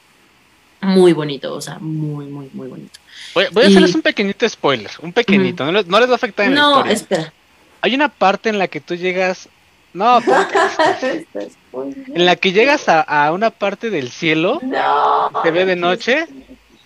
[0.83, 3.01] muy bonito, o sea, muy, muy, muy bonito.
[3.35, 6.85] Voy, a hacerles un pequeñito spoiler, un pequeñito, no, les, va a afectar en no,
[6.85, 7.25] la historia.
[7.25, 7.40] espera.
[7.82, 9.48] Hay una parte en la que tú llegas.
[9.93, 10.20] No,
[11.73, 15.31] en la que llegas a, una parte del cielo, no.
[15.43, 16.27] se ve de noche.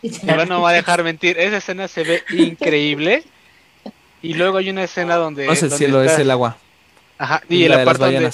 [0.00, 0.10] Y
[0.48, 1.38] no va a dejar mentir.
[1.38, 3.24] Esa escena se ve increíble.
[4.22, 5.46] Y luego hay una escena donde.
[5.46, 6.56] No es el cielo, es el agua.
[7.18, 8.30] Ajá, y, la, parte donde.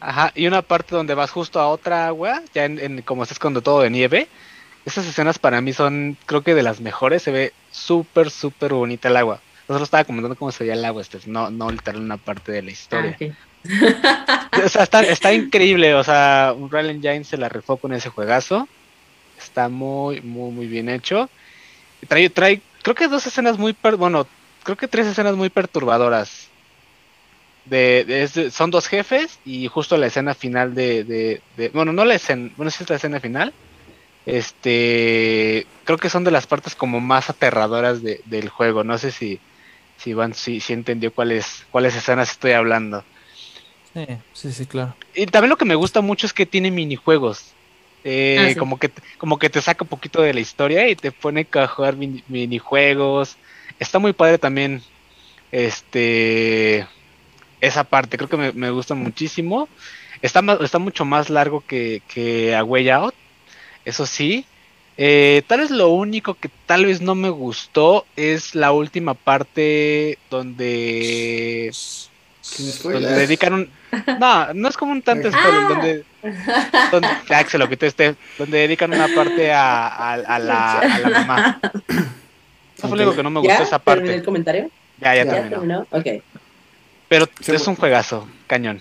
[0.00, 3.54] Ajá, y una parte donde vas justo a otra agua, ya en, como estás con
[3.62, 4.28] todo de nieve.
[4.86, 7.22] Esas escenas para mí son, creo que de las mejores.
[7.22, 9.40] Se ve súper, súper bonita el agua.
[9.68, 12.62] Nosotros estaba comentando cómo se veía el agua, este, no, no literal una parte de
[12.62, 13.18] la historia.
[13.20, 18.08] Ah, o sea, está, está, increíble, o sea, Unreal Engine se la rifó con ese
[18.08, 18.66] juegazo.
[19.38, 21.28] Está muy, muy, muy bien hecho.
[22.08, 24.26] Trae, trae, creo que dos escenas muy, bueno,
[24.62, 26.48] creo que tres escenas muy perturbadoras.
[27.66, 32.50] De, son dos jefes y justo la escena final de, de, bueno, no la escena,
[32.56, 33.52] bueno, sí es la escena final.
[34.24, 38.84] Este, creo que son de las partes como más aterradoras del juego.
[38.84, 39.38] No sé si,
[39.98, 43.04] si van, si, si entendió cuáles, cuáles escenas estoy hablando.
[43.94, 44.94] Sí, sí, sí, claro.
[45.14, 47.52] Y también lo que me gusta mucho es que tiene minijuegos.
[48.04, 51.10] Eh, ah, como que como que te saca un poquito de la historia y te
[51.10, 53.36] pone a jugar minijuegos.
[53.78, 54.82] Está muy padre también
[55.50, 56.86] este
[57.60, 59.68] esa parte, creo que me, gusta muchísimo.
[60.22, 63.14] Está, está mucho más largo que, que A Way Out,
[63.84, 64.46] eso sí.
[65.00, 70.18] Eh, tal vez lo único que tal vez no me gustó es la última parte
[70.28, 71.72] donde,
[72.82, 73.70] donde dedican un...
[74.18, 75.68] No, no es como un tanto spoiler, ah.
[75.68, 76.04] donde,
[76.90, 81.08] donde ah, se lo este, donde dedican una parte a, a, a, la, a la
[81.10, 81.60] mamá.
[82.76, 84.12] Eso fue lo único que no me gustó esa parte.
[84.12, 84.68] el comentario?
[85.00, 85.86] Ya, ya, terminó.
[85.90, 86.22] Okay.
[87.08, 88.80] Pero es un juegazo, cañón.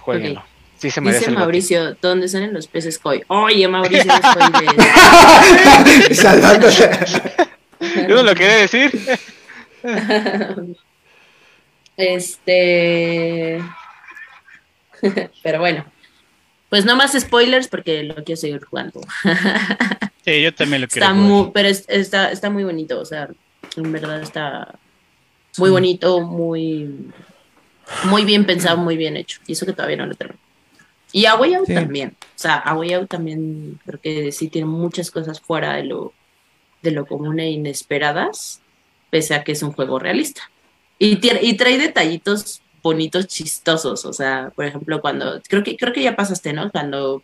[0.00, 0.42] Jueguenlo.
[0.78, 3.24] Se Dice Mauricio, ¿dónde salen los peces koi?
[3.28, 4.12] Oye, Mauricio,
[6.12, 6.90] Salvándose.
[8.08, 8.92] Yo no lo quería decir.
[11.96, 13.62] este.
[15.42, 15.84] Pero bueno.
[16.68, 19.00] Pues no más spoilers porque lo quiero seguir jugando.
[20.24, 23.30] sí, yo también lo quiero está Muy, pero está, está muy bonito, o sea,
[23.74, 24.78] en verdad está
[25.56, 27.10] muy bonito, muy,
[28.04, 29.40] muy bien pensado, muy bien hecho.
[29.46, 30.38] Y eso que todavía no lo termino.
[31.12, 32.16] Y A Out también.
[32.20, 36.12] O sea, A Out también creo que sí tiene muchas cosas fuera de lo,
[36.82, 38.60] de lo común e inesperadas,
[39.10, 40.50] pese a que es un juego realista.
[40.98, 44.04] Y, tiene, y trae detallitos bonitos, chistosos.
[44.04, 46.70] O sea, por ejemplo, cuando, creo que, creo que ya pasaste, ¿no?
[46.70, 47.22] Cuando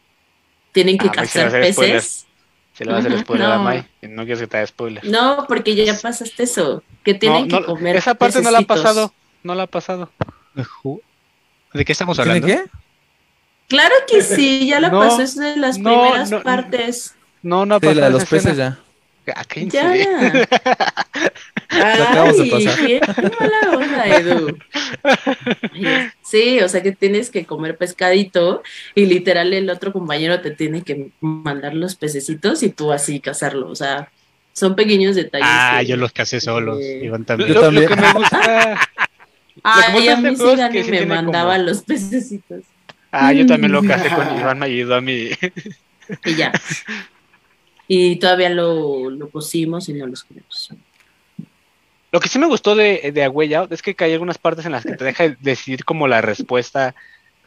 [0.73, 2.27] tienen que Ah, cazar peces.
[2.73, 3.63] Se le va a hacer spoiler a no.
[3.63, 3.87] Mai.
[4.03, 5.05] y No quieres que te haga spoiler.
[5.05, 8.63] No, porque ya pasaste eso, que tienen No, que comer esa parte no la ha
[8.63, 9.13] pasado.
[9.45, 10.11] No la ha pasado.
[11.73, 12.47] ¿De qué estamos ¿Tiene hablando?
[12.49, 12.71] qué?
[13.69, 17.15] Claro que sí, ya la No, pasó, es de las no, primeras no, partes.
[17.43, 18.79] No, no Sí, la de los peces ya.
[19.35, 19.91] Ah, ¿qué Ya.
[21.71, 23.01] Ay, qué
[23.41, 24.57] mala onda, Edu.
[26.23, 28.63] Sí, o sea que tienes que comer pescadito
[28.95, 33.69] y literal el otro compañero te tiene que mandar los pececitos y tú así cazarlo.
[33.71, 34.11] O sea,
[34.53, 35.47] son pequeños detalles.
[35.51, 36.79] Ah, que- yo los casé solos.
[36.81, 37.49] Eh, Iván Lo, también.
[37.49, 37.89] Yo lo- lo también.
[37.89, 38.81] que me gusta.
[39.63, 42.61] Ay, a mí sí me mandaba como- los pececitos.
[43.17, 45.31] Ah, yo también lo casé con Iván, me ayudó a mí.
[46.25, 46.53] Y ya.
[47.87, 50.71] Y todavía lo, lo pusimos y no los comimos.
[52.13, 54.65] Lo que sí me gustó de, de A Way Out es que hay algunas partes
[54.67, 56.95] en las que te deja decidir como la respuesta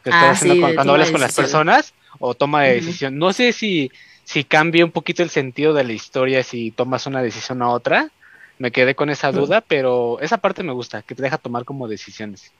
[0.04, 2.74] que estás Ah, haciendo sí, con- de cuando hablas con las personas o toma de
[2.74, 3.18] decisión.
[3.18, 3.90] No sé si,
[4.24, 8.10] si cambia un poquito el sentido de la historia si tomas una decisión a otra.
[8.58, 11.86] Me quedé con esa duda, pero esa parte me gusta, que te deja tomar como
[11.88, 12.52] decisiones.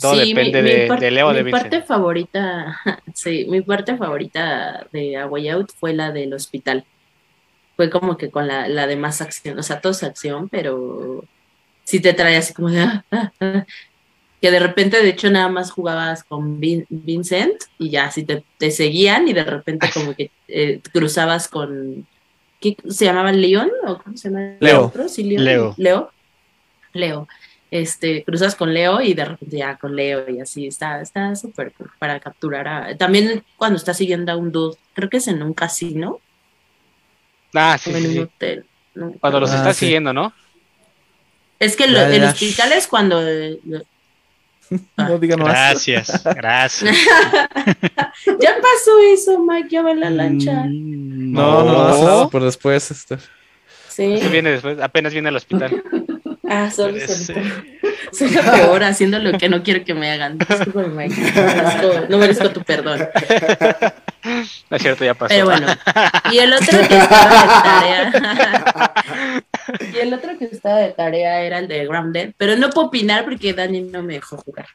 [0.00, 2.78] Todo depende de- par- de Leo de Mi parte favorita,
[3.14, 6.84] sí, mi parte favorita de A Way Out fue la del hospital.
[7.76, 11.24] Fue como que con la, la de más acción, o sea, todo es acción, pero
[11.84, 13.64] sí te trae así como de, ah, ah, ah.
[14.40, 18.42] que de repente, de hecho, nada más jugabas con Vin- Vincent y ya así te,
[18.58, 22.06] te seguían y de repente como que eh, cruzabas con,
[22.60, 23.70] ¿qué se llamaba León?
[23.86, 24.56] ¿O cómo se llama?
[24.60, 24.86] Leo.
[24.86, 25.08] otro?
[25.08, 25.44] Sí, León.
[25.44, 25.74] Leo.
[25.76, 26.10] Leo.
[26.94, 27.28] Leo
[27.70, 31.72] este, cruzas con Leo y de repente ya con Leo y así, está está súper
[31.72, 32.96] cool para capturar a...
[32.96, 36.20] También cuando estás siguiendo a un dude, creo que es en un casino
[37.54, 38.18] Ah, sí, o en sí, un sí.
[38.20, 38.64] hotel.
[38.94, 39.12] ¿no?
[39.20, 39.86] Cuando los Ah, estás sí.
[39.86, 40.32] siguiendo, ¿no?
[41.58, 43.26] Es que lo- el hospital es cuando...
[43.26, 43.82] eh, lo-
[44.98, 45.08] Ah.
[45.08, 45.48] No digan más.
[45.48, 46.94] Gracias, gracias.
[47.64, 50.64] ya pasó eso, Mike, ya va la lancha.
[50.66, 52.90] Mm, No, no, no, no, por después.
[52.90, 53.16] Este.
[53.88, 54.20] Sí.
[54.30, 55.82] Viene después, apenas viene al hospital.
[56.48, 57.00] Ah, sorry.
[57.00, 57.42] ser.
[58.12, 60.38] Soy la peor haciendo lo que no quiero que me hagan.
[60.38, 61.14] Mike.
[61.34, 63.06] No merezco, no merezco tu perdón.
[64.70, 65.28] No es cierto, ya pasó.
[65.28, 65.66] Pero bueno,
[66.32, 69.44] y el otro que estaba de tarea.
[69.92, 73.24] y el otro que estaba de tarea era el de Grounded, pero no puedo opinar
[73.24, 74.66] porque Dani no me dejó jugar.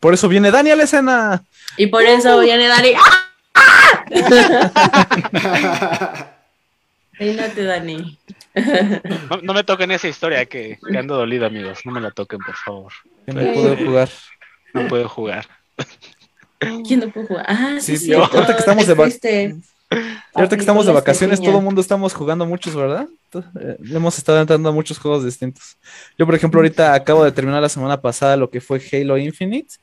[0.00, 1.42] Por eso viene Dani a la escena.
[1.76, 2.92] Y por eso viene Dani.
[3.54, 3.94] ¡Ah!
[7.18, 8.18] Peínate, Dani.
[9.30, 11.80] No, no me toquen esa historia que, que ando dolido, amigos.
[11.84, 12.92] No me la toquen, por favor.
[13.26, 14.08] No pudo jugar.
[14.74, 15.46] No puedo jugar.
[16.86, 17.44] ¿Quién no puede jugar?
[17.48, 19.98] Ah, sí, Sí, yo- ahorita que estamos de vac- Y
[20.34, 23.08] ahorita que estamos de vacaciones, todo el mundo estamos jugando muchos, ¿verdad?
[23.60, 25.76] Eh, Hemos estado entrando a muchos juegos distintos.
[26.18, 29.74] Yo, por ejemplo, ahorita acabo de terminar la semana pasada lo que fue Halo Infinite.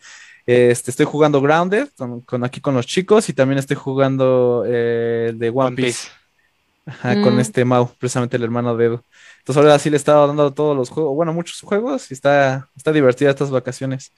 [0.46, 5.32] Este, estoy jugando Grounded con, con- aquí con los chicos y también estoy jugando eh,
[5.34, 6.08] de One, One Piece, Piece.
[6.88, 7.40] Ajá, con Mm.
[7.40, 9.02] este Mau, precisamente el hermano de Edu.
[9.40, 12.70] Entonces ahora sí le he estado dando todos los juegos, bueno, muchos juegos y está,
[12.76, 14.12] está divertida estas vacaciones.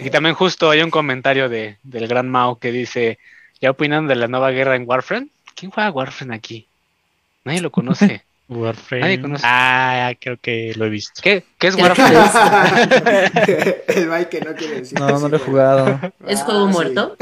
[0.00, 3.18] Y también justo hay un comentario de, del gran Mao que dice,
[3.60, 5.28] ¿ya opinan de la nueva guerra en Warframe?
[5.54, 6.66] ¿Quién juega Warframe aquí?
[7.44, 8.24] Nadie lo conoce.
[8.48, 9.02] Warframe.
[9.02, 9.44] Nadie conoce.
[9.46, 11.20] Ah, creo que lo he visto.
[11.22, 12.16] ¿Qué, qué es Warframe?
[13.88, 14.98] El Mike que no quiere decir.
[14.98, 16.00] No, no lo he jugado.
[16.26, 16.72] ¿Es Ah, juego sí.
[16.72, 17.16] muerto?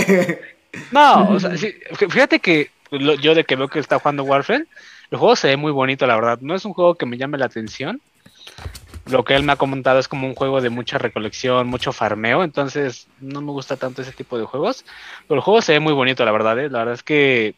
[0.92, 1.74] No, o sea, sí,
[2.08, 4.66] fíjate que lo- yo de que veo que está jugando Warframe,
[5.10, 6.38] el juego se ve muy bonito, la verdad.
[6.40, 8.00] No es un juego que me llame la atención.
[9.06, 12.42] Lo que él me ha comentado es como un juego de mucha recolección, mucho farmeo,
[12.42, 14.84] entonces no me gusta tanto ese tipo de juegos.
[15.28, 16.58] Pero el juego se ve muy bonito, la verdad.
[16.58, 16.68] ¿eh?
[16.68, 17.54] La verdad es que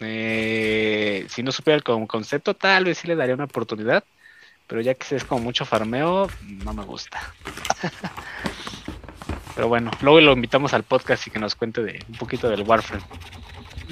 [0.00, 4.02] eh, si no supiera el con- concepto, tal vez sí le daría una oportunidad.
[4.66, 6.28] Pero ya que es como mucho farmeo,
[6.64, 7.18] no me gusta.
[9.58, 12.62] Pero bueno, luego lo invitamos al podcast y que nos cuente de un poquito del
[12.62, 13.02] Warframe.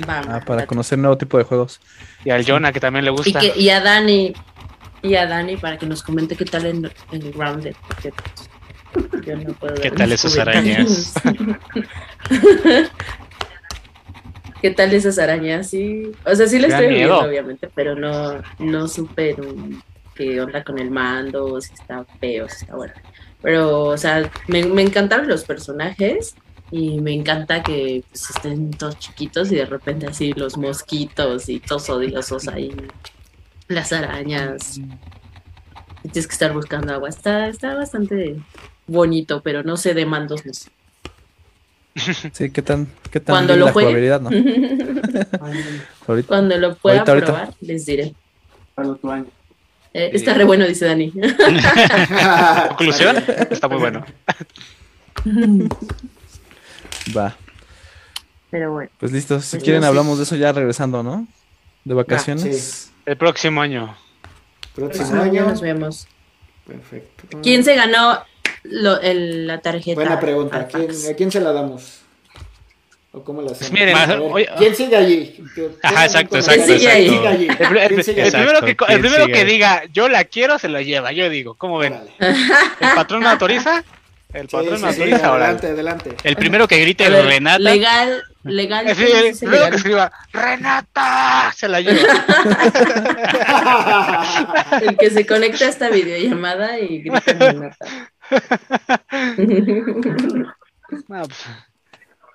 [0.06, 0.28] Vamos.
[0.30, 1.80] Ah, para conocer nuevo tipo de juegos.
[2.24, 3.40] Y al Jonah, que también le Y, gusta.
[3.40, 4.32] que, y a Dani,
[5.02, 7.74] y a Dani para que nos comente qué tal en, en Grounded.
[8.92, 11.12] porque yo no puedo ¿Qué tal esas comentarios.
[14.62, 15.68] ¿Qué tal esas arañas?
[15.68, 16.12] Sí.
[16.24, 19.34] O sea, sí da estoy viendo, obviamente, pero no, no supe
[20.14, 22.94] qué onda con el mando, si está feo, si está bueno.
[23.46, 26.34] Pero, o sea, me, me encantaron los personajes
[26.72, 31.60] y me encanta que pues, estén todos chiquitos y de repente así los mosquitos y
[31.60, 32.74] todos odiosos ahí,
[33.68, 34.78] las arañas.
[34.78, 37.08] Y tienes que estar buscando agua.
[37.08, 38.34] Está, está bastante
[38.88, 40.70] bonito, pero no sé de mandos, no sé.
[42.32, 43.86] Sí, ¿qué tan, qué tan Cuando lo la juegue.
[43.90, 44.30] jugabilidad, no?
[46.26, 47.26] Cuando lo pueda Ahorita, ahorita.
[47.32, 48.12] probar, les diré.
[48.74, 49.26] Para otro año.
[49.98, 51.10] Eh, está re bueno, dice Dani.
[52.68, 53.16] Conclusión,
[53.50, 54.04] está muy bueno.
[57.16, 57.36] Va.
[58.50, 58.90] Pero bueno.
[58.98, 59.88] Pues listo, si Pues quieren no, sí.
[59.88, 61.26] hablamos de eso ya regresando, ¿no?
[61.84, 62.56] De vacaciones.
[62.88, 62.92] sí.
[63.06, 63.96] El próximo año.
[64.74, 66.06] Próximo Próximo año nos vemos.
[66.66, 67.38] Perfecto.
[67.42, 68.18] ¿Quién se ganó
[68.64, 69.94] lo- el- la tarjeta?
[69.94, 70.56] Buena pregunta.
[70.56, 70.90] ¿A al quién?
[71.10, 72.00] ¿A quién se la damos?
[73.16, 73.72] ¿O cómo la hacemos?
[73.72, 75.42] miren, ver, oye, ¿Quién sigue allí?
[75.82, 77.06] Ajá, exacto, ¿Quién exacto, sigue ahí?
[77.06, 77.28] exacto.
[77.28, 77.48] allí?
[77.48, 78.26] El, el- ¿Quién sigue el?
[78.26, 79.38] Exacto, primero, que, el ¿quién primero sigue?
[79.38, 81.94] que diga yo la quiero se lo lleva, yo digo, ¿cómo ven?
[81.94, 82.10] Órale.
[82.18, 83.82] ¿El patrón me autoriza?
[84.34, 85.32] ¿El patrón sí, me sí, autoriza?
[85.32, 85.44] Órale.
[85.44, 86.10] adelante, adelante.
[86.24, 87.58] El primero que grite ver, Renata.
[87.58, 88.86] Legal, legal.
[88.86, 92.02] Eh, sí, ¿quién el primero que escriba Renata se la lleva.
[94.82, 97.86] El que se conecta a esta videollamada y grita Renata.
[101.08, 101.44] No, pues,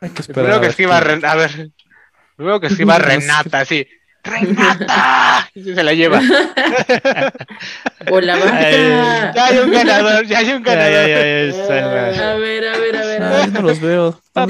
[0.02, 0.60] Hay que esperar.
[0.60, 1.70] que escriba a ver.
[2.60, 2.98] que escriba.
[3.00, 3.88] Renata, sí.
[4.24, 5.50] ¡Renata!
[5.56, 6.22] Y se la lleva.
[8.10, 9.32] O la vaca.
[9.34, 11.08] Ya hay un ganador, ya hay un ya, ganador.
[11.08, 11.48] ya,
[12.16, 13.22] ya A ver, a ver, a ver.
[13.22, 14.20] A Ay, ver, no los veo.
[14.34, 14.46] A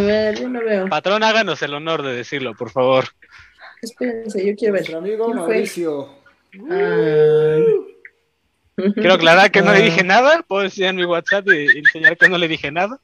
[0.00, 0.88] ver, yo no veo.
[0.88, 3.06] Patrón, háganos el honor de decirlo, por favor.
[3.82, 4.82] Espérense, yo quiero ver.
[4.82, 5.34] Nuestro amigo.
[5.34, 6.08] Mauricio.
[6.70, 7.58] Ah.
[8.94, 9.82] Quiero aclarar que no le Ah.
[9.82, 10.42] dije nada.
[10.46, 12.98] Puedo enseñar mi WhatsApp y y enseñar que no le dije nada.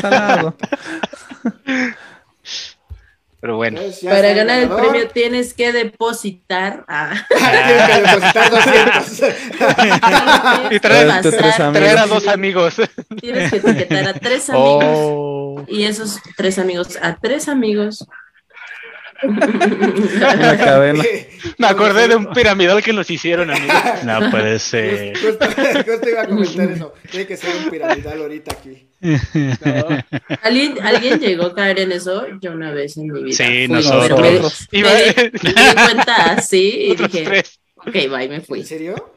[0.00, 0.56] Salado.
[3.40, 3.80] Pero bueno.
[3.80, 6.84] Pues, Para ganar el premio tienes que depositar.
[6.88, 7.12] Ah.
[7.28, 9.34] Tienes que depositar 200.
[10.70, 11.20] Y tres.
[11.72, 12.76] Traer a dos amigos.
[13.20, 14.84] Tienes que etiquetar a tres amigos.
[14.86, 18.06] Oh, Y esos tres amigos, a tres amigos.
[19.22, 21.04] Una cadena.
[21.58, 23.76] Me acordé de un piramidal que nos hicieron, amigos.
[24.04, 25.16] no puede ser.
[25.18, 26.94] Justo, justo iba a comentar eso.
[27.10, 28.88] Tiene que ser un piramidal ahorita aquí.
[30.42, 32.26] ¿Alguien, ¿Alguien llegó a caer en eso?
[32.40, 33.36] Yo una vez en mi vida.
[33.36, 34.68] Sí, fui, nosotros.
[34.72, 37.60] me, me di, me di cuenta así y Otros dije, tres.
[37.76, 38.60] ok, bye, me fui.
[38.60, 39.12] ¿En serio?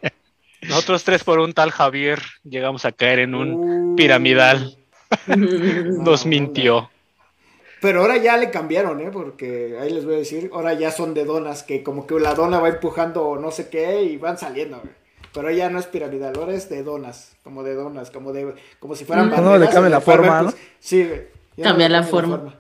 [0.61, 4.76] Nosotros tres por un tal Javier llegamos a caer en un Uh, piramidal.
[5.28, 6.90] no, Nos mintió.
[7.82, 9.10] Pero ahora ya le cambiaron, ¿eh?
[9.14, 12.34] Porque ahí les voy a decir, ahora ya son de donas, que como que la
[12.34, 14.94] dona va empujando no sé qué y van saliendo, güey.
[15.34, 18.95] Pero ya no es piramidal, ahora es de donas, como de donas, como de, como
[18.95, 19.30] si fueran Mm.
[19.30, 19.52] barreras.
[19.52, 21.22] No, le cambia en la forma, pues, Sí, güey.
[21.58, 22.56] No Cambia le la forma.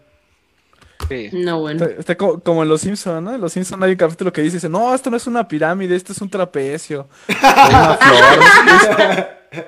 [1.07, 1.29] Sí.
[1.31, 1.85] No, bueno.
[1.85, 3.33] Está, está como, como en Los Simpsons, ¿no?
[3.33, 6.11] En Los Simpsons hay un capítulo que dice, no, esto no es una pirámide, esto
[6.11, 7.07] es un trapecio.
[7.29, 9.27] Una flor.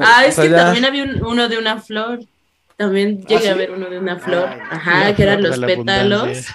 [0.00, 2.18] Ah, O es sea, que ya- también había un- uno de una flor.
[2.76, 3.48] También llegué ¿sí?
[3.48, 4.48] a ver uno de una flor.
[4.48, 6.46] Ah, Ajá, la que eran flor los pétalos.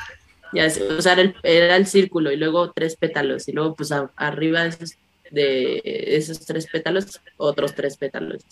[0.51, 3.47] Ya, o sea, era el, era el círculo y luego tres pétalos.
[3.47, 4.97] Y luego, pues a- arriba de esos,
[5.31, 8.43] de esos tres pétalos, otros tres pétalos.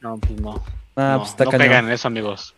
[0.00, 0.64] No, pues no.
[0.96, 2.54] Ah, no, pues está no en eso, amigos.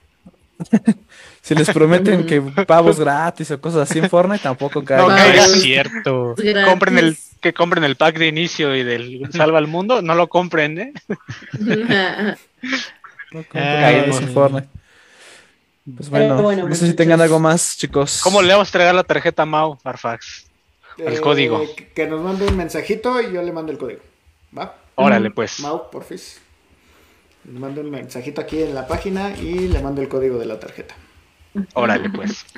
[1.43, 5.07] Si les prometen que pavos gratis o cosas así en Fortnite, tampoco caen.
[5.09, 6.35] No es cierto.
[6.37, 6.69] Gratis.
[6.69, 10.03] Compren el, que compren el pack de inicio y del Salva al Mundo.
[10.03, 10.93] No lo compren, ¿eh?
[13.33, 13.45] No
[14.25, 14.29] en.
[14.35, 14.69] Fortnite.
[15.97, 18.21] Pues bueno, Pero bueno, no sé si tengan algo más, chicos.
[18.23, 20.47] ¿Cómo le vamos a entregar la tarjeta a Mau, Farfax?
[20.99, 21.65] El Eh, código.
[21.95, 24.01] que- nos mande un mensajito y yo le mando el código.
[24.57, 24.75] ¿Va?
[24.97, 25.61] Órale, pues.
[25.61, 26.41] Mau, porfis.
[27.45, 30.59] Le mando un mensajito aquí en la página y le mando el código de la
[30.59, 30.95] tarjeta.
[31.75, 32.45] Órale, pues.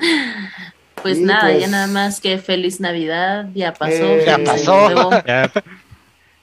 [1.01, 3.93] Pues Y nada, pues- ya nada más que feliz Navidad, ya pasó.
[4.03, 4.73] Eh, Ya feliz pasó.
[4.87, 5.51] Año Nuevo, Ya,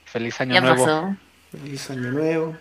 [0.05, 0.83] Feliz año ya nuevo.
[0.85, 1.15] pasó.
[1.51, 2.57] Feliz año nuevo.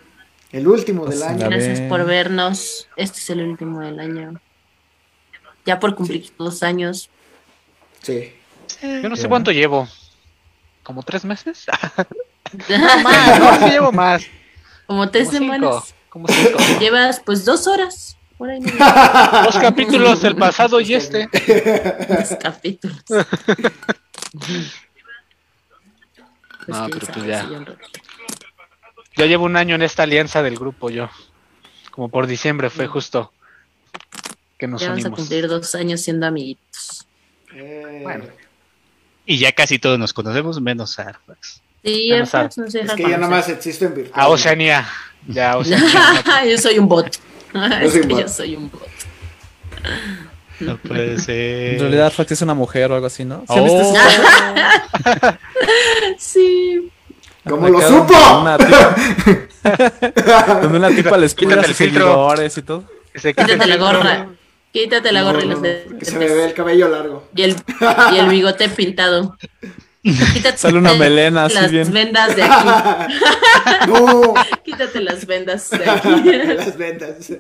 [0.56, 1.50] El último del Pues, año.
[1.50, 2.88] Gracias por vernos.
[2.96, 4.40] Este es el último del año.
[5.66, 7.10] Ya por cumplir dos años.
[8.00, 8.32] Sí.
[8.82, 9.86] Yo no sé cuánto llevo.
[10.82, 11.66] ¿Como tres meses?
[13.04, 14.24] más, no, sí llevo más.
[14.86, 15.54] Como tres Como cinco.
[15.56, 15.94] semanas.
[16.08, 16.58] Como cinco.
[16.80, 18.16] Llevas pues dos horas.
[18.38, 18.60] Por ahí.
[19.44, 21.28] Dos capítulos, el pasado y este.
[22.08, 23.02] Dos capítulos.
[26.66, 27.42] Pues, No, pero pues ya.
[27.44, 28.00] si yo un ratito.
[29.16, 31.09] Ya llevo un año en esta alianza del grupo yo.
[31.90, 33.32] Como por diciembre fue justo
[34.59, 35.18] que nos Ya vamos a unimos.
[35.20, 37.06] cumplir dos años siendo amiguitos.
[37.55, 38.24] Eh, Bueno.
[39.24, 41.60] Y ya casi todos nos conocemos, menos Arfax.
[41.82, 44.20] Sí, Vamos a- Airfax no se Es deja que ya nada más existe en virtual.
[44.20, 44.86] A Oceanía.
[45.26, 46.44] Ya, Oceanía.
[46.48, 47.06] yo soy un bot.
[47.80, 48.20] es soy un que bot.
[48.22, 48.86] yo soy un bot.
[50.60, 51.74] No puede ser.
[51.74, 53.40] En realidad, Fax es una mujer o algo así, ¿no?
[53.40, 55.38] ¿Sí Oh, ese-
[56.18, 56.90] Sí.
[57.48, 58.14] ¿Cómo lo supo?
[58.40, 58.94] Una tipa,
[60.62, 62.05] donde una tipa les cuida sus filtro.
[62.05, 62.85] seguidores y todo.
[63.14, 64.28] Se Quítate la gorra.
[64.73, 65.85] Quítate la No, gorra y no, los no, dedos.
[65.89, 67.28] porque se me ve el cabello largo.
[67.35, 67.56] Y el,
[68.12, 69.36] y el bigote pintado.
[70.02, 71.93] Quítate Sale una melena así las bien.
[71.93, 72.68] vendas de aquí.
[73.89, 76.32] no, Quítate las vendas de aquí.
[76.55, 77.32] las ventas.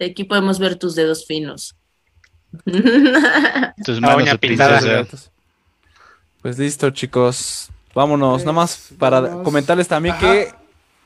[0.00, 1.76] Aquí podemos ver tus dedos finos.
[3.84, 5.06] Tus manos de princesa.
[6.42, 7.70] Pues listo, chicos.
[7.94, 8.40] Vámonos.
[8.42, 10.20] Nada más Pues, para comentarles también Ajá.
[10.32, 10.52] que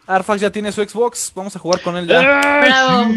[0.07, 1.33] Arfax ya tiene su Xbox.
[1.35, 2.20] Vamos a jugar con él ya.
[2.20, 3.12] Bravo.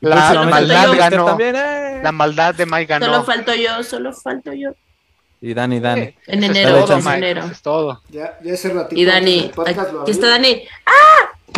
[0.00, 0.92] La Próximamente maldad yo.
[0.98, 1.24] ganó.
[1.26, 2.00] También, eh.
[2.02, 3.24] La maldad de Mike Solo ganó.
[3.24, 4.70] falto yo, solo falto yo.
[5.40, 6.14] Y Dani, Dani.
[6.26, 7.40] En Eso es enero, todo, en enero.
[7.42, 8.00] eso es todo.
[8.10, 9.00] Ya, ya ese ratito.
[9.00, 10.28] Y Dani, aquí está.
[10.28, 10.62] Dani.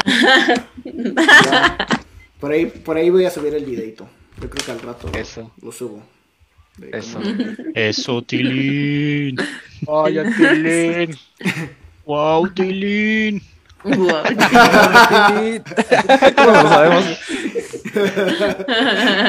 [0.04, 1.86] Ya.
[2.40, 4.06] Por ahí, por ahí voy a subir el videito.
[4.40, 5.50] Yo creo que al rato lo- Eso.
[5.62, 6.02] lo subo.
[6.76, 7.20] De Eso.
[7.74, 9.36] Eso, Tilín.
[9.88, 11.16] Ay, Tilín.
[12.04, 13.42] Wow, Tilín.
[13.82, 14.22] ¿Cómo lo
[16.68, 17.04] sabemos?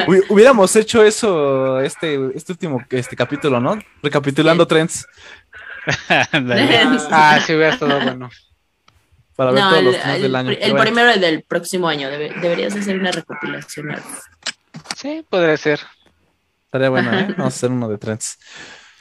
[0.06, 3.78] Hubi- Hubiéramos hecho eso este, este último este capítulo, ¿no?
[4.02, 5.06] Recapitulando trends
[6.32, 6.80] Ándale.
[7.10, 8.28] Ah, sí, hubiera estado bueno.
[9.36, 10.50] para ver No, todos el, los trends el- del año.
[10.50, 12.08] el bueno, primero del próximo año.
[12.10, 13.94] debe- deberías hacer una recopilación.
[14.96, 15.80] Sí, podría ser.
[16.64, 17.26] estaría bueno, ¿eh?
[17.36, 18.38] Vamos a hacer uno de trends.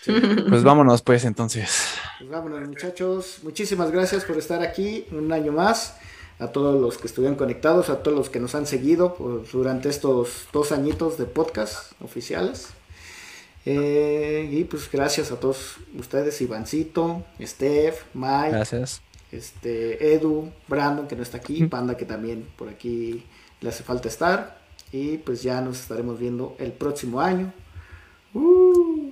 [0.05, 1.95] Pues vámonos, pues, entonces.
[2.19, 3.39] Pues vámonos, muchachos.
[3.43, 5.95] Muchísimas gracias por estar aquí un año más.
[6.37, 9.87] A todos los que estuvieron conectados, a todos los que nos han seguido por- durante
[9.87, 12.67] estos dos añitos de podcast oficiales.
[13.65, 19.01] Eh, y pues gracias a todos ustedes, Ivancito, Steph, Mike, Gracias.
[19.31, 23.25] este, Edu, Brandon que no está aquí, Panda que también por aquí
[23.61, 24.64] le hace falta estar.
[24.95, 27.51] Y pues ya nos estaremos viendo el próximo año.
[28.33, 29.09] Uh,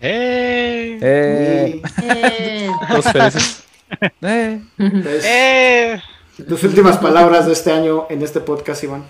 [0.00, 0.98] ¡Eh!
[1.02, 2.70] Eh, y, Eh.
[3.12, 3.64] felices.
[4.22, 4.60] Eh.
[4.76, 6.02] pues, ¡Eh!
[6.48, 9.04] tus últimas palabras de este año en este podcast, Iván.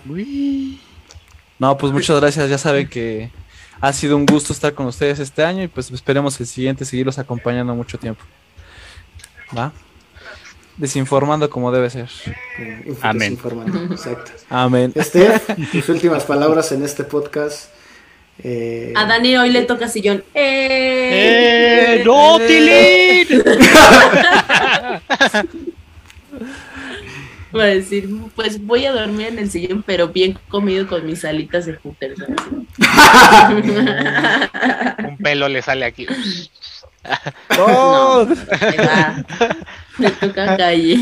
[1.59, 2.49] No, pues muchas gracias.
[2.49, 3.31] Ya saben que
[3.81, 7.19] ha sido un gusto estar con ustedes este año y pues esperemos el siguiente seguirlos
[7.19, 8.23] acompañando mucho tiempo.
[9.57, 9.71] ¿Va?
[10.77, 12.09] Desinformando como debe ser.
[12.59, 13.21] Eh, Amén.
[13.37, 14.33] desinformando, Exacto.
[14.51, 14.93] Amén.
[14.99, 17.71] Steph, tus últimas palabras en este podcast.
[18.43, 20.25] Eh, A Dani hoy le toca sillón.
[20.35, 22.01] ¡Eh!
[22.01, 22.03] ¡Eh!
[22.05, 23.43] ¡No, Tilín!
[27.57, 31.25] Va a decir, pues voy a dormir en el sillón, pero bien comido con mis
[31.25, 32.19] alitas de Hooters.
[35.09, 36.09] Un pelo le sale aquí.
[37.57, 38.27] ¡No!
[38.27, 39.25] Va.
[39.99, 40.97] Le toca calle.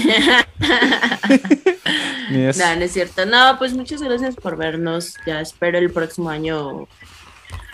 [2.31, 3.27] Ni es- No, no es cierto.
[3.27, 5.15] No, pues muchas gracias por vernos.
[5.27, 6.89] Ya espero el próximo año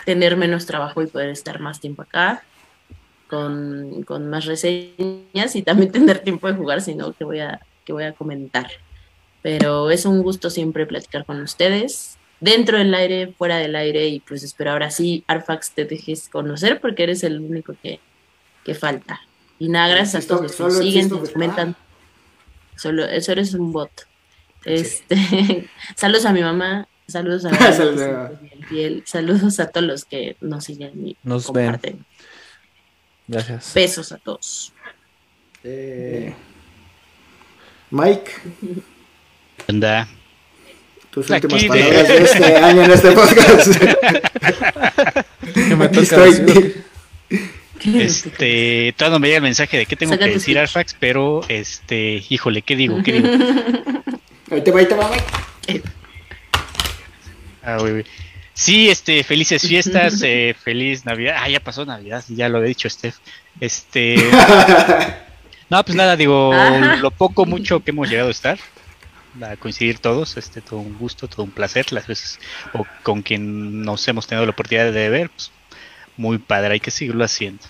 [0.05, 2.43] tener menos trabajo y poder estar más tiempo acá
[3.27, 7.93] con, con más reseñas y también tener tiempo de jugar, sino que voy a que
[7.93, 8.67] voy a comentar.
[9.41, 14.19] Pero es un gusto siempre platicar con ustedes, dentro del aire, fuera del aire, y
[14.19, 17.99] pues espero ahora sí, Arfax, te dejes conocer porque eres el único que,
[18.69, 19.19] que falta.
[19.57, 21.75] Y nada, gracias a todos los que siguen, de- comentan.
[22.75, 23.91] Solo, eso eres un bot.
[24.63, 28.31] Este, saludos a mi mamá, saludos a, la Saludos.
[28.39, 31.65] que bien fiel, saludos a todos los que nos siguen y Nos ven.
[31.65, 32.05] comparten.
[33.27, 33.73] Gracias.
[33.73, 34.71] Besos a todos.
[35.63, 36.33] eh,
[37.91, 38.31] Mike,
[39.67, 40.07] Anda.
[41.09, 43.81] tus Aquí últimas de- palabras de este año en este podcast.
[45.53, 46.83] ¿Qué me Aquí toca estoy.
[47.85, 50.57] Este, todavía no me llega el mensaje de qué tengo Saca que decir, speech.
[50.57, 53.01] Arfax, pero este, híjole, ¿qué digo?
[53.03, 53.29] ¿Qué digo?
[54.51, 55.11] Ahí te va, ahí te va.
[57.61, 58.05] Ah, güey, güey.
[58.53, 61.37] Sí, este, felices fiestas, eh, feliz Navidad.
[61.39, 63.15] Ah, ya pasó Navidad, ya lo he dicho, Steph.
[63.59, 64.15] Este,
[65.69, 66.97] no, pues nada, digo, Ajá.
[66.97, 68.59] lo poco, mucho que hemos llegado a estar,
[69.41, 72.39] a coincidir todos, este, todo un gusto, todo un placer, las veces,
[72.73, 75.51] o con quien nos hemos tenido la oportunidad de ver, pues,
[76.19, 77.63] muy padre, hay que seguirlo haciendo.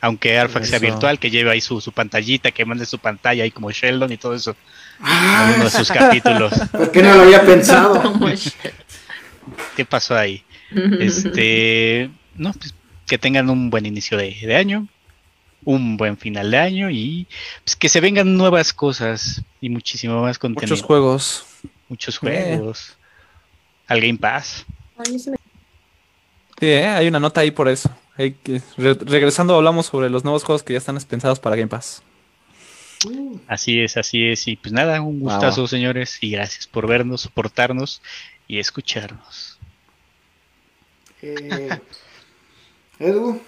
[0.00, 3.52] Aunque Arfax sea virtual, que lleve ahí su, su pantallita, que mande su pantalla ahí
[3.52, 6.52] como Sheldon y todo eso, en Ah, uno de sus capítulos.
[6.72, 8.02] ¿Por qué no lo había pensado?
[9.76, 10.42] ¿Qué pasó ahí?
[11.00, 12.74] Este, no, pues
[13.06, 14.88] que tengan un buen inicio de, de año,
[15.64, 17.26] un buen final de año y
[17.64, 20.72] pues, que se vengan nuevas cosas y muchísimo más contenido.
[20.74, 21.46] Muchos juegos.
[21.88, 22.96] Muchos juegos.
[23.86, 24.64] Al Game Pass.
[24.98, 25.36] Ay, se me-
[26.62, 26.86] Sí, ¿eh?
[26.86, 27.90] hay una nota ahí por eso.
[28.16, 31.66] Hay que- re- regresando hablamos sobre los nuevos juegos que ya están pensados para Game
[31.66, 32.04] Pass.
[33.48, 34.46] Así es, así es.
[34.46, 36.18] Y pues nada, un gustazo, señores.
[36.20, 38.00] Y gracias por vernos, soportarnos
[38.46, 39.58] y escucharnos.
[41.20, 41.80] Eh,
[43.00, 43.40] Edu,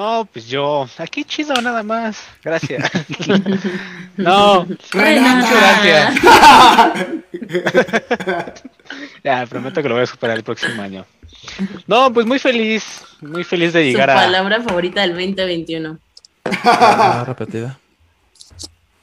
[0.00, 2.24] No, pues yo, aquí chido nada más.
[2.42, 2.90] Gracias.
[4.16, 5.84] no, Renata.
[5.84, 6.14] gracias.
[9.22, 11.04] ya, prometo que lo voy a superar el próximo año.
[11.86, 14.14] No, pues muy feliz, muy feliz de Su llegar a...
[14.14, 15.98] palabra favorita del 2021.
[16.64, 17.78] Ah, repetida.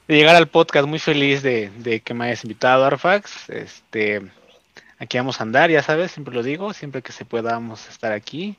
[0.08, 0.88] llegar al podcast.
[0.88, 3.52] Muy feliz de, de que me hayas invitado, Arfax.
[3.52, 4.24] Este,
[4.98, 7.92] aquí vamos a andar, ya sabes, siempre lo digo, siempre que se pueda vamos a
[7.92, 8.58] estar aquí.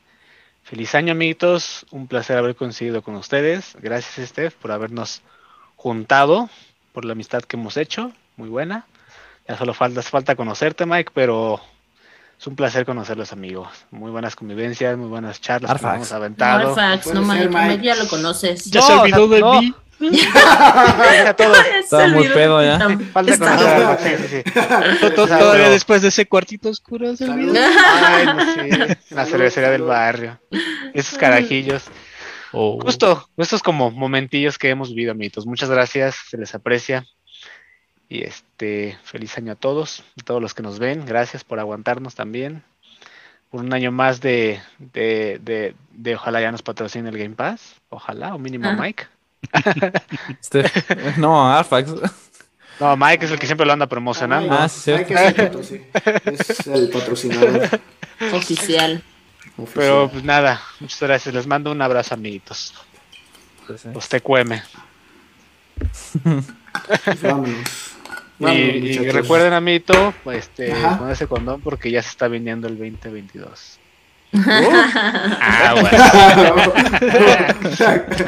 [0.68, 1.86] Feliz año, amiguitos.
[1.90, 3.74] Un placer haber coincidido con ustedes.
[3.80, 5.22] Gracias, Steph, por habernos
[5.76, 6.50] juntado,
[6.92, 8.12] por la amistad que hemos hecho.
[8.36, 8.84] Muy buena.
[9.48, 11.58] Ya solo falta, falta conocerte, Mike, pero
[12.38, 13.68] es un placer conocerlos, amigos.
[13.90, 15.90] Muy buenas convivencias, muy buenas charlas Arfax.
[15.92, 16.58] que hemos aventado.
[16.76, 18.66] No, Arfax, no, Mike, ya lo conoces.
[18.66, 19.60] Ya No, se o olvidó sea, de no.
[19.62, 19.74] mí.
[20.00, 21.54] Ya todo.
[21.72, 22.78] Se Estaba muy pedo ya.
[23.12, 24.42] Falta estaba- a sí,
[25.14, 27.54] Todavía después de ese cuartito oscuro se olvidó.
[27.56, 30.38] Ay, no sé, la cervecería del barrio.
[30.94, 31.84] Esos carajillos.
[32.52, 32.78] Oh.
[32.80, 35.46] Justo, estos como momentillos que hemos vivido, amiguitos.
[35.46, 37.04] Muchas gracias, se les aprecia.
[38.08, 41.04] Y este, feliz año a todos, a todos los que nos ven.
[41.04, 42.62] Gracias por aguantarnos también.
[43.50, 47.74] Por un año más de, de, de, de ojalá ya nos patrocine el Game Pass.
[47.90, 48.76] Ojalá, o mínimo Ah.
[48.78, 49.04] Mike.
[50.40, 50.64] Este,
[51.16, 51.92] no, Arfax.
[52.80, 54.52] No, Mike es el que siempre lo anda promocionando.
[54.52, 55.84] Ah, sí, que ser patroci-
[56.24, 57.68] Es el patrocinador
[58.32, 59.02] Oficial.
[59.56, 59.72] oficial.
[59.74, 61.34] Pero pues nada, muchas gracias.
[61.34, 62.74] Les mando un abrazo, amiguitos.
[63.92, 64.60] Los TQM.
[67.04, 67.56] Pues vámonos.
[68.40, 73.80] Y, Vámonos, y recuerden, amiguito, este, ponerse condón porque ya se está viniendo el 2022.
[74.32, 76.04] Ah, bueno.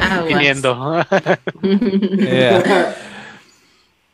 [0.01, 0.27] Aguas.
[0.27, 1.05] Viniendo.
[2.17, 2.95] Yeah.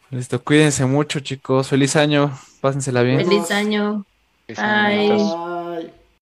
[0.09, 1.68] Listo, cuídense mucho, chicos.
[1.68, 2.31] Feliz año.
[2.61, 3.19] Pásensela bien.
[3.26, 4.05] Feliz año.
[4.47, 4.55] Bye.
[4.55, 5.66] Bye.